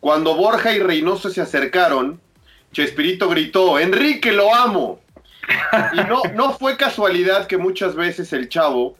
Cuando 0.00 0.34
Borja 0.34 0.72
y 0.72 0.78
Reynoso 0.80 1.28
se 1.30 1.40
acercaron, 1.42 2.20
Chespirito 2.74 3.28
gritó, 3.28 3.78
Enrique, 3.78 4.32
lo 4.32 4.54
amo. 4.54 5.00
Y 5.92 5.96
no, 6.08 6.22
no 6.34 6.52
fue 6.52 6.76
casualidad 6.76 7.46
que 7.46 7.56
muchas 7.56 7.94
veces 7.94 8.32
el 8.32 8.48
chavo 8.48 8.96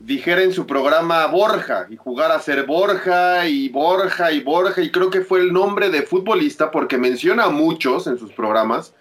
dijera 0.00 0.42
en 0.42 0.52
su 0.52 0.66
programa 0.66 1.26
Borja 1.26 1.86
y 1.90 1.96
jugara 1.96 2.34
a 2.34 2.40
ser 2.40 2.66
Borja 2.66 3.46
y 3.46 3.68
Borja 3.68 4.32
y 4.32 4.40
Borja 4.40 4.82
y 4.82 4.90
creo 4.90 5.10
que 5.10 5.22
fue 5.22 5.40
el 5.40 5.52
nombre 5.52 5.90
de 5.90 6.02
futbolista 6.02 6.70
porque 6.70 6.98
menciona 6.98 7.44
a 7.44 7.50
muchos 7.50 8.06
en 8.06 8.18
sus 8.18 8.32
programas, 8.32 8.94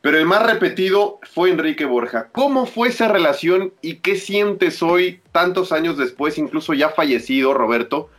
pero 0.00 0.18
el 0.18 0.24
más 0.24 0.44
repetido 0.44 1.18
fue 1.22 1.50
Enrique 1.50 1.84
Borja. 1.84 2.28
¿Cómo 2.32 2.66
fue 2.66 2.88
esa 2.88 3.08
relación 3.08 3.72
y 3.82 3.96
qué 3.96 4.16
sientes 4.16 4.82
hoy, 4.82 5.20
tantos 5.32 5.72
años 5.72 5.98
después, 5.98 6.38
incluso 6.38 6.72
ya 6.72 6.88
fallecido 6.88 7.52
Roberto, 7.52 8.10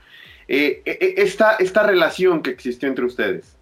eh, 0.47 0.81
eh, 0.85 1.15
esta, 1.17 1.55
esta 1.55 1.83
relación 1.83 2.43
que 2.43 2.51
existió 2.51 2.87
entre 2.87 3.05
ustedes? 3.05 3.55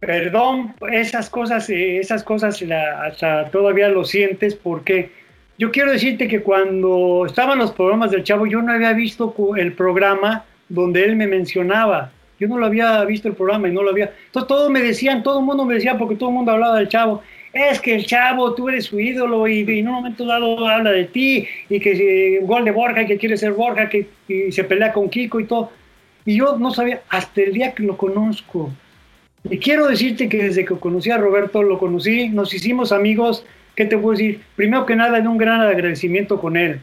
Perdón, 0.00 0.74
esas 0.92 1.30
cosas, 1.30 1.70
eh, 1.70 1.98
esas 1.98 2.22
cosas 2.22 2.62
hasta 3.02 3.50
todavía 3.50 3.88
lo 3.88 4.04
sientes 4.04 4.54
porque 4.54 5.10
yo 5.58 5.70
quiero 5.70 5.90
decirte 5.90 6.28
que 6.28 6.42
cuando 6.42 7.24
estaban 7.26 7.58
los 7.58 7.72
programas 7.72 8.10
del 8.10 8.22
Chavo, 8.22 8.46
yo 8.46 8.60
no 8.60 8.72
había 8.72 8.92
visto 8.92 9.34
el 9.56 9.72
programa 9.72 10.44
donde 10.68 11.04
él 11.04 11.16
me 11.16 11.26
mencionaba. 11.26 12.12
Yo 12.38 12.46
no 12.46 12.58
lo 12.58 12.66
había 12.66 13.02
visto 13.06 13.28
el 13.28 13.34
programa 13.34 13.68
y 13.68 13.72
no 13.72 13.82
lo 13.82 13.90
había. 13.90 14.12
Entonces 14.26 14.46
todos 14.48 14.70
me 14.70 14.82
decían, 14.82 15.22
todo 15.22 15.38
el 15.38 15.46
mundo 15.46 15.64
me 15.64 15.74
decía, 15.74 15.96
porque 15.96 16.16
todo 16.16 16.28
el 16.28 16.34
mundo 16.34 16.52
hablaba 16.52 16.76
del 16.76 16.88
Chavo, 16.88 17.22
es 17.54 17.80
que 17.80 17.94
el 17.94 18.04
Chavo, 18.04 18.54
tú 18.54 18.68
eres 18.68 18.84
su 18.84 19.00
ídolo 19.00 19.48
y, 19.48 19.60
en 19.62 19.88
un 19.88 19.94
momento 19.94 20.26
dado 20.26 20.68
habla 20.68 20.90
de 20.90 21.06
ti 21.06 21.48
y 21.70 21.80
que 21.80 22.40
gol 22.42 22.66
de 22.66 22.70
Borja 22.70 23.02
y 23.02 23.06
que 23.06 23.16
quiere 23.16 23.38
ser 23.38 23.52
Borja 23.52 23.88
y 24.28 24.52
se 24.52 24.64
pelea 24.64 24.92
con 24.92 25.08
Kiko 25.08 25.40
y 25.40 25.46
todo. 25.46 25.72
Y 26.26 26.36
yo 26.36 26.58
no 26.58 26.70
sabía, 26.70 27.00
hasta 27.08 27.40
el 27.40 27.54
día 27.54 27.72
que 27.72 27.82
lo 27.82 27.96
conozco. 27.96 28.70
Y 29.50 29.58
quiero 29.58 29.86
decirte 29.86 30.28
que 30.28 30.44
desde 30.44 30.64
que 30.64 30.74
conocí 30.74 31.10
a 31.10 31.18
Roberto, 31.18 31.62
lo 31.62 31.78
conocí, 31.78 32.28
nos 32.28 32.52
hicimos 32.52 32.92
amigos 32.92 33.44
¿qué 33.76 33.84
te 33.84 33.96
puedo 33.96 34.16
decir? 34.16 34.40
Primero 34.56 34.86
que 34.86 34.96
nada, 34.96 35.18
en 35.18 35.28
un 35.28 35.38
gran 35.38 35.60
agradecimiento 35.60 36.40
con 36.40 36.56
él. 36.56 36.80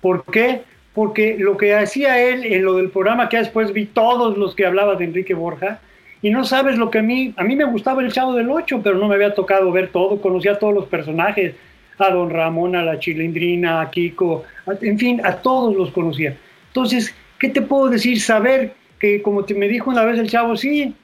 ¿Por 0.00 0.24
qué? 0.24 0.62
Porque 0.94 1.36
lo 1.38 1.56
que 1.56 1.74
hacía 1.74 2.22
él 2.22 2.44
en 2.44 2.64
lo 2.64 2.76
del 2.76 2.88
programa 2.88 3.28
que 3.28 3.38
después 3.38 3.72
vi 3.72 3.84
todos 3.86 4.38
los 4.38 4.54
que 4.54 4.64
hablaban 4.64 4.96
de 4.96 5.04
Enrique 5.04 5.34
Borja, 5.34 5.80
y 6.22 6.30
no 6.30 6.44
sabes 6.44 6.78
lo 6.78 6.90
que 6.90 7.00
a 7.00 7.02
mí, 7.02 7.34
a 7.36 7.44
mí 7.44 7.54
me 7.56 7.64
gustaba 7.64 8.02
el 8.02 8.12
Chavo 8.12 8.34
del 8.34 8.48
Ocho, 8.48 8.80
pero 8.82 8.96
no 8.96 9.06
me 9.06 9.16
había 9.16 9.34
tocado 9.34 9.70
ver 9.70 9.88
todo, 9.88 10.20
conocía 10.22 10.52
a 10.52 10.58
todos 10.58 10.72
los 10.72 10.86
personajes, 10.86 11.54
a 11.98 12.10
Don 12.10 12.30
Ramón, 12.30 12.74
a 12.74 12.82
la 12.82 12.98
Chilindrina, 12.98 13.82
a 13.82 13.90
Kiko, 13.90 14.44
en 14.80 14.98
fin, 14.98 15.20
a 15.24 15.36
todos 15.36 15.76
los 15.76 15.90
conocía. 15.90 16.34
Entonces, 16.68 17.14
¿qué 17.38 17.48
te 17.48 17.60
puedo 17.60 17.90
decir? 17.90 18.20
Saber 18.20 18.72
que, 18.98 19.20
como 19.20 19.44
te 19.44 19.54
me 19.54 19.68
dijo 19.68 19.90
una 19.90 20.04
vez 20.04 20.18
el 20.18 20.30
Chavo, 20.30 20.56
sí, 20.56 20.94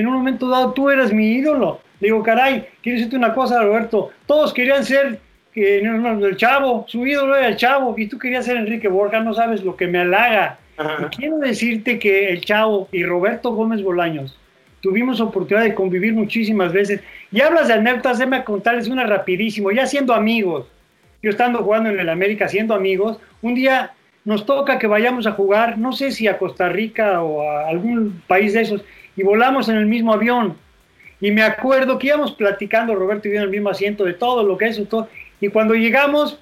en 0.00 0.06
un 0.06 0.14
momento 0.14 0.48
dado 0.48 0.72
tú 0.72 0.90
eras 0.90 1.12
mi 1.12 1.32
ídolo, 1.32 1.80
Digo, 2.00 2.22
caray, 2.22 2.66
quiero 2.82 2.98
decirte 2.98 3.16
una 3.16 3.32
cosa, 3.32 3.62
Roberto. 3.62 4.10
Todos 4.26 4.52
querían 4.52 4.84
ser 4.84 5.18
que, 5.52 5.78
el 5.78 6.36
chavo, 6.36 6.84
su 6.88 7.06
ídolo 7.06 7.34
era 7.34 7.48
el 7.48 7.56
chavo, 7.56 7.94
y 7.96 8.06
tú 8.06 8.18
querías 8.18 8.44
ser 8.44 8.58
Enrique 8.58 8.88
Borja, 8.88 9.20
no 9.20 9.32
sabes 9.32 9.64
lo 9.64 9.76
que 9.76 9.86
me 9.86 10.00
halaga. 10.00 10.58
quiero 11.16 11.38
decirte 11.38 11.98
que 11.98 12.28
el 12.28 12.42
chavo 12.42 12.88
y 12.92 13.02
Roberto 13.02 13.52
Gómez 13.52 13.82
Bolaños 13.82 14.38
tuvimos 14.82 15.20
oportunidad 15.20 15.64
de 15.64 15.74
convivir 15.74 16.12
muchísimas 16.12 16.72
veces. 16.72 17.00
Y 17.32 17.40
hablas 17.40 17.68
de 17.68 17.74
anécdotas, 17.74 18.18
déjame 18.18 18.44
contarles 18.44 18.88
una 18.88 19.06
rapidísimo, 19.06 19.70
ya 19.72 19.86
siendo 19.86 20.12
amigos. 20.12 20.66
Yo 21.22 21.30
estando 21.30 21.60
jugando 21.60 21.88
en 21.88 21.98
el 21.98 22.08
América, 22.10 22.46
siendo 22.46 22.74
amigos, 22.74 23.18
un 23.40 23.54
día 23.54 23.92
nos 24.24 24.44
toca 24.44 24.78
que 24.78 24.86
vayamos 24.86 25.26
a 25.26 25.32
jugar, 25.32 25.78
no 25.78 25.92
sé 25.92 26.12
si 26.12 26.28
a 26.28 26.36
Costa 26.36 26.68
Rica 26.68 27.22
o 27.22 27.48
a 27.48 27.68
algún 27.68 28.22
país 28.26 28.52
de 28.52 28.60
esos, 28.60 28.84
y 29.16 29.22
volamos 29.22 29.68
en 29.68 29.76
el 29.76 29.86
mismo 29.86 30.12
avión. 30.12 30.56
Y 31.20 31.30
me 31.30 31.42
acuerdo 31.42 31.98
que 31.98 32.08
íbamos 32.08 32.32
platicando, 32.32 32.94
Roberto 32.94 33.28
y 33.28 33.32
yo 33.32 33.38
en 33.38 33.44
el 33.44 33.50
mismo 33.50 33.70
asiento, 33.70 34.04
de 34.04 34.14
todo 34.14 34.42
lo 34.42 34.58
que 34.58 34.66
es 34.66 34.88
todo. 34.88 35.08
Y 35.40 35.48
cuando 35.48 35.74
llegamos, 35.74 36.38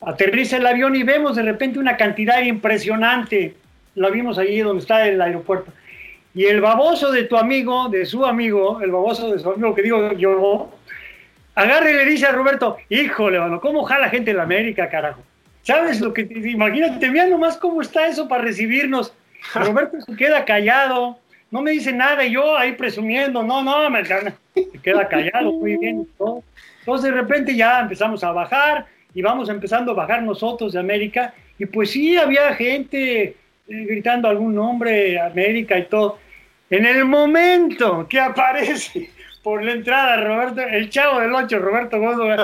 aterriza 0.00 0.56
el 0.56 0.66
avión 0.66 0.94
y 0.94 1.02
vemos 1.02 1.36
de 1.36 1.42
repente 1.42 1.78
una 1.78 1.96
cantidad 1.96 2.40
impresionante. 2.40 3.56
La 3.94 4.10
vimos 4.10 4.38
allí 4.38 4.60
donde 4.60 4.82
está 4.82 5.06
el 5.06 5.20
aeropuerto. 5.20 5.72
Y 6.34 6.44
el 6.44 6.60
baboso 6.60 7.12
de 7.12 7.24
tu 7.24 7.36
amigo, 7.36 7.88
de 7.88 8.06
su 8.06 8.24
amigo, 8.24 8.80
el 8.80 8.90
baboso 8.90 9.32
de 9.32 9.38
su 9.38 9.50
amigo 9.50 9.74
que 9.74 9.82
digo 9.82 10.12
yo, 10.12 10.72
agarra 11.54 11.90
y 11.90 11.94
le 11.94 12.04
dice 12.06 12.26
a 12.26 12.32
Roberto, 12.32 12.78
híjole, 12.88 13.38
mano, 13.38 13.60
¿cómo 13.60 13.82
jala 13.82 14.08
gente 14.08 14.30
en 14.30 14.38
la 14.38 14.44
América, 14.44 14.88
carajo? 14.88 15.22
¿Sabes 15.62 16.00
lo 16.00 16.14
que 16.14 16.24
te 16.24 16.38
imagínate? 16.50 17.10
Mira 17.10 17.26
nomás 17.26 17.56
cómo 17.56 17.82
está 17.82 18.06
eso 18.06 18.28
para 18.28 18.44
recibirnos. 18.44 19.12
Roberto 19.54 20.00
se 20.00 20.16
queda 20.16 20.44
callado, 20.44 21.18
no 21.52 21.60
me 21.60 21.72
dice 21.72 21.92
nada 21.92 22.24
y 22.24 22.32
yo 22.32 22.56
ahí 22.56 22.72
presumiendo, 22.72 23.42
no, 23.42 23.62
no, 23.62 23.88
me, 23.90 24.02
queda 24.82 25.06
callado, 25.06 25.52
muy 25.52 25.76
bien. 25.76 26.08
Entonces 26.80 27.10
de 27.10 27.12
repente 27.12 27.54
ya 27.54 27.80
empezamos 27.80 28.24
a 28.24 28.32
bajar 28.32 28.86
y 29.14 29.20
vamos 29.20 29.50
empezando 29.50 29.92
a 29.92 29.94
bajar 29.94 30.22
nosotros 30.22 30.72
de 30.72 30.80
América 30.80 31.34
y 31.58 31.66
pues 31.66 31.90
sí 31.90 32.16
había 32.16 32.54
gente 32.54 33.22
eh, 33.22 33.36
gritando 33.66 34.28
algún 34.28 34.54
nombre, 34.54 35.20
América 35.20 35.78
y 35.78 35.84
todo. 35.84 36.18
En 36.70 36.86
el 36.86 37.04
momento 37.04 38.06
que 38.08 38.18
aparece 38.18 39.10
por 39.42 39.62
la 39.62 39.72
entrada 39.72 40.16
Roberto, 40.24 40.62
el 40.62 40.88
chavo 40.88 41.20
del 41.20 41.34
8, 41.34 41.58
Roberto 41.58 42.00
Gómez, 42.00 42.40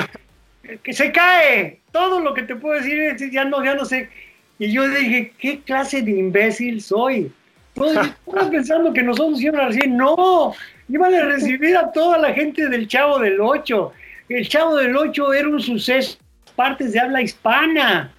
que 0.82 0.92
se 0.92 1.10
cae, 1.10 1.80
todo 1.92 2.20
lo 2.20 2.34
que 2.34 2.42
te 2.42 2.56
puedo 2.56 2.78
decir 2.78 3.16
ya 3.30 3.46
no, 3.46 3.64
ya 3.64 3.74
no 3.74 3.86
sé. 3.86 4.10
Y 4.58 4.70
yo 4.70 4.86
dije, 4.86 5.32
¿qué 5.38 5.60
clase 5.60 6.02
de 6.02 6.10
imbécil 6.10 6.82
soy? 6.82 7.32
Todos 7.74 8.48
pensando 8.50 8.92
que 8.92 9.02
nosotros 9.02 9.40
iban 9.40 9.60
a 9.60 9.68
recibir. 9.68 9.90
No, 9.90 10.54
iban 10.88 11.14
a 11.14 11.24
recibir 11.24 11.76
a 11.76 11.92
toda 11.92 12.18
la 12.18 12.32
gente 12.32 12.68
del 12.68 12.88
Chavo 12.88 13.18
del 13.18 13.40
Ocho. 13.40 13.92
El 14.28 14.48
Chavo 14.48 14.76
del 14.76 14.96
Ocho 14.96 15.32
era 15.32 15.48
un 15.48 15.60
suceso, 15.60 16.18
partes 16.56 16.92
de 16.92 17.00
habla 17.00 17.22
hispana. 17.22 18.12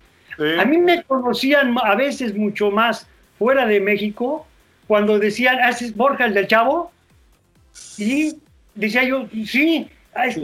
A 0.57 0.65
mí 0.65 0.77
me 0.77 1.03
conocían 1.03 1.75
a 1.83 1.95
veces 1.95 2.33
mucho 2.33 2.71
más 2.71 3.07
fuera 3.37 3.65
de 3.65 3.81
México 3.81 4.47
cuando 4.87 5.19
decían, 5.19 5.59
¿haces 5.59 5.95
Borja 5.95 6.25
el 6.25 6.33
del 6.33 6.47
Chavo? 6.47 6.91
Y 7.97 8.35
decía 8.73 9.03
yo, 9.03 9.27
sí, 9.45 9.89
haz, 10.13 10.37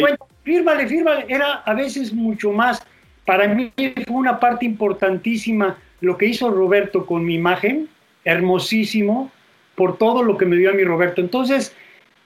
cuenta, 0.00 0.24
fírmale, 0.44 0.86
fírmale. 0.86 1.26
Era 1.28 1.54
a 1.64 1.74
veces 1.74 2.12
mucho 2.12 2.52
más. 2.52 2.82
Para 3.26 3.48
mí 3.48 3.72
fue 3.76 4.16
una 4.16 4.38
parte 4.38 4.64
importantísima 4.64 5.76
lo 6.00 6.16
que 6.16 6.26
hizo 6.26 6.50
Roberto 6.50 7.04
con 7.04 7.24
mi 7.24 7.34
imagen 7.34 7.88
hermosísimo 8.24 9.30
por 9.74 9.98
todo 9.98 10.22
lo 10.22 10.36
que 10.36 10.46
me 10.46 10.56
dio 10.56 10.70
a 10.70 10.74
mi 10.74 10.84
Roberto. 10.84 11.20
Entonces, 11.20 11.74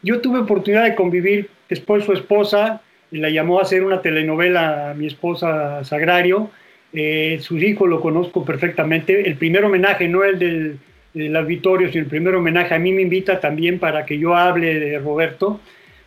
yo 0.02 0.20
tuve 0.20 0.40
oportunidad 0.40 0.84
de 0.84 0.94
convivir, 0.94 1.48
después 1.68 2.04
su 2.04 2.12
esposa 2.12 2.82
la 3.10 3.30
llamó 3.30 3.58
a 3.58 3.62
hacer 3.62 3.84
una 3.84 4.02
telenovela 4.02 4.90
a 4.90 4.94
mi 4.94 5.06
esposa 5.06 5.84
Sagrario, 5.84 6.50
eh, 6.92 7.38
su 7.40 7.58
hijo 7.58 7.86
lo 7.86 8.00
conozco 8.00 8.44
perfectamente, 8.44 9.28
el 9.28 9.36
primer 9.36 9.64
homenaje, 9.64 10.08
no 10.08 10.24
el 10.24 10.38
del, 10.38 10.78
del 11.12 11.36
auditorio, 11.36 11.90
sino 11.90 12.04
el 12.04 12.10
primer 12.10 12.34
homenaje, 12.34 12.74
a 12.74 12.78
mí 12.78 12.92
me 12.92 13.02
invita 13.02 13.40
también 13.40 13.78
para 13.78 14.04
que 14.04 14.18
yo 14.18 14.34
hable 14.34 14.78
de 14.78 14.98
Roberto. 14.98 15.60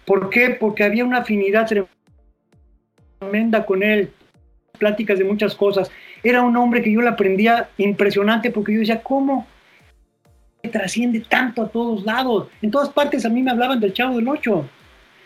¿Por 0.06 0.30
qué? 0.30 0.52
Porque 0.52 0.84
había 0.84 1.04
una 1.04 1.20
afinidad 1.20 1.68
tremenda 3.20 3.66
con 3.66 3.84
él, 3.84 4.10
pláticas 4.78 5.18
de 5.18 5.26
muchas 5.26 5.56
cosas. 5.56 5.92
Era 6.24 6.42
un 6.42 6.56
hombre 6.56 6.82
que 6.82 6.92
yo 6.92 7.02
le 7.02 7.10
aprendía 7.10 7.70
impresionante 7.78 8.52
porque 8.52 8.74
yo 8.74 8.80
decía, 8.80 9.02
¿cómo? 9.02 9.48
Trasciende 10.62 11.22
tanto 11.22 11.64
a 11.64 11.70
todos 11.70 12.04
lados. 12.04 12.48
En 12.62 12.72
todas 12.72 12.90
partes 12.90 13.26
a 13.26 13.30
mí 13.30 13.42
me 13.42 13.52
hablaban 13.52 13.80
del 13.80 13.94
Chavo 13.94 14.18
del 14.18 14.28
Ocho. 14.28 14.68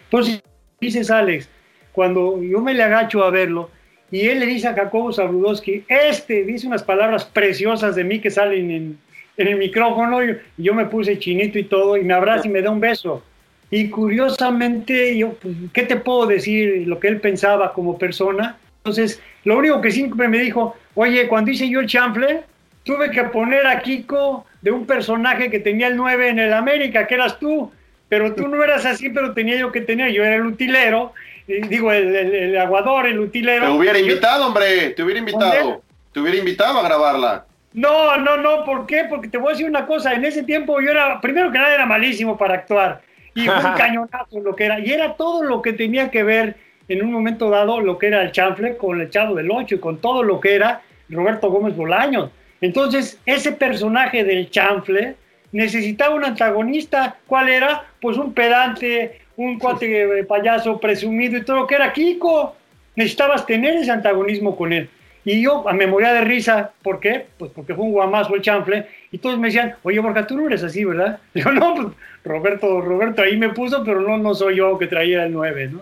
Entonces, 0.05 0.41
dices 0.79 1.09
Alex, 1.09 1.49
cuando 1.91 2.41
yo 2.41 2.61
me 2.61 2.73
le 2.73 2.83
agacho 2.83 3.23
a 3.23 3.29
verlo, 3.29 3.69
y 4.11 4.27
él 4.27 4.39
le 4.39 4.45
dice 4.45 4.67
a 4.67 4.73
Jacobo 4.73 5.13
Zabrudowski, 5.13 5.85
este 5.87 6.43
dice 6.43 6.67
unas 6.67 6.83
palabras 6.83 7.23
preciosas 7.23 7.95
de 7.95 8.03
mí 8.03 8.19
que 8.19 8.29
salen 8.29 8.71
en, 8.71 8.99
el 9.37 9.55
micrófono, 9.57 10.23
y 10.23 10.37
yo 10.57 10.73
me 10.73 10.85
puse 10.85 11.17
chinito 11.17 11.57
y 11.57 11.63
todo, 11.63 11.97
y 11.97 12.03
me 12.03 12.13
abraza 12.13 12.47
y 12.47 12.51
me 12.51 12.61
da 12.61 12.69
un 12.69 12.79
beso. 12.79 13.23
Y 13.71 13.89
curiosamente, 13.89 15.17
yo, 15.17 15.33
pues, 15.33 15.55
¿qué 15.73 15.83
te 15.83 15.95
puedo 15.95 16.27
decir? 16.27 16.85
Lo 16.85 16.99
que 16.99 17.07
él 17.07 17.21
pensaba 17.21 17.73
como 17.73 17.97
persona. 17.97 18.57
Entonces, 18.83 19.21
lo 19.45 19.57
único 19.57 19.79
que 19.79 19.89
siempre 19.89 20.27
me 20.27 20.39
dijo, 20.39 20.75
oye, 20.93 21.27
cuando 21.27 21.49
hice 21.49 21.69
yo 21.69 21.79
el 21.79 21.87
chanfle, 21.87 22.41
tuve 22.83 23.11
que 23.11 23.23
poner 23.25 23.67
a 23.67 23.81
Kiko 23.81 24.45
de 24.61 24.71
un 24.71 24.85
personaje 24.85 25.49
que 25.49 25.59
tenía 25.59 25.87
el 25.87 25.95
9 25.95 26.29
en 26.29 26.39
el 26.39 26.53
América, 26.53 27.07
que 27.07 27.15
eras 27.15 27.39
tú, 27.39 27.71
pero 28.09 28.33
tú 28.33 28.47
no 28.47 28.63
eras 28.63 28.85
así, 28.85 29.09
pero 29.09 29.33
tenía 29.33 29.55
yo 29.57 29.71
que 29.71 29.81
tener, 29.81 30.11
yo 30.11 30.23
era 30.23 30.35
el 30.35 30.45
utilero, 30.45 31.13
digo, 31.47 31.91
el, 31.91 32.57
aguador, 32.57 33.07
el 33.07 33.19
utilero. 33.19 33.65
Te 33.65 33.71
hubiera 33.71 33.99
invitado, 33.99 34.47
hombre, 34.47 34.89
te 34.91 35.03
hubiera 35.03 35.19
invitado, 35.19 35.81
te 36.11 36.19
hubiera 36.19 36.37
invitado 36.37 36.79
a 36.79 36.83
grabarla. 36.83 37.45
No, 37.73 38.17
no, 38.17 38.35
no, 38.35 38.65
¿por 38.65 38.85
qué? 38.85 39.05
Porque 39.09 39.29
te 39.29 39.37
voy 39.37 39.49
a 39.49 39.51
decir 39.51 39.67
una 39.67 39.85
cosa, 39.85 40.13
en 40.13 40.25
ese 40.25 40.43
tiempo 40.43 40.81
yo 40.81 40.91
era, 40.91 41.21
primero 41.21 41.51
que 41.51 41.57
nada 41.57 41.73
era 41.73 41.85
malísimo 41.85 42.37
para 42.37 42.55
actuar, 42.55 43.01
y 43.33 43.45
fue 43.45 43.55
un 43.55 43.73
cañonazo 43.77 44.39
lo 44.41 44.55
que 44.55 44.65
era, 44.65 44.79
y 44.79 44.91
era 44.91 45.15
todo 45.15 45.43
lo 45.43 45.61
que 45.61 45.73
tenía 45.73 46.11
que 46.11 46.23
ver 46.23 46.55
en 46.89 47.01
un 47.01 47.11
momento 47.13 47.49
dado 47.49 47.79
lo 47.79 47.97
que 47.97 48.07
era 48.07 48.21
el 48.21 48.33
chanfle 48.33 48.75
con 48.75 48.99
el 48.99 49.09
Chavo 49.09 49.35
del 49.35 49.49
Ocho 49.49 49.75
y 49.75 49.79
con 49.79 49.99
todo 49.99 50.23
lo 50.23 50.41
que 50.41 50.55
era 50.55 50.81
Roberto 51.07 51.49
Gómez 51.49 51.75
Bolaños. 51.75 52.29
Entonces, 52.61 53.19
ese 53.25 53.51
personaje 53.51 54.23
del 54.23 54.49
chanfle 54.49 55.15
necesitaba 55.51 56.15
un 56.15 56.25
antagonista. 56.25 57.17
¿Cuál 57.25 57.49
era? 57.49 57.85
Pues 57.99 58.17
un 58.17 58.33
pedante, 58.33 59.21
un 59.35 59.59
cuate 59.59 60.23
payaso 60.27 60.79
presumido 60.79 61.37
y 61.37 61.43
todo 61.43 61.57
lo 61.57 61.67
que 61.67 61.75
era 61.75 61.91
Kiko. 61.91 62.55
Necesitabas 62.95 63.45
tener 63.45 63.75
ese 63.75 63.91
antagonismo 63.91 64.55
con 64.55 64.73
él. 64.73 64.89
Y 65.23 65.41
yo 65.41 65.63
me 65.73 65.87
moría 65.87 66.13
de 66.13 66.21
risa. 66.21 66.71
¿Por 66.81 66.99
qué? 66.99 67.27
Pues 67.37 67.51
porque 67.51 67.75
fue 67.75 67.85
un 67.85 67.91
guamazo 67.91 68.35
el 68.35 68.41
chanfle. 68.41 68.87
Y 69.11 69.17
todos 69.17 69.37
me 69.37 69.47
decían, 69.47 69.75
oye, 69.83 69.99
Borja, 69.99 70.25
tú 70.25 70.37
no 70.37 70.47
eres 70.47 70.63
así, 70.63 70.83
¿verdad? 70.83 71.19
Yo, 71.33 71.51
no, 71.51 71.75
pues 71.75 71.87
Roberto, 72.23 72.81
Roberto 72.81 73.21
ahí 73.21 73.37
me 73.37 73.49
puso, 73.49 73.83
pero 73.83 74.01
no, 74.01 74.17
no 74.17 74.33
soy 74.33 74.57
yo 74.57 74.77
que 74.77 74.85
traía 74.85 75.25
el 75.25 75.33
9, 75.33 75.69
¿no? 75.69 75.81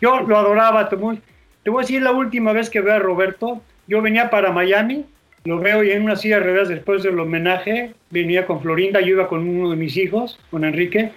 Yo 0.00 0.20
lo 0.20 0.36
adoraba. 0.36 0.88
Te 0.88 0.96
voy 0.96 1.20
a 1.76 1.80
decir 1.80 2.02
la 2.02 2.12
última 2.12 2.52
vez 2.52 2.70
que 2.70 2.80
veo 2.80 2.94
a 2.94 2.98
Roberto. 2.98 3.62
Yo 3.86 4.02
venía 4.02 4.28
para 4.30 4.52
Miami, 4.52 5.04
lo 5.44 5.58
veo 5.58 5.82
y 5.82 5.90
en 5.90 6.02
una 6.02 6.16
silla 6.16 6.38
de 6.38 6.44
ruedas 6.44 6.68
después 6.68 7.02
del 7.02 7.18
homenaje. 7.18 7.92
Venía 8.10 8.46
con 8.46 8.60
Florinda, 8.60 9.00
yo 9.00 9.08
iba 9.08 9.28
con 9.28 9.48
uno 9.48 9.70
de 9.70 9.76
mis 9.76 9.96
hijos, 9.96 10.38
con 10.50 10.64
Enrique. 10.64 11.10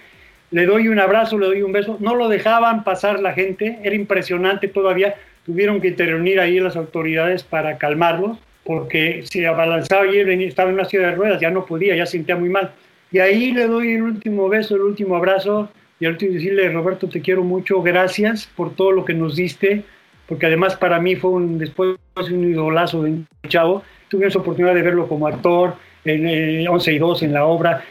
Le 0.50 0.66
doy 0.66 0.88
un 0.88 0.98
abrazo, 0.98 1.38
le 1.38 1.46
doy 1.46 1.62
un 1.62 1.72
beso. 1.72 1.96
No 2.00 2.14
lo 2.14 2.28
dejaban 2.28 2.84
pasar 2.84 3.20
la 3.20 3.32
gente, 3.32 3.78
era 3.82 3.94
impresionante 3.94 4.68
todavía 4.68 5.14
tuvieron 5.44 5.80
que 5.80 5.88
intervenir 5.88 6.40
ahí 6.40 6.60
las 6.60 6.76
autoridades 6.76 7.42
para 7.42 7.78
calmarlos, 7.78 8.38
porque 8.64 9.22
se 9.24 9.46
abalanzaba 9.46 10.06
y 10.06 10.18
estaba 10.44 10.68
en 10.68 10.76
una 10.76 10.84
silla 10.84 11.08
de 11.08 11.14
ruedas, 11.14 11.40
ya 11.40 11.50
no 11.50 11.66
podía, 11.66 11.96
ya 11.96 12.06
sentía 12.06 12.36
muy 12.36 12.48
mal. 12.48 12.72
Y 13.10 13.18
ahí 13.18 13.50
le 13.52 13.66
doy 13.66 13.94
el 13.94 14.02
último 14.02 14.48
beso, 14.48 14.76
el 14.76 14.82
último 14.82 15.16
abrazo, 15.16 15.68
y 15.98 16.06
al 16.06 16.12
último 16.12 16.34
decirle, 16.34 16.70
Roberto, 16.70 17.08
te 17.08 17.20
quiero 17.20 17.42
mucho, 17.42 17.82
gracias 17.82 18.48
por 18.56 18.74
todo 18.74 18.92
lo 18.92 19.04
que 19.04 19.14
nos 19.14 19.36
diste, 19.36 19.82
porque 20.32 20.46
además 20.46 20.76
para 20.76 20.98
mí 20.98 21.14
fue 21.14 21.30
un, 21.30 21.58
después 21.58 21.98
un 22.16 22.50
idolazo 22.50 23.02
de 23.02 23.10
un 23.10 23.28
chavo, 23.48 23.82
tuve 24.08 24.28
esa 24.28 24.38
oportunidad 24.38 24.74
de 24.74 24.80
verlo 24.80 25.06
como 25.06 25.26
actor, 25.26 25.74
en 26.06 26.66
11 26.66 26.90
y 26.94 26.98
2 26.98 27.22
en 27.24 27.34
la 27.34 27.44
obra, 27.44 27.84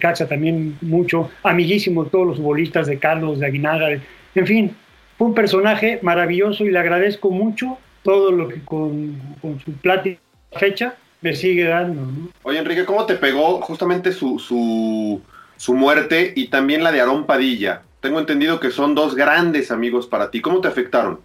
Cacha 0.00 0.28
también 0.28 0.78
mucho, 0.80 1.28
amiguísimo 1.42 2.04
todos 2.04 2.24
los 2.24 2.36
futbolistas 2.36 2.86
de 2.86 3.00
Carlos, 3.00 3.40
de 3.40 3.46
Aguinaga, 3.46 3.88
en 3.90 4.46
fin, 4.46 4.76
fue 5.18 5.26
un 5.26 5.34
personaje 5.34 5.98
maravilloso 6.02 6.64
y 6.64 6.70
le 6.70 6.78
agradezco 6.78 7.30
mucho 7.30 7.78
todo 8.04 8.30
lo 8.30 8.46
que 8.46 8.62
con, 8.64 9.20
su 9.64 9.72
plática 9.72 10.20
fecha 10.52 10.94
me 11.20 11.34
sigue 11.34 11.64
dando. 11.64 12.30
Oye, 12.44 12.60
Enrique, 12.60 12.84
¿cómo 12.84 13.06
te 13.06 13.16
pegó 13.16 13.60
justamente 13.60 14.12
su, 14.12 14.38
su, 14.38 15.20
su 15.56 15.74
muerte 15.74 16.32
y 16.36 16.46
también 16.46 16.84
la 16.84 16.92
de 16.92 17.00
Aarón 17.00 17.26
Padilla? 17.26 17.82
Tengo 18.00 18.20
entendido 18.20 18.60
que 18.60 18.70
son 18.70 18.94
dos 18.94 19.16
grandes 19.16 19.72
amigos 19.72 20.06
para 20.06 20.30
ti. 20.30 20.40
¿Cómo 20.40 20.60
te 20.60 20.68
afectaron? 20.68 21.18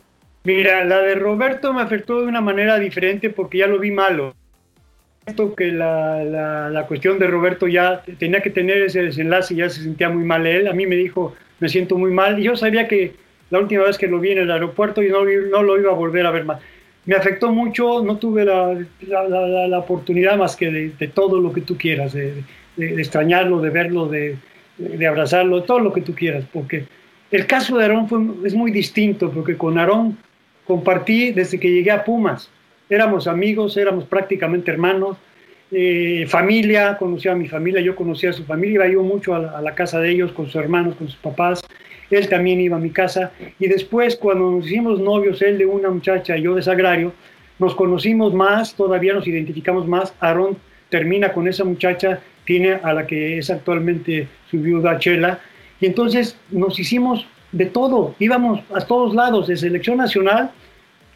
Mira, 0.44 0.84
la 0.86 1.00
de 1.02 1.16
Roberto 1.16 1.72
me 1.74 1.82
afectó 1.82 2.22
de 2.22 2.28
una 2.28 2.42
manera 2.42 2.80
diferente 2.80 3.30
porque 3.30 3.60
ya 3.60 3.68
lo 3.68 3.80
vi 3.80 3.92
malo. 3.92 4.34
Esto 5.26 5.54
que 5.54 5.72
la, 5.72 6.24
la, 6.24 6.70
la, 6.70 6.88
cuestión 6.88 7.20
de 7.20 7.28
Roberto 7.28 7.68
ya 7.68 8.02
tenía 8.18 8.42
que 8.42 8.50
tener 8.50 8.82
ese 8.82 9.04
desenlace 9.04 9.54
y 9.54 9.58
ya 9.58 9.70
se 9.70 9.84
sentía 9.84 10.10
muy 10.10 10.24
mal 10.24 10.48
él. 10.48 10.68
A 10.68 10.74
mí 10.74 10.88
me 10.88 10.96
dijo, 10.96 11.36
me 11.60 11.70
siento 11.70 11.96
muy 11.96 12.12
mal. 12.12 12.40
Y 12.40 12.44
yo 12.44 12.56
sabía 12.56 12.88
que 12.88 13.14
la 13.52 13.60
última 13.60 13.84
vez 13.84 13.98
que 13.98 14.08
lo 14.08 14.20
vi 14.20 14.32
en 14.32 14.40
el 14.40 14.52
aeropuerto 14.52 15.04
y 15.04 15.10
no, 15.10 15.24
no 15.24 15.62
lo 15.62 15.80
iba 15.80 15.92
a 15.92 15.96
volver 15.96 16.26
a 16.26 16.32
ver 16.32 16.46
más. 16.46 16.60
Me 17.06 17.16
afectó 17.16 17.52
mucho, 17.52 18.04
no 18.04 18.18
tuve 18.18 18.46
la, 18.46 18.76
la, 19.08 19.80
oportunidad 19.80 20.38
más 20.38 20.56
que 20.56 20.72
de, 20.72 21.08
todo 21.08 21.40
lo 21.40 21.52
que 21.52 21.62
tú 21.62 21.76
quieras, 21.78 22.14
de, 22.14 22.44
de, 22.78 23.02
extrañarlo, 23.02 23.60
de 23.60 23.70
verlo, 23.70 24.08
de, 24.08 24.38
abrazarlo, 25.08 25.64
todo 25.64 25.80
lo 25.80 25.92
que 25.92 26.02
tú 26.02 26.14
quieras, 26.14 26.46
porque 26.54 26.86
el 27.32 27.48
caso 27.48 27.78
de 27.78 27.86
Aarón 27.86 28.42
es 28.46 28.54
muy 28.54 28.72
distinto, 28.72 29.32
porque 29.32 29.58
con 29.58 29.80
Aarón 29.80 30.18
compartí 30.66 31.32
desde 31.32 31.60
que 31.60 31.72
llegué 31.72 31.92
a 31.92 32.04
Pumas. 32.04 32.50
Éramos 32.90 33.28
amigos, 33.28 33.78
éramos 33.78 34.06
prácticamente 34.06 34.72
hermanos, 34.72 35.18
eh, 35.72 36.26
familia, 36.28 36.98
conocía 36.98 37.32
a 37.32 37.36
mi 37.36 37.48
familia, 37.48 37.80
yo 37.80 37.96
conocía 37.96 38.32
a 38.32 38.34
su 38.34 38.44
familia, 38.44 38.76
iba 38.76 38.88
yo 38.88 39.04
mucho 39.04 39.34
a 39.34 39.58
a 39.58 39.62
la 39.62 39.74
casa 39.74 40.00
de 40.00 40.12
ellos 40.12 40.32
con 40.34 40.46
sus 40.48 40.56
hermanos, 40.56 40.96
con 40.96 41.08
sus 41.08 41.16
papás, 41.18 41.62
él 42.10 42.28
también 42.28 42.60
iba 42.60 42.78
a 42.78 42.80
mi 42.80 42.90
casa. 42.90 43.32
Y 43.60 43.68
después 43.68 44.16
cuando 44.18 44.52
nos 44.52 44.66
hicimos 44.66 45.00
novios, 45.00 45.42
él 45.42 45.58
de 45.58 45.66
una 45.66 45.90
muchacha 45.90 46.38
y 46.38 46.44
yo 46.44 46.56
de 46.56 46.62
Sagrario, 46.62 47.14
nos 47.58 47.76
conocimos 47.76 48.34
más, 48.34 48.76
todavía 48.76 49.14
nos 49.14 49.28
identificamos 49.28 49.88
más, 49.88 50.14
Aarón 50.20 50.58
termina 50.90 51.32
con 51.32 51.48
esa 51.48 51.64
muchacha, 51.64 52.20
tiene 52.44 52.74
a 52.74 52.92
la 52.92 53.08
que 53.08 53.38
es 53.38 53.50
actualmente 53.50 54.28
su 54.50 54.60
viuda 54.60 55.00
Chela, 55.00 55.40
y 55.80 55.86
entonces 55.86 56.38
nos 56.50 56.78
hicimos 56.80 57.26
de 57.52 57.66
todo, 57.66 58.16
íbamos 58.20 58.62
a 58.74 58.82
todos 58.82 59.14
lados, 59.14 59.48
de 59.48 59.58
selección 59.58 59.98
nacional, 59.98 60.52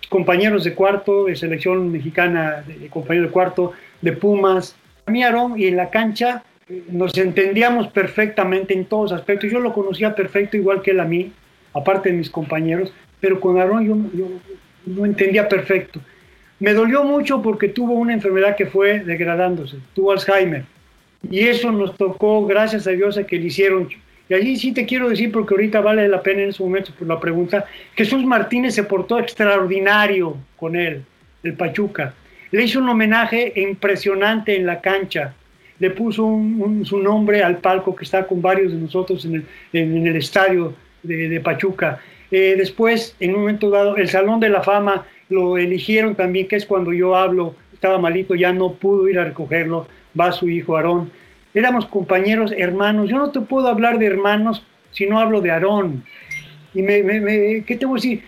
compañeros 0.10 0.64
de 0.64 0.74
cuarto, 0.74 1.26
de 1.26 1.36
selección 1.36 1.92
mexicana, 1.92 2.64
de 2.68 2.88
compañeros 2.90 3.30
de 3.30 3.34
cuarto, 3.34 3.74
de 4.02 4.12
Pumas, 4.12 4.76
Aarón 5.06 5.60
y 5.60 5.68
en 5.68 5.78
la 5.78 5.90
cancha 5.90 6.44
nos 6.90 7.16
entendíamos 7.18 7.88
perfectamente 7.90 8.74
en 8.74 8.86
todos 8.86 9.12
aspectos. 9.12 9.52
Yo 9.52 9.60
lo 9.60 9.74
conocía 9.74 10.16
perfecto, 10.16 10.58
igual 10.58 10.82
que 10.82 10.92
él 10.92 11.00
a 11.00 11.06
mí, 11.06 11.32
aparte 11.74 12.10
de 12.10 12.18
mis 12.18 12.30
compañeros, 12.30 12.92
pero 13.20 13.40
con 13.40 13.60
Aarón 13.60 13.86
yo, 13.86 13.96
yo 14.18 14.28
no 14.86 15.06
entendía 15.06 15.48
perfecto. 15.48 16.00
Me 16.60 16.74
dolió 16.74 17.04
mucho 17.04 17.42
porque 17.42 17.68
tuvo 17.68 17.94
una 17.94 18.14
enfermedad 18.14 18.56
que 18.56 18.66
fue 18.66 19.00
degradándose, 19.00 19.78
tuvo 19.94 20.12
Alzheimer. 20.12 20.64
Y 21.30 21.40
eso 21.40 21.72
nos 21.72 21.98
tocó, 21.98 22.46
gracias 22.46 22.88
a 22.88 22.92
Dios, 22.92 23.18
a 23.18 23.26
que 23.26 23.38
le 23.38 23.48
hicieron. 23.48 23.90
Y 24.28 24.34
allí 24.34 24.56
sí 24.58 24.72
te 24.74 24.86
quiero 24.86 25.10
decir, 25.10 25.32
porque 25.32 25.54
ahorita 25.54 25.82
vale 25.82 26.08
la 26.08 26.22
pena 26.24 26.44
en 26.44 26.50
ese 26.50 26.64
momento 26.64 26.92
por 26.98 27.08
la 27.08 27.20
pregunta, 27.20 27.66
Jesús 27.96 28.26
Martínez 28.26 28.74
se 28.74 28.84
portó 28.84 29.20
extraordinario 29.20 30.38
con 30.58 30.76
él, 30.76 31.04
el 31.44 31.54
Pachuca. 31.54 32.14
Le 32.52 32.64
hizo 32.64 32.80
un 32.80 32.90
homenaje 32.90 33.54
impresionante 33.56 34.56
en 34.56 34.66
la 34.66 34.82
cancha 34.82 35.34
le 35.80 35.90
puso 35.90 36.42
su 36.84 37.00
nombre 37.00 37.44
al 37.44 37.58
palco 37.58 37.96
que 37.96 38.06
está 38.06 38.26
con 38.26 38.42
varios 38.42 38.72
de 38.72 38.80
nosotros 38.80 39.26
en 39.26 39.46
el, 39.74 40.16
estadio 40.16 40.74
de, 41.04 41.40
Pachuca. 41.42 42.00
Eh, 42.32 42.56
después, 42.58 43.16
en 43.20 43.36
un 43.36 43.42
momento 43.42 43.70
dado, 43.70 43.98
el 43.98 44.10
Salón 44.10 44.40
de 44.40 44.50
la 44.50 44.64
Fama 44.64 45.06
lo 45.30 45.58
eligieron 45.58 46.16
también, 46.16 46.48
que 46.48 46.56
es 46.56 46.66
cuando 46.66 46.94
yo 46.94 47.16
hablo, 47.16 47.56
estaba 47.74 47.98
malito, 47.98 48.36
ya 48.36 48.54
no 48.54 48.74
pudo 48.74 49.10
ir 49.10 49.20
a 49.20 49.26
recogerlo, 49.26 49.88
va 50.20 50.32
su 50.32 50.50
hijo 50.50 50.78
Aarón. 50.78 51.12
Éramos 51.56 51.86
compañeros, 51.86 52.54
hermanos. 52.56 53.10
Yo 53.10 53.18
no 53.18 53.32
te 53.32 53.40
puedo 53.40 53.70
hablar 53.70 53.98
de 53.98 54.06
hermanos 54.06 54.64
si 54.92 55.08
no 55.08 55.20
hablo 55.20 55.40
de 55.40 55.52
Aarón. 55.52 56.04
Y 56.74 56.82
me, 56.82 57.02
me, 57.02 57.64
¿qué 57.64 57.78
te 57.78 57.86
voy 57.86 57.98
a 57.98 58.02
decir? 58.02 58.24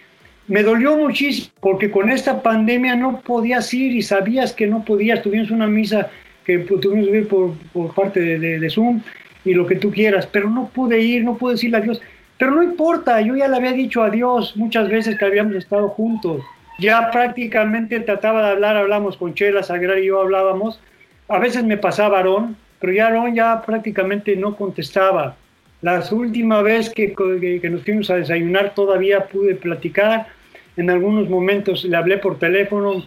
Me 0.47 0.63
dolió 0.63 0.95
muchísimo 0.95 1.53
porque 1.59 1.91
con 1.91 2.09
esta 2.09 2.41
pandemia 2.41 2.95
no 2.95 3.19
podías 3.19 3.73
ir 3.73 3.91
y 3.91 4.01
sabías 4.01 4.53
que 4.53 4.65
no 4.65 4.86
podías. 4.86 5.21
Tuvimos 5.21 5.51
una 5.51 5.67
misa 5.67 6.09
que 6.45 6.59
tuvimos 6.59 7.09
que 7.09 7.17
ir 7.17 7.28
por, 7.28 7.53
por 7.73 7.93
parte 7.93 8.21
de, 8.21 8.59
de, 8.59 8.69
Zoom 8.69 9.01
y 9.43 9.53
lo 9.53 9.67
que 9.67 9.75
tú 9.75 9.91
quieras, 9.91 10.25
pero 10.25 10.49
no 10.49 10.69
pude 10.69 11.01
ir, 11.01 11.25
no 11.25 11.36
pude 11.36 11.55
decirle 11.55 11.78
adiós. 11.78 12.01
Pero 12.38 12.51
no 12.51 12.63
importa, 12.63 13.19
yo 13.19 13.36
ya 13.36 13.49
le 13.49 13.57
había 13.57 13.73
dicho 13.73 14.01
adiós 14.01 14.55
muchas 14.55 14.88
veces 14.88 15.17
que 15.19 15.25
habíamos 15.25 15.55
estado 15.55 15.89
juntos. 15.89 16.41
Ya 16.80 17.11
prácticamente 17.11 17.99
trataba 17.99 18.45
de 18.45 18.51
hablar, 18.51 18.78
hablamos 18.78 19.17
con 19.17 19.34
Chela, 19.34 19.63
Sagrada 19.63 19.99
y 19.99 20.05
yo 20.05 20.21
hablábamos. 20.21 20.80
A 21.28 21.39
veces 21.39 21.65
me 21.65 21.75
pasaba 21.75 22.19
Aarón, 22.19 22.55
pero 22.80 22.93
ya 22.93 23.07
Aarón 23.07 23.36
ya 23.36 23.61
prácticamente 23.61 24.36
no 24.36 24.55
contestaba. 24.55 25.36
La 25.82 26.03
última 26.11 26.61
vez 26.61 26.89
que, 26.89 27.13
que, 27.13 27.69
nos 27.69 27.84
fuimos 27.84 28.09
a 28.09 28.15
desayunar 28.15 28.73
todavía 28.73 29.28
pude 29.28 29.55
platicar. 29.55 30.28
En 30.75 30.89
algunos 30.89 31.30
momentos 31.30 31.84
le 31.84 31.95
hablé 31.95 32.17
por 32.17 32.39
teléfono. 32.39 33.05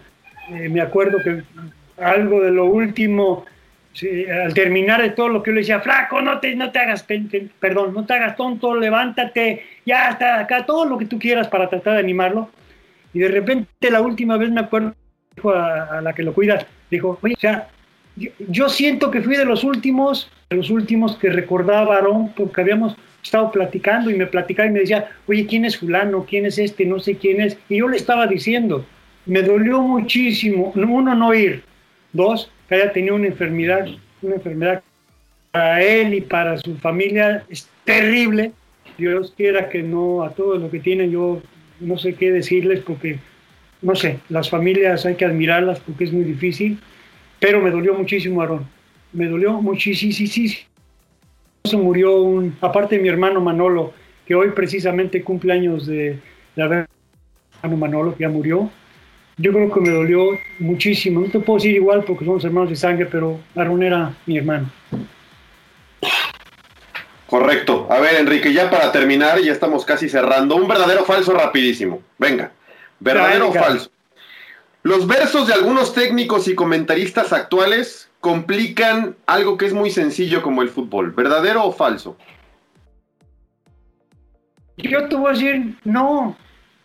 Eh, 0.51 0.69
me 0.69 0.81
acuerdo 0.81 1.19
que 1.23 1.43
algo 2.01 2.41
de 2.41 2.51
lo 2.51 2.67
último, 2.67 3.45
al 4.45 4.55
terminar 4.55 5.03
de 5.03 5.11
todo 5.11 5.29
lo 5.29 5.43
que 5.43 5.51
yo 5.51 5.55
le 5.57 5.61
decía, 5.61 5.81
flaco, 5.81 6.21
no 6.23 6.39
te, 6.39 6.55
no 6.55 6.71
te 6.71 6.79
hagas, 6.79 7.07
perdón, 7.59 7.93
no 7.93 8.07
te 8.07 8.15
hagas 8.15 8.37
tonto, 8.37 8.75
levántate, 8.75 9.65
ya 9.85 10.11
está 10.11 10.41
acá, 10.41 10.65
todo 10.65 10.85
lo 10.85 10.97
que 10.97 11.07
tú 11.07 11.19
quieras 11.19 11.49
para 11.49 11.69
tratar 11.69 11.95
de 11.95 12.01
animarlo. 12.01 12.51
Y 13.13 13.19
de 13.19 13.29
repente 13.29 13.91
la 13.91 14.01
última 14.01 14.37
vez 14.37 14.51
me 14.51 14.61
acuerdo, 14.61 14.95
dijo 15.35 15.51
a, 15.51 16.01
la 16.01 16.13
que 16.13 16.23
lo 16.23 16.33
cuida, 16.33 16.65
dijo, 16.91 17.19
oye, 17.23 17.35
o 17.37 17.41
sea, 17.41 17.69
yo, 18.17 18.69
siento 18.69 19.11
que 19.11 19.23
fui 19.23 19.37
de 19.37 19.45
los 19.45 19.65
últimos, 19.65 20.31
de 20.51 20.57
los 20.57 20.71
últimos 20.71 21.17
que 21.17 21.31
recordaba 21.31 21.97
Aarón, 21.97 22.33
porque 22.35 22.61
habíamos 22.61 22.97
estado 23.23 23.51
platicando 23.51 24.11
y 24.11 24.15
me 24.15 24.27
platicaba 24.27 24.69
y 24.69 24.73
me 24.73 24.81
decía, 24.81 25.11
oye, 25.27 25.47
¿quién 25.47 25.65
es 25.65 25.79
fulano? 25.79 26.27
¿Quién 26.29 26.47
es 26.47 26.59
este? 26.59 26.85
No 26.85 26.99
sé 26.99 27.17
quién 27.17 27.41
es. 27.41 27.57
Y 27.69 27.79
yo 27.79 27.89
le 27.89 27.97
estaba 27.97 28.27
diciendo, 28.27 28.85
me 29.27 29.43
dolió 29.43 29.81
muchísimo, 29.81 30.73
uno, 30.75 31.15
no 31.15 31.35
ir, 31.35 31.63
Dos, 32.13 32.51
que 32.69 32.75
haya 32.75 32.93
tenido 32.93 33.15
una 33.15 33.29
enfermedad, 33.29 33.87
una 34.23 34.35
enfermedad 34.35 34.83
para 35.53 35.83
él 35.83 36.15
y 36.15 36.21
para 36.21 36.59
su 36.59 36.77
familia 36.77 37.45
es 37.49 37.69
terrible. 37.85 38.53
Dios 38.99 39.33
quiera 39.37 39.69
que 39.69 39.83
no 39.83 40.23
a 40.23 40.31
todo 40.31 40.57
lo 40.57 40.71
que 40.71 40.81
tienen, 40.81 41.11
yo 41.11 41.41
no 41.79 41.99
sé 41.99 42.15
qué 42.15 42.33
decirles 42.33 42.81
porque, 42.81 43.19
no 43.81 43.95
sé, 43.95 44.19
las 44.29 44.51
familias 44.51 45.07
hay 45.07 45.15
que 45.15 45.25
admirarlas 45.25 45.81
porque 45.81 46.05
es 46.05 46.13
muy 46.13 46.25
difícil, 46.25 46.79
pero 47.41 47.61
me 47.61 47.71
dolió 47.71 47.95
muchísimo, 47.95 48.41
Aarón. 48.41 48.67
Me 49.13 49.27
dolió 49.27 49.61
muchísimo. 49.61 50.55
Se 51.65 51.77
murió 51.77 52.23
un, 52.23 52.57
aparte 52.61 52.97
de 52.97 53.03
mi 53.03 53.09
hermano 53.09 53.41
Manolo, 53.41 53.93
que 54.27 54.35
hoy 54.35 54.51
precisamente 54.51 55.23
cumple 55.23 55.53
años 55.53 55.87
de 55.87 56.19
la 56.55 56.87
hermano 57.63 57.77
Manolo, 57.77 58.15
que 58.15 58.23
ya 58.23 58.29
murió 58.29 58.71
yo 59.41 59.53
creo 59.53 59.73
que 59.73 59.81
me 59.81 59.91
dolió 59.91 60.39
muchísimo. 60.59 61.21
No 61.21 61.29
te 61.29 61.41
puedo 61.41 61.59
decir 61.59 61.75
igual 61.75 62.05
porque 62.05 62.25
somos 62.25 62.45
hermanos 62.45 62.69
de 62.69 62.77
sangre, 62.77 63.07
pero 63.07 63.41
Aaron 63.57 63.83
era 63.83 64.15
mi 64.27 64.37
hermano. 64.37 64.71
Correcto. 67.27 67.87
A 67.89 68.01
ver, 68.01 68.17
Enrique, 68.17 68.53
ya 68.53 68.69
para 68.69 68.93
terminar, 68.93 69.41
ya 69.41 69.53
estamos 69.53 69.85
casi 69.85 70.09
cerrando. 70.09 70.57
Un 70.57 70.69
verdadero 70.69 71.05
falso 71.05 71.33
rapidísimo. 71.33 72.03
Venga. 72.19 72.53
¿Verdadero 72.99 73.49
o 73.49 73.53
falso? 73.53 73.91
Los 74.83 75.07
versos 75.07 75.47
de 75.47 75.53
algunos 75.53 75.93
técnicos 75.93 76.49
y 76.49 76.55
comentaristas 76.55 77.33
actuales 77.33 78.11
complican 78.21 79.17
algo 79.27 79.57
que 79.59 79.67
es 79.67 79.75
muy 79.75 79.91
sencillo 79.91 80.43
como 80.43 80.63
el 80.63 80.71
fútbol. 80.71 81.11
¿Verdadero 81.11 81.65
o 81.65 81.73
falso? 81.73 82.17
Yo 84.79 85.07
te 85.09 85.17
voy 85.17 85.31
a 85.31 85.33
decir, 85.35 85.77
no, 85.85 86.37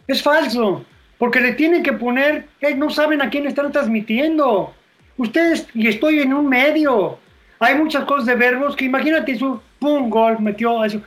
es 0.08 0.22
falso, 0.22 0.84
porque 1.18 1.39
le 1.39 1.54
tienen 1.54 1.84
que 1.84 1.93
poner, 1.93 2.48
eh, 2.60 2.76
no 2.76 2.89
saben 2.89 3.22
a 3.22 3.30
quién 3.30 3.48
están 3.48 3.72
transmitiendo. 3.72 4.74
Ustedes, 5.18 5.68
y 5.74 5.88
estoy 5.88 6.20
en 6.20 6.34
un 6.34 6.50
medio, 6.50 7.18
hay 7.60 7.76
muchas 7.76 8.04
cosas 8.04 8.26
de 8.26 8.36
verbos 8.36 8.76
que 8.76 8.86
imagínate 8.86 9.38
su, 9.38 9.62
pum, 9.80 10.10
gol, 10.10 10.39
metió 10.39 10.84
eso. 10.84 11.02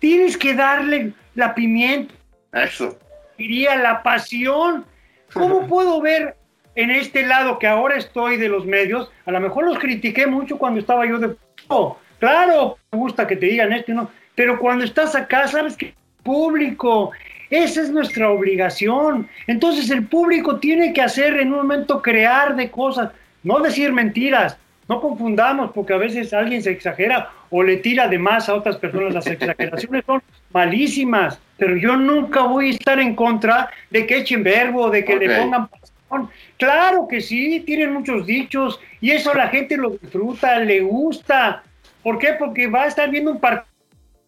Tienes 0.00 0.36
que 0.36 0.54
darle 0.54 1.12
la 1.36 1.54
pimienta, 1.54 2.12
Eso. 2.52 2.98
diría 3.38 3.76
la 3.76 4.02
pasión. 4.02 4.84
¿Cómo 5.32 5.66
puedo 5.68 6.00
ver 6.00 6.36
en 6.74 6.90
este 6.90 7.26
lado 7.26 7.58
que 7.58 7.66
ahora 7.66 7.96
estoy 7.96 8.36
de 8.36 8.48
los 8.48 8.66
medios? 8.66 9.10
A 9.26 9.30
lo 9.30 9.40
mejor 9.40 9.66
los 9.66 9.78
critiqué 9.78 10.26
mucho 10.26 10.58
cuando 10.58 10.80
estaba 10.80 11.06
yo 11.06 11.18
de... 11.18 11.36
Oh, 11.68 11.98
claro, 12.18 12.78
me 12.90 12.98
gusta 12.98 13.26
que 13.26 13.36
te 13.36 13.46
digan 13.46 13.72
esto 13.72 13.92
y 13.92 13.94
no, 13.94 14.10
pero 14.34 14.58
cuando 14.58 14.84
estás 14.84 15.14
acá, 15.14 15.48
sabes 15.48 15.76
que 15.76 15.94
público, 16.22 17.12
esa 17.50 17.82
es 17.82 17.90
nuestra 17.90 18.30
obligación. 18.30 19.28
Entonces 19.46 19.90
el 19.90 20.06
público 20.06 20.58
tiene 20.58 20.92
que 20.92 21.02
hacer 21.02 21.38
en 21.38 21.48
un 21.48 21.58
momento 21.58 22.00
crear 22.00 22.56
de 22.56 22.70
cosas, 22.70 23.10
no 23.42 23.60
decir 23.60 23.92
mentiras. 23.92 24.56
No 24.92 25.00
confundamos 25.00 25.70
porque 25.72 25.94
a 25.94 25.96
veces 25.96 26.34
alguien 26.34 26.62
se 26.62 26.70
exagera 26.70 27.30
o 27.48 27.62
le 27.62 27.78
tira 27.78 28.08
de 28.08 28.18
más 28.18 28.50
a 28.50 28.54
otras 28.54 28.76
personas. 28.76 29.14
Las 29.14 29.26
exageraciones 29.38 30.04
son 30.04 30.22
malísimas, 30.52 31.40
pero 31.56 31.76
yo 31.76 31.96
nunca 31.96 32.42
voy 32.42 32.66
a 32.66 32.70
estar 32.72 33.00
en 33.00 33.14
contra 33.14 33.70
de 33.88 34.06
que 34.06 34.18
echen 34.18 34.42
verbo, 34.42 34.90
de 34.90 35.02
que 35.02 35.16
le 35.16 35.34
pongan 35.34 35.68
pasión. 35.68 36.28
Claro 36.58 37.08
que 37.08 37.22
sí, 37.22 37.60
tienen 37.60 37.94
muchos 37.94 38.26
dichos 38.26 38.78
y 39.00 39.12
eso 39.12 39.32
la 39.32 39.48
gente 39.48 39.78
lo 39.78 39.92
disfruta, 39.92 40.58
le 40.58 40.82
gusta. 40.82 41.62
¿Por 42.02 42.18
qué? 42.18 42.34
Porque 42.38 42.66
va 42.66 42.82
a 42.82 42.88
estar 42.88 43.08
viendo 43.08 43.30
un 43.30 43.40
partido 43.40 43.72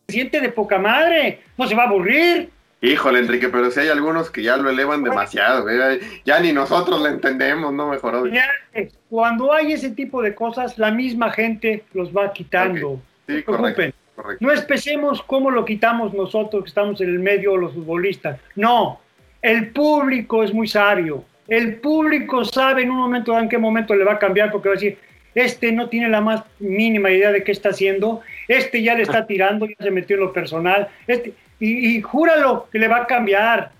siente 0.09 0.41
de 0.41 0.49
poca 0.49 0.79
madre, 0.79 1.41
no 1.59 1.67
se 1.67 1.75
va 1.75 1.83
a 1.83 1.89
aburrir. 1.89 2.49
Híjole, 2.85 3.21
Enrique, 3.21 3.49
pero 3.49 3.71
si 3.71 3.81
hay 3.81 3.89
algunos 3.89 4.31
que 4.31 4.43
ya 4.43 4.59
lo 4.59 4.69
elevan 4.69 5.03
demasiado. 5.03 5.71
¿eh? 5.71 6.01
Ya 6.27 6.39
ni 6.41 6.53
nosotros 6.53 7.01
lo 7.01 7.07
entendemos, 7.09 7.73
¿no? 7.73 7.89
Mejor. 7.89 8.31
Eh, 8.75 8.91
Cuando 9.09 9.55
hay 9.55 9.73
ese 9.73 9.91
tipo 9.91 10.21
de 10.21 10.35
cosas, 10.35 10.77
la 10.77 10.91
misma 10.91 11.31
gente 11.33 11.85
los 11.95 12.15
va 12.15 12.31
quitando. 12.33 12.91
Ok. 12.91 13.01
No 13.27 13.35
Sí, 13.37 13.43
correcto. 13.43 13.97
correcto. 14.15 14.45
No 14.45 14.53
especemos 14.53 15.23
cómo 15.23 15.51
lo 15.51 15.65
quitamos 15.65 16.13
nosotros 16.13 16.65
que 16.65 16.69
estamos 16.69 17.01
en 17.01 17.09
el 17.09 17.21
medio, 17.21 17.57
los 17.57 17.73
futbolistas. 17.73 18.39
No, 18.55 19.01
el 19.41 19.71
público 19.71 20.45
es 20.45 20.53
muy 20.53 20.69
sabio. 20.69 21.25
El 21.49 21.77
público 21.77 22.45
sabe 22.45 22.83
en 22.83 22.91
un 22.91 22.99
momento 22.99 23.39
en 23.39 23.49
qué 23.49 23.57
momento 23.57 23.95
le 23.95 24.05
va 24.05 24.13
a 24.15 24.19
cambiar 24.19 24.53
porque 24.53 24.69
va 24.69 24.75
a 24.75 24.77
decir, 24.77 24.99
este 25.35 25.73
no 25.73 25.89
tiene 25.89 26.09
la 26.11 26.21
más 26.21 26.43
mínima 26.59 27.11
idea 27.11 27.33
de 27.33 27.43
qué 27.43 27.53
está 27.53 27.71
haciendo, 27.71 28.21
este 28.47 28.83
ya 28.83 28.95
le 28.95 29.03
está 29.03 29.27
tirando, 29.27 29.67
ya 29.67 29.75
se 29.79 29.91
metió 29.91 30.17
en 30.17 30.23
lo 30.23 30.33
personal, 30.35 30.89
este, 31.07 31.33
y, 31.61 31.97
y 31.97 32.03
júralo 32.03 32.69
que 32.71 32.79
le 32.79 32.89
va 32.89 32.99
a 32.99 33.07
cambiar 33.07 33.73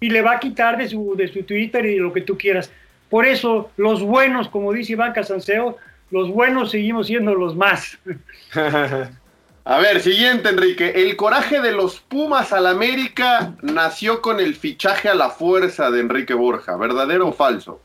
y 0.00 0.10
le 0.10 0.22
va 0.22 0.32
a 0.32 0.40
quitar 0.40 0.76
de 0.78 0.88
su, 0.88 1.14
de 1.16 1.28
su 1.28 1.42
Twitter 1.42 1.84
y 1.86 1.94
de 1.94 2.00
lo 2.00 2.12
que 2.12 2.22
tú 2.22 2.36
quieras. 2.38 2.70
Por 3.08 3.26
eso, 3.26 3.70
los 3.76 4.02
buenos, 4.02 4.48
como 4.48 4.72
dice 4.72 4.92
Iván 4.92 5.12
Casanseo, 5.12 5.76
los 6.10 6.30
buenos 6.30 6.70
seguimos 6.70 7.06
siendo 7.08 7.34
los 7.34 7.54
más. 7.56 7.98
A 9.64 9.78
ver, 9.78 10.00
siguiente, 10.00 10.48
Enrique. 10.48 10.92
El 10.96 11.16
coraje 11.16 11.60
de 11.60 11.72
los 11.72 12.00
Pumas 12.00 12.52
al 12.52 12.66
América 12.66 13.52
nació 13.62 14.22
con 14.22 14.40
el 14.40 14.54
fichaje 14.56 15.08
a 15.08 15.14
la 15.14 15.28
fuerza 15.30 15.90
de 15.90 16.00
Enrique 16.00 16.34
Borja. 16.34 16.76
¿Verdadero 16.76 17.28
o 17.28 17.32
falso? 17.32 17.80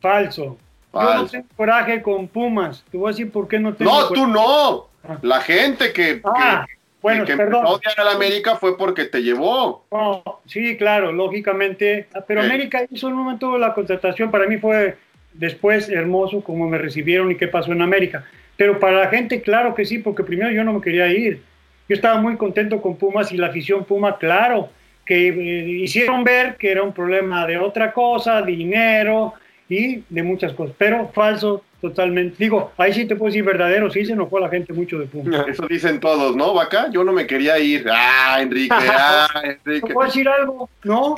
Falso. 0.00 0.58
Yo 0.92 1.00
no 1.00 1.06
Falso. 1.08 1.26
tengo 1.32 1.46
coraje 1.56 2.02
con 2.02 2.28
Pumas. 2.28 2.84
Te 2.90 2.96
voy 2.98 3.08
a 3.08 3.12
decir 3.12 3.30
por 3.32 3.48
qué 3.48 3.58
no 3.58 3.74
tengo 3.74 3.90
No, 3.90 4.08
coraje. 4.08 4.14
tú 4.14 4.26
no. 4.26 4.88
La 5.22 5.40
gente 5.40 5.92
que, 5.92 6.20
Ah, 6.24 6.66
que, 6.68 6.75
bueno, 7.14 7.24
que 7.24 7.36
perdón. 7.36 7.64
a 7.66 7.68
odiar 7.70 7.94
al 7.98 8.08
América 8.08 8.56
fue 8.56 8.76
porque 8.76 9.04
te 9.04 9.22
llevó. 9.22 9.84
No, 9.90 10.40
sí, 10.46 10.76
claro, 10.76 11.12
lógicamente. 11.12 12.06
Ah, 12.14 12.20
Pero 12.26 12.42
Sí. 12.42 12.46
América 12.48 12.86
hizo 12.90 13.08
en 13.08 13.14
un 13.14 13.20
momento 13.24 13.56
la 13.58 13.74
contratación. 13.74 14.30
Para 14.30 14.46
mí 14.46 14.56
fue 14.58 14.96
después 15.32 15.88
hermoso 15.88 16.42
como 16.42 16.68
me 16.68 16.78
recibieron 16.78 17.30
y 17.30 17.36
qué 17.36 17.48
pasó 17.48 17.72
en 17.72 17.82
América. 17.82 18.24
Pero 18.56 18.78
para 18.80 18.98
la 19.00 19.08
gente, 19.08 19.42
claro 19.42 19.74
que 19.74 19.84
sí, 19.84 19.98
porque 19.98 20.24
primero 20.24 20.50
yo 20.50 20.64
no 20.64 20.72
me 20.72 20.80
quería 20.80 21.08
ir. 21.08 21.42
Yo 21.88 21.94
estaba 21.94 22.20
muy 22.20 22.36
contento 22.36 22.80
con 22.80 22.96
Pumas 22.96 23.30
y 23.32 23.36
la 23.36 23.48
afición 23.48 23.84
Puma, 23.84 24.18
claro, 24.18 24.70
que 25.04 25.28
eh, 25.28 25.68
hicieron 25.82 26.24
ver 26.24 26.56
que 26.56 26.70
era 26.72 26.82
un 26.82 26.92
problema 26.92 27.46
de 27.46 27.58
otra 27.58 27.92
cosa, 27.92 28.42
dinero 28.42 29.34
y 29.68 30.02
de 30.08 30.22
muchas 30.22 30.52
cosas. 30.52 30.74
Pero 30.78 31.10
falso 31.14 31.62
totalmente. 31.80 32.36
Digo, 32.38 32.72
ahí 32.76 32.92
sí 32.92 33.06
te 33.06 33.16
puedo 33.16 33.30
decir 33.30 33.44
verdadero, 33.44 33.90
sí 33.90 34.04
se 34.04 34.12
enojó 34.12 34.38
la 34.40 34.48
gente 34.48 34.72
mucho 34.72 34.98
de 34.98 35.06
Pumas. 35.06 35.46
Eso 35.48 35.66
dicen 35.66 36.00
todos, 36.00 36.36
¿no, 36.36 36.54
Vaca? 36.54 36.88
Yo 36.90 37.04
no 37.04 37.12
me 37.12 37.26
quería 37.26 37.58
ir. 37.58 37.86
Ah, 37.90 38.38
Enrique, 38.40 38.74
ah, 38.78 39.28
Te 39.42 39.70
Enrique. 39.70 39.92
voy 39.92 40.04
a 40.04 40.06
decir 40.06 40.28
algo, 40.28 40.68
¿no? 40.84 41.16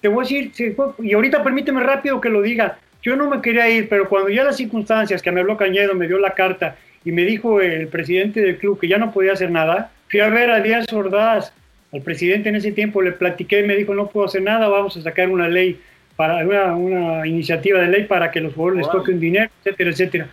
Te 0.00 0.08
voy 0.08 0.24
a 0.24 0.28
decir, 0.28 0.74
y 1.00 1.12
ahorita 1.12 1.42
permíteme 1.42 1.82
rápido 1.82 2.20
que 2.20 2.28
lo 2.28 2.42
diga. 2.42 2.78
Yo 3.02 3.16
no 3.16 3.30
me 3.30 3.40
quería 3.40 3.68
ir, 3.68 3.88
pero 3.88 4.08
cuando 4.08 4.28
ya 4.28 4.44
las 4.44 4.56
circunstancias, 4.56 5.22
que 5.22 5.30
me 5.30 5.40
habló 5.40 5.56
Cañedo, 5.56 5.94
me 5.94 6.06
dio 6.06 6.18
la 6.18 6.32
carta 6.34 6.76
y 7.04 7.12
me 7.12 7.22
dijo 7.24 7.60
el 7.60 7.88
presidente 7.88 8.40
del 8.40 8.58
club 8.58 8.78
que 8.78 8.88
ya 8.88 8.98
no 8.98 9.10
podía 9.12 9.32
hacer 9.32 9.50
nada, 9.50 9.90
fui 10.10 10.20
a 10.20 10.28
ver 10.28 10.50
a 10.50 10.60
Díaz 10.60 10.92
Ordaz, 10.92 11.52
al 11.92 12.02
presidente 12.02 12.50
en 12.50 12.56
ese 12.56 12.72
tiempo, 12.72 13.02
le 13.02 13.12
platiqué 13.12 13.60
y 13.60 13.66
me 13.66 13.74
dijo, 13.76 13.94
no 13.94 14.08
puedo 14.08 14.26
hacer 14.26 14.42
nada, 14.42 14.68
vamos 14.68 14.96
a 14.96 15.02
sacar 15.02 15.28
una 15.30 15.48
ley, 15.48 15.80
para 16.20 16.44
una, 16.44 16.76
una 16.76 17.26
iniciativa 17.26 17.80
de 17.80 17.88
ley 17.88 18.04
para 18.04 18.30
que 18.30 18.42
los 18.42 18.52
jugadores 18.52 18.84
les 18.84 18.92
toquen 18.92 19.18
dinero, 19.18 19.48
etcétera, 19.64 19.90
etcétera. 19.90 20.26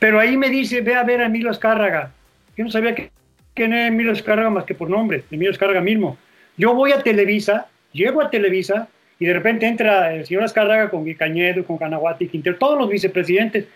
Pero 0.00 0.18
ahí 0.18 0.36
me 0.36 0.48
dice, 0.50 0.80
ve 0.80 0.96
a 0.96 1.04
ver 1.04 1.20
a 1.20 1.26
Emilio 1.26 1.52
Escárraga. 1.52 2.10
Yo 2.56 2.64
no 2.64 2.70
sabía 2.72 2.96
que, 2.96 3.12
quién 3.54 3.72
era 3.72 3.86
Emilio 3.86 4.10
Escárraga 4.10 4.50
más 4.50 4.64
que 4.64 4.74
por 4.74 4.90
nombre, 4.90 5.22
Emilio 5.30 5.52
Escárraga 5.52 5.80
mismo. 5.82 6.18
Yo 6.56 6.74
voy 6.74 6.90
a 6.90 7.04
Televisa, 7.04 7.68
llego 7.92 8.20
a 8.20 8.28
Televisa 8.28 8.88
y 9.20 9.26
de 9.26 9.32
repente 9.34 9.68
entra 9.68 10.12
el 10.12 10.26
señor 10.26 10.42
Escárraga 10.42 10.90
con 10.90 11.08
Cañedo, 11.14 11.64
con 11.64 11.78
Canaguati, 11.78 12.26
Quintero, 12.26 12.56
todos 12.56 12.76
los 12.76 12.88
vicepresidentes. 12.88 13.66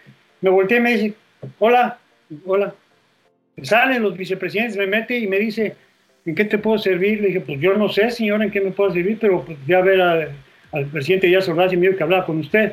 Me 0.41 0.51
volteé 0.51 0.79
y 0.79 0.81
me 0.81 0.91
dice, 0.97 1.15
hola, 1.61 1.99
hola. 2.47 2.75
Salen 3.63 4.03
los 4.03 4.17
vicepresidentes, 4.17 4.77
me 4.77 4.89
mete 4.89 5.17
y 5.17 5.29
me 5.29 5.39
dice, 5.39 5.77
¿en 6.27 6.35
qué 6.35 6.47
te 6.47 6.59
puedo 6.59 6.79
servir? 6.79 7.21
Le 7.21 7.29
dije, 7.29 7.43
pues 7.43 7.61
yo 7.61 7.75
no 7.75 7.89
sé, 7.89 8.11
señor, 8.11 8.43
en 8.43 8.51
qué 8.51 8.61
me 8.61 8.73
puedo 8.73 8.93
servir, 8.93 9.19
pero 9.21 9.45
pues, 9.45 9.57
fui 9.65 9.73
a 9.73 9.81
ver 9.83 10.01
a- 10.01 10.29
al 10.75 10.87
presidente 10.87 11.27
Díaz 11.27 11.49
Ordaz 11.49 11.73
y 11.73 11.77
me 11.77 11.87
dijo 11.87 11.97
que 11.97 12.03
hablaba 12.03 12.27
con 12.27 12.39
usted. 12.39 12.73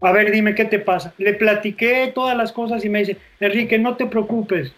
A 0.00 0.12
ver, 0.12 0.30
dime, 0.30 0.54
¿qué 0.54 0.64
te 0.64 0.78
pasa? 0.78 1.14
Le 1.18 1.34
platiqué 1.34 2.10
todas 2.14 2.36
las 2.36 2.52
cosas 2.52 2.84
y 2.84 2.88
me 2.88 3.00
dice, 3.00 3.16
Enrique, 3.40 3.78
no 3.78 3.96
te 3.96 4.06
preocupes, 4.06 4.72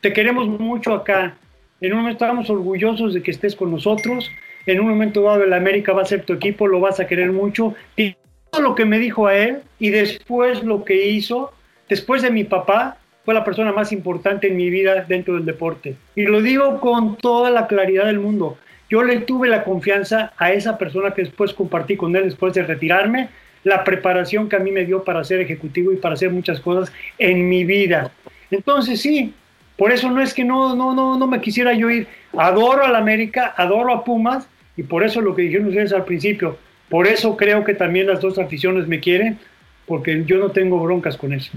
te 0.00 0.12
queremos 0.12 0.46
mucho 0.46 0.94
acá. 0.94 1.36
En 1.80 1.92
un 1.92 2.00
momento 2.00 2.24
estamos 2.24 2.50
orgullosos 2.50 3.14
de 3.14 3.22
que 3.22 3.30
estés 3.30 3.56
con 3.56 3.70
nosotros. 3.70 4.30
En 4.66 4.80
un 4.80 4.88
momento 4.88 5.22
dado, 5.22 5.44
el 5.44 5.52
América 5.52 5.92
va 5.92 6.02
a 6.02 6.06
ser 6.06 6.24
tu 6.24 6.34
equipo, 6.34 6.66
lo 6.66 6.80
vas 6.80 7.00
a 7.00 7.06
querer 7.06 7.32
mucho. 7.32 7.74
Y 7.96 8.14
todo 8.50 8.62
lo 8.62 8.74
que 8.74 8.84
me 8.84 8.98
dijo 8.98 9.26
a 9.26 9.36
él 9.36 9.58
y 9.78 9.90
después 9.90 10.62
lo 10.62 10.84
que 10.84 11.06
hizo, 11.06 11.52
después 11.88 12.22
de 12.22 12.30
mi 12.30 12.44
papá, 12.44 12.98
fue 13.24 13.34
la 13.34 13.44
persona 13.44 13.72
más 13.72 13.92
importante 13.92 14.48
en 14.48 14.56
mi 14.56 14.70
vida 14.70 15.04
dentro 15.06 15.34
del 15.34 15.44
deporte. 15.44 15.96
Y 16.14 16.22
lo 16.22 16.42
digo 16.42 16.80
con 16.80 17.16
toda 17.16 17.50
la 17.50 17.66
claridad 17.66 18.06
del 18.06 18.20
mundo. 18.20 18.58
Yo 18.90 19.02
le 19.02 19.20
tuve 19.20 19.48
la 19.48 19.64
confianza 19.64 20.32
a 20.38 20.52
esa 20.52 20.78
persona 20.78 21.12
que 21.12 21.22
después 21.22 21.52
compartí 21.52 21.96
con 21.96 22.16
él 22.16 22.24
después 22.24 22.54
de 22.54 22.62
retirarme, 22.62 23.28
la 23.64 23.84
preparación 23.84 24.48
que 24.48 24.56
a 24.56 24.60
mí 24.60 24.70
me 24.70 24.84
dio 24.84 25.04
para 25.04 25.24
ser 25.24 25.40
ejecutivo 25.40 25.92
y 25.92 25.96
para 25.96 26.14
hacer 26.14 26.30
muchas 26.30 26.60
cosas 26.60 26.92
en 27.18 27.48
mi 27.48 27.64
vida. 27.64 28.12
Entonces 28.50 29.00
sí, 29.00 29.34
por 29.76 29.92
eso 29.92 30.10
no 30.10 30.22
es 30.22 30.32
que 30.32 30.44
no, 30.44 30.74
no, 30.74 30.94
no, 30.94 31.18
no 31.18 31.26
me 31.26 31.40
quisiera 31.40 31.72
yo 31.74 31.90
ir. 31.90 32.06
Adoro 32.36 32.84
al 32.84 32.96
América, 32.96 33.54
adoro 33.56 33.92
a 33.92 34.04
Pumas 34.04 34.48
y 34.76 34.82
por 34.82 35.04
eso 35.04 35.20
lo 35.20 35.34
que 35.34 35.42
dijeron 35.42 35.68
ustedes 35.68 35.92
al 35.92 36.04
principio, 36.04 36.56
por 36.88 37.06
eso 37.06 37.36
creo 37.36 37.64
que 37.64 37.74
también 37.74 38.06
las 38.06 38.20
dos 38.20 38.38
aficiones 38.38 38.86
me 38.86 39.00
quieren, 39.00 39.38
porque 39.86 40.24
yo 40.24 40.38
no 40.38 40.50
tengo 40.50 40.78
broncas 40.80 41.16
con 41.16 41.32
eso. 41.32 41.50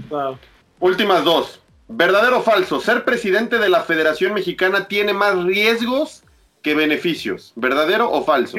Últimas 0.80 1.24
dos. 1.24 1.62
¿Verdadero 1.88 2.38
o 2.38 2.42
falso? 2.42 2.80
¿Ser 2.80 3.04
presidente 3.04 3.58
de 3.58 3.68
la 3.68 3.82
Federación 3.82 4.34
Mexicana 4.34 4.88
tiene 4.88 5.12
más 5.12 5.42
riesgos 5.44 6.24
que 6.62 6.74
beneficios? 6.74 7.52
¿Verdadero 7.56 8.10
o 8.10 8.22
falso? 8.24 8.58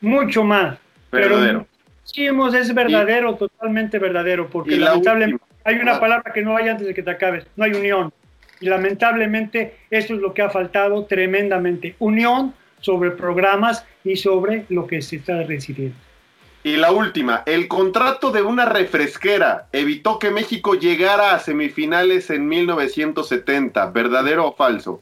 Mucho 0.00 0.44
más. 0.44 0.78
Verdadero. 1.10 1.60
Pero 1.60 1.66
sí, 2.04 2.26
es 2.56 2.74
verdadero, 2.74 3.34
totalmente 3.34 3.98
verdadero, 3.98 4.48
porque 4.48 4.76
la 4.76 4.90
lamentablemente 4.90 5.42
última. 5.42 5.60
hay 5.64 5.76
una 5.76 5.96
Ah. 5.96 6.00
palabra 6.00 6.32
que 6.32 6.42
no 6.42 6.56
hay 6.56 6.68
antes 6.68 6.86
de 6.86 6.94
que 6.94 7.02
te 7.02 7.10
acabes, 7.10 7.46
no 7.56 7.64
hay 7.64 7.72
unión. 7.72 8.12
Y 8.60 8.68
lamentablemente 8.68 9.76
eso 9.90 10.14
es 10.14 10.20
lo 10.20 10.32
que 10.32 10.42
ha 10.42 10.50
faltado 10.50 11.04
tremendamente. 11.04 11.94
Unión 11.98 12.54
sobre 12.80 13.10
programas 13.10 13.84
y 14.04 14.16
sobre 14.16 14.64
lo 14.68 14.86
que 14.86 15.02
se 15.02 15.16
está 15.16 15.34
decidiendo. 15.38 15.96
Y 16.62 16.76
la 16.76 16.90
última, 16.90 17.42
el 17.46 17.68
contrato 17.68 18.32
de 18.32 18.42
una 18.42 18.64
refresquera 18.64 19.66
evitó 19.72 20.18
que 20.18 20.30
México 20.30 20.74
llegara 20.74 21.32
a 21.32 21.38
semifinales 21.38 22.28
en 22.30 22.48
1970, 22.48 23.86
¿verdadero 23.90 24.46
o 24.48 24.52
falso? 24.56 25.00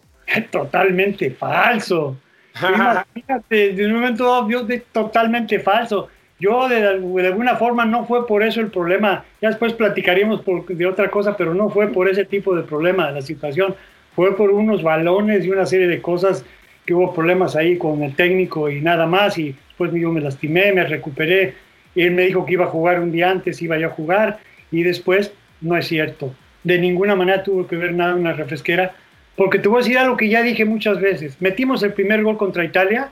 Totalmente 0.50 1.30
falso. 1.30 2.16
Imagínate, 2.62 3.72
de 3.72 3.86
un 3.86 3.92
momento 3.94 4.32
obvio, 4.32 4.62
de 4.62 4.80
totalmente 4.92 5.58
falso. 5.58 6.08
Yo 6.38 6.68
de, 6.68 6.80
de, 6.80 7.26
alguna 7.26 7.56
forma 7.56 7.84
no 7.84 8.04
fue 8.06 8.26
por 8.26 8.42
eso 8.42 8.60
el 8.60 8.70
problema. 8.70 9.24
Ya 9.40 9.48
después 9.48 9.72
platicaríamos 9.72 10.42
por, 10.42 10.66
de 10.66 10.86
otra 10.86 11.10
cosa, 11.10 11.36
pero 11.36 11.54
no 11.54 11.70
fue 11.70 11.88
por 11.88 12.08
ese 12.08 12.24
tipo 12.24 12.54
de 12.54 12.62
problema 12.62 13.10
la 13.10 13.22
situación. 13.22 13.74
Fue 14.14 14.36
por 14.36 14.50
unos 14.50 14.82
balones 14.82 15.44
y 15.44 15.50
una 15.50 15.66
serie 15.66 15.88
de 15.88 16.02
cosas 16.02 16.44
que 16.84 16.94
hubo 16.94 17.14
problemas 17.14 17.56
ahí 17.56 17.78
con 17.78 18.02
el 18.02 18.14
técnico 18.14 18.68
y 18.70 18.80
nada 18.80 19.06
más. 19.06 19.38
Y 19.38 19.56
después 19.68 19.92
yo 19.92 20.12
me 20.12 20.20
lastimé, 20.20 20.72
me 20.72 20.84
recuperé. 20.84 21.54
Y 21.94 22.02
él 22.02 22.12
me 22.12 22.22
dijo 22.22 22.44
que 22.44 22.54
iba 22.54 22.64
a 22.64 22.68
jugar 22.68 23.00
un 23.00 23.12
día 23.12 23.30
antes, 23.30 23.62
iba 23.62 23.78
yo 23.78 23.88
a 23.88 23.90
jugar. 23.90 24.38
Y 24.70 24.82
después 24.82 25.32
no 25.60 25.76
es 25.76 25.86
cierto. 25.86 26.34
De 26.62 26.78
ninguna 26.78 27.14
manera 27.14 27.42
tuvo 27.42 27.66
que 27.66 27.76
ver 27.76 27.94
nada 27.94 28.14
una 28.14 28.32
refresquera. 28.32 28.94
Porque 29.36 29.58
te 29.58 29.68
voy 29.68 29.78
a 29.80 29.82
decir 29.82 29.98
algo 29.98 30.16
que 30.16 30.28
ya 30.28 30.42
dije 30.42 30.64
muchas 30.64 31.00
veces. 31.00 31.40
Metimos 31.40 31.82
el 31.82 31.92
primer 31.92 32.22
gol 32.22 32.36
contra 32.36 32.64
Italia 32.64 33.10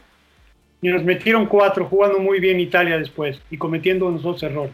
y 0.81 0.89
nos 0.89 1.05
metieron 1.05 1.47
cuatro, 1.47 1.87
jugando 1.87 2.19
muy 2.19 2.41
bien 2.41 2.61
Italia 2.61 2.99
después 2.99 3.41
y 3.51 3.57
cometiendo 3.57 4.11
nosotros 4.11 4.43
errores. 4.43 4.73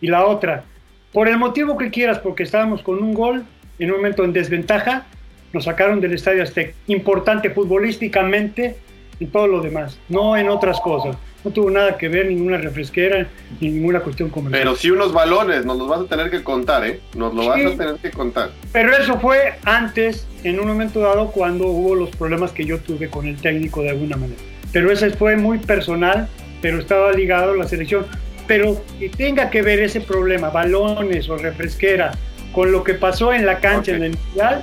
Y 0.00 0.08
la 0.08 0.24
otra, 0.24 0.64
por 1.12 1.28
el 1.28 1.36
motivo 1.36 1.76
que 1.76 1.90
quieras, 1.90 2.18
porque 2.18 2.42
estábamos 2.42 2.82
con 2.82 3.02
un 3.02 3.14
gol 3.14 3.44
en 3.78 3.90
un 3.90 3.96
momento 3.96 4.24
en 4.24 4.32
desventaja, 4.32 5.06
nos 5.52 5.64
sacaron 5.64 6.00
del 6.00 6.14
Estadio 6.14 6.42
Azteca. 6.42 6.74
Importante 6.88 7.50
futbolísticamente 7.50 8.76
y 9.20 9.26
todo 9.26 9.46
lo 9.46 9.60
demás, 9.60 9.98
no 10.08 10.36
en 10.36 10.48
otras 10.48 10.80
cosas. 10.80 11.16
No 11.44 11.50
tuvo 11.52 11.70
nada 11.70 11.96
que 11.96 12.08
ver 12.08 12.26
ninguna 12.26 12.58
refresquera 12.58 13.28
ni 13.60 13.70
ninguna 13.70 14.00
cuestión 14.00 14.28
comercial. 14.28 14.60
Pero 14.60 14.76
sí 14.76 14.90
unos 14.90 15.12
balones, 15.12 15.64
nos 15.64 15.78
los 15.78 15.88
vas 15.88 16.00
a 16.00 16.04
tener 16.04 16.30
que 16.30 16.42
contar, 16.42 16.84
¿eh? 16.84 17.00
Nos 17.14 17.32
lo 17.32 17.46
vas 17.46 17.60
a 17.60 17.76
tener 17.76 17.96
que 17.96 18.10
contar. 18.10 18.50
Pero 18.72 18.96
eso 18.96 19.18
fue 19.20 19.54
antes, 19.64 20.26
en 20.42 20.58
un 20.58 20.66
momento 20.66 21.00
dado, 21.00 21.30
cuando 21.30 21.68
hubo 21.68 21.94
los 21.94 22.10
problemas 22.10 22.50
que 22.52 22.64
yo 22.64 22.78
tuve 22.80 23.08
con 23.08 23.26
el 23.26 23.36
técnico 23.36 23.82
de 23.82 23.90
alguna 23.90 24.16
manera 24.16 24.40
pero 24.72 24.92
ese 24.92 25.10
fue 25.10 25.36
muy 25.36 25.58
personal, 25.58 26.28
pero 26.60 26.78
estaba 26.78 27.12
ligado 27.12 27.52
a 27.52 27.56
la 27.56 27.68
selección. 27.68 28.06
Pero 28.46 28.82
que 28.98 29.08
tenga 29.08 29.50
que 29.50 29.62
ver 29.62 29.80
ese 29.80 30.00
problema, 30.00 30.50
balones 30.50 31.28
o 31.28 31.36
refresquera, 31.36 32.12
con 32.52 32.72
lo 32.72 32.82
que 32.82 32.94
pasó 32.94 33.32
en 33.32 33.44
la 33.44 33.60
cancha 33.60 33.92
en 33.92 34.04
el 34.04 34.16
Mundial, 34.16 34.60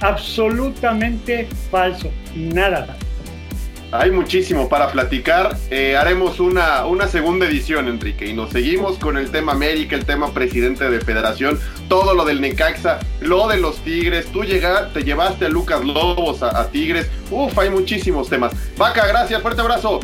absolutamente 0.00 1.46
falso, 1.70 2.10
nada. 2.34 2.96
Hay 3.92 4.10
muchísimo 4.10 4.68
para 4.68 4.90
platicar. 4.90 5.56
Eh, 5.70 5.96
haremos 5.96 6.40
una, 6.40 6.86
una 6.86 7.06
segunda 7.06 7.46
edición, 7.46 7.86
Enrique, 7.86 8.26
y 8.26 8.32
nos 8.32 8.50
seguimos 8.50 8.98
con 8.98 9.16
el 9.16 9.30
tema 9.30 9.52
América, 9.52 9.94
el 9.94 10.04
tema 10.04 10.32
presidente 10.32 10.90
de 10.90 11.00
federación, 11.00 11.58
todo 11.88 12.14
lo 12.14 12.24
del 12.24 12.40
Necaxa, 12.40 12.98
lo 13.20 13.46
de 13.46 13.58
los 13.58 13.76
Tigres. 13.78 14.26
Tú 14.32 14.42
llegaste, 14.42 15.00
te 15.00 15.04
llevaste 15.06 15.46
a 15.46 15.48
Lucas 15.48 15.84
Lobos 15.84 16.42
a, 16.42 16.68
Tigres. 16.68 17.08
Uf, 17.30 17.56
hay 17.58 17.70
muchísimos 17.70 18.28
temas. 18.28 18.52
Vaca, 18.76 19.06
gracias, 19.06 19.40
fuerte 19.40 19.60
abrazo. 19.60 20.00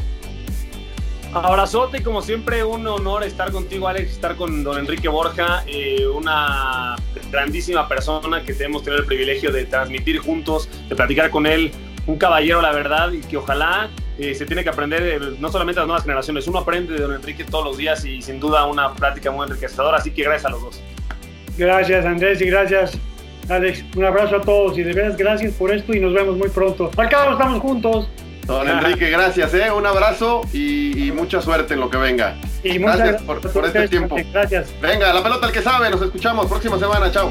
Abrazote 1.35 2.03
como 2.03 2.21
siempre 2.21 2.63
un 2.63 2.87
honor 2.87 3.25
estar 3.25 3.51
contigo 3.51 3.89
Alex, 3.89 4.13
estar 4.13 4.37
con 4.37 4.63
don 4.63 4.79
Enrique 4.79 5.09
Borja, 5.09 5.65
eh, 5.67 6.07
una 6.07 6.95
grandísima 7.31 7.89
persona 7.89 8.43
que 8.43 8.53
tenemos 8.53 8.83
tener 8.83 9.01
el 9.01 9.07
privilegio 9.07 9.51
de 9.51 9.65
transmitir 9.65 10.19
juntos, 10.19 10.69
de 10.91 10.95
platicar 10.95 11.31
con 11.31 11.47
él, 11.47 11.73
un 12.07 12.17
caballero 12.19 12.61
la 12.61 12.73
verdad 12.73 13.13
y 13.13 13.21
que 13.21 13.37
ojalá 13.37 13.89
eh, 14.19 14.35
se 14.35 14.45
tiene 14.47 14.63
que 14.63 14.71
aprender 14.71 15.03
eh, 15.03 15.37
no 15.39 15.51
solamente 15.51 15.81
las 15.81 15.87
nuevas 15.87 16.05
generaciones, 16.05 16.47
uno 16.47 16.59
aprende 16.59 16.95
de 16.95 17.01
don 17.01 17.15
Enrique 17.15 17.45
todos 17.45 17.65
los 17.65 17.77
días 17.77 18.05
y 18.05 18.21
sin 18.23 18.41
duda 18.41 18.67
una 18.67 18.93
práctica 18.95 19.31
muy 19.31 19.47
enriquecedora, 19.47 19.99
así 19.99 20.11
que 20.11 20.23
gracias 20.23 20.47
a 20.47 20.51
los 20.51 20.63
dos. 20.63 20.83
Gracias 21.57 22.05
Andrés 22.05 22.41
y 22.41 22.47
gracias 22.47 22.99
Alex, 23.49 23.85
un 23.97 24.05
abrazo 24.05 24.37
a 24.37 24.41
todos 24.41 24.79
y 24.79 24.83
de 24.83 24.93
veras 24.93 25.17
gracias 25.17 25.53
por 25.55 25.73
esto 25.73 25.95
y 25.95 26.01
nos 26.01 26.13
vemos 26.13 26.37
muy 26.37 26.49
pronto. 26.49 26.91
Al 26.97 27.09
cabo 27.09 27.33
estamos 27.33 27.61
juntos. 27.61 28.09
Don 28.47 28.69
Enrique, 28.69 29.09
gracias, 29.09 29.55
¿eh? 29.55 29.71
un 29.71 29.87
abrazo 29.87 30.43
y, 30.53 31.07
y, 31.07 31.13
mucha 31.13 31.41
suerte 31.41 31.75
en 31.75 31.81
lo 31.81 31.89
que 31.89 31.97
venga. 31.97 32.37
Y 32.65 32.79
gracias, 32.79 32.99
gracias 32.99 33.23
por, 33.23 33.53
por 33.53 33.65
este 33.67 33.89
tiempo. 33.89 34.17
Gracias. 34.33 34.73
Venga, 34.81 35.13
la 35.13 35.23
pelota 35.23 35.47
el 35.47 35.53
que 35.53 35.63
sabe, 35.63 35.91
nos 35.91 36.03
escuchamos 36.03 36.47
próxima 36.47 36.77
semana, 36.77 37.11
chao. 37.13 37.31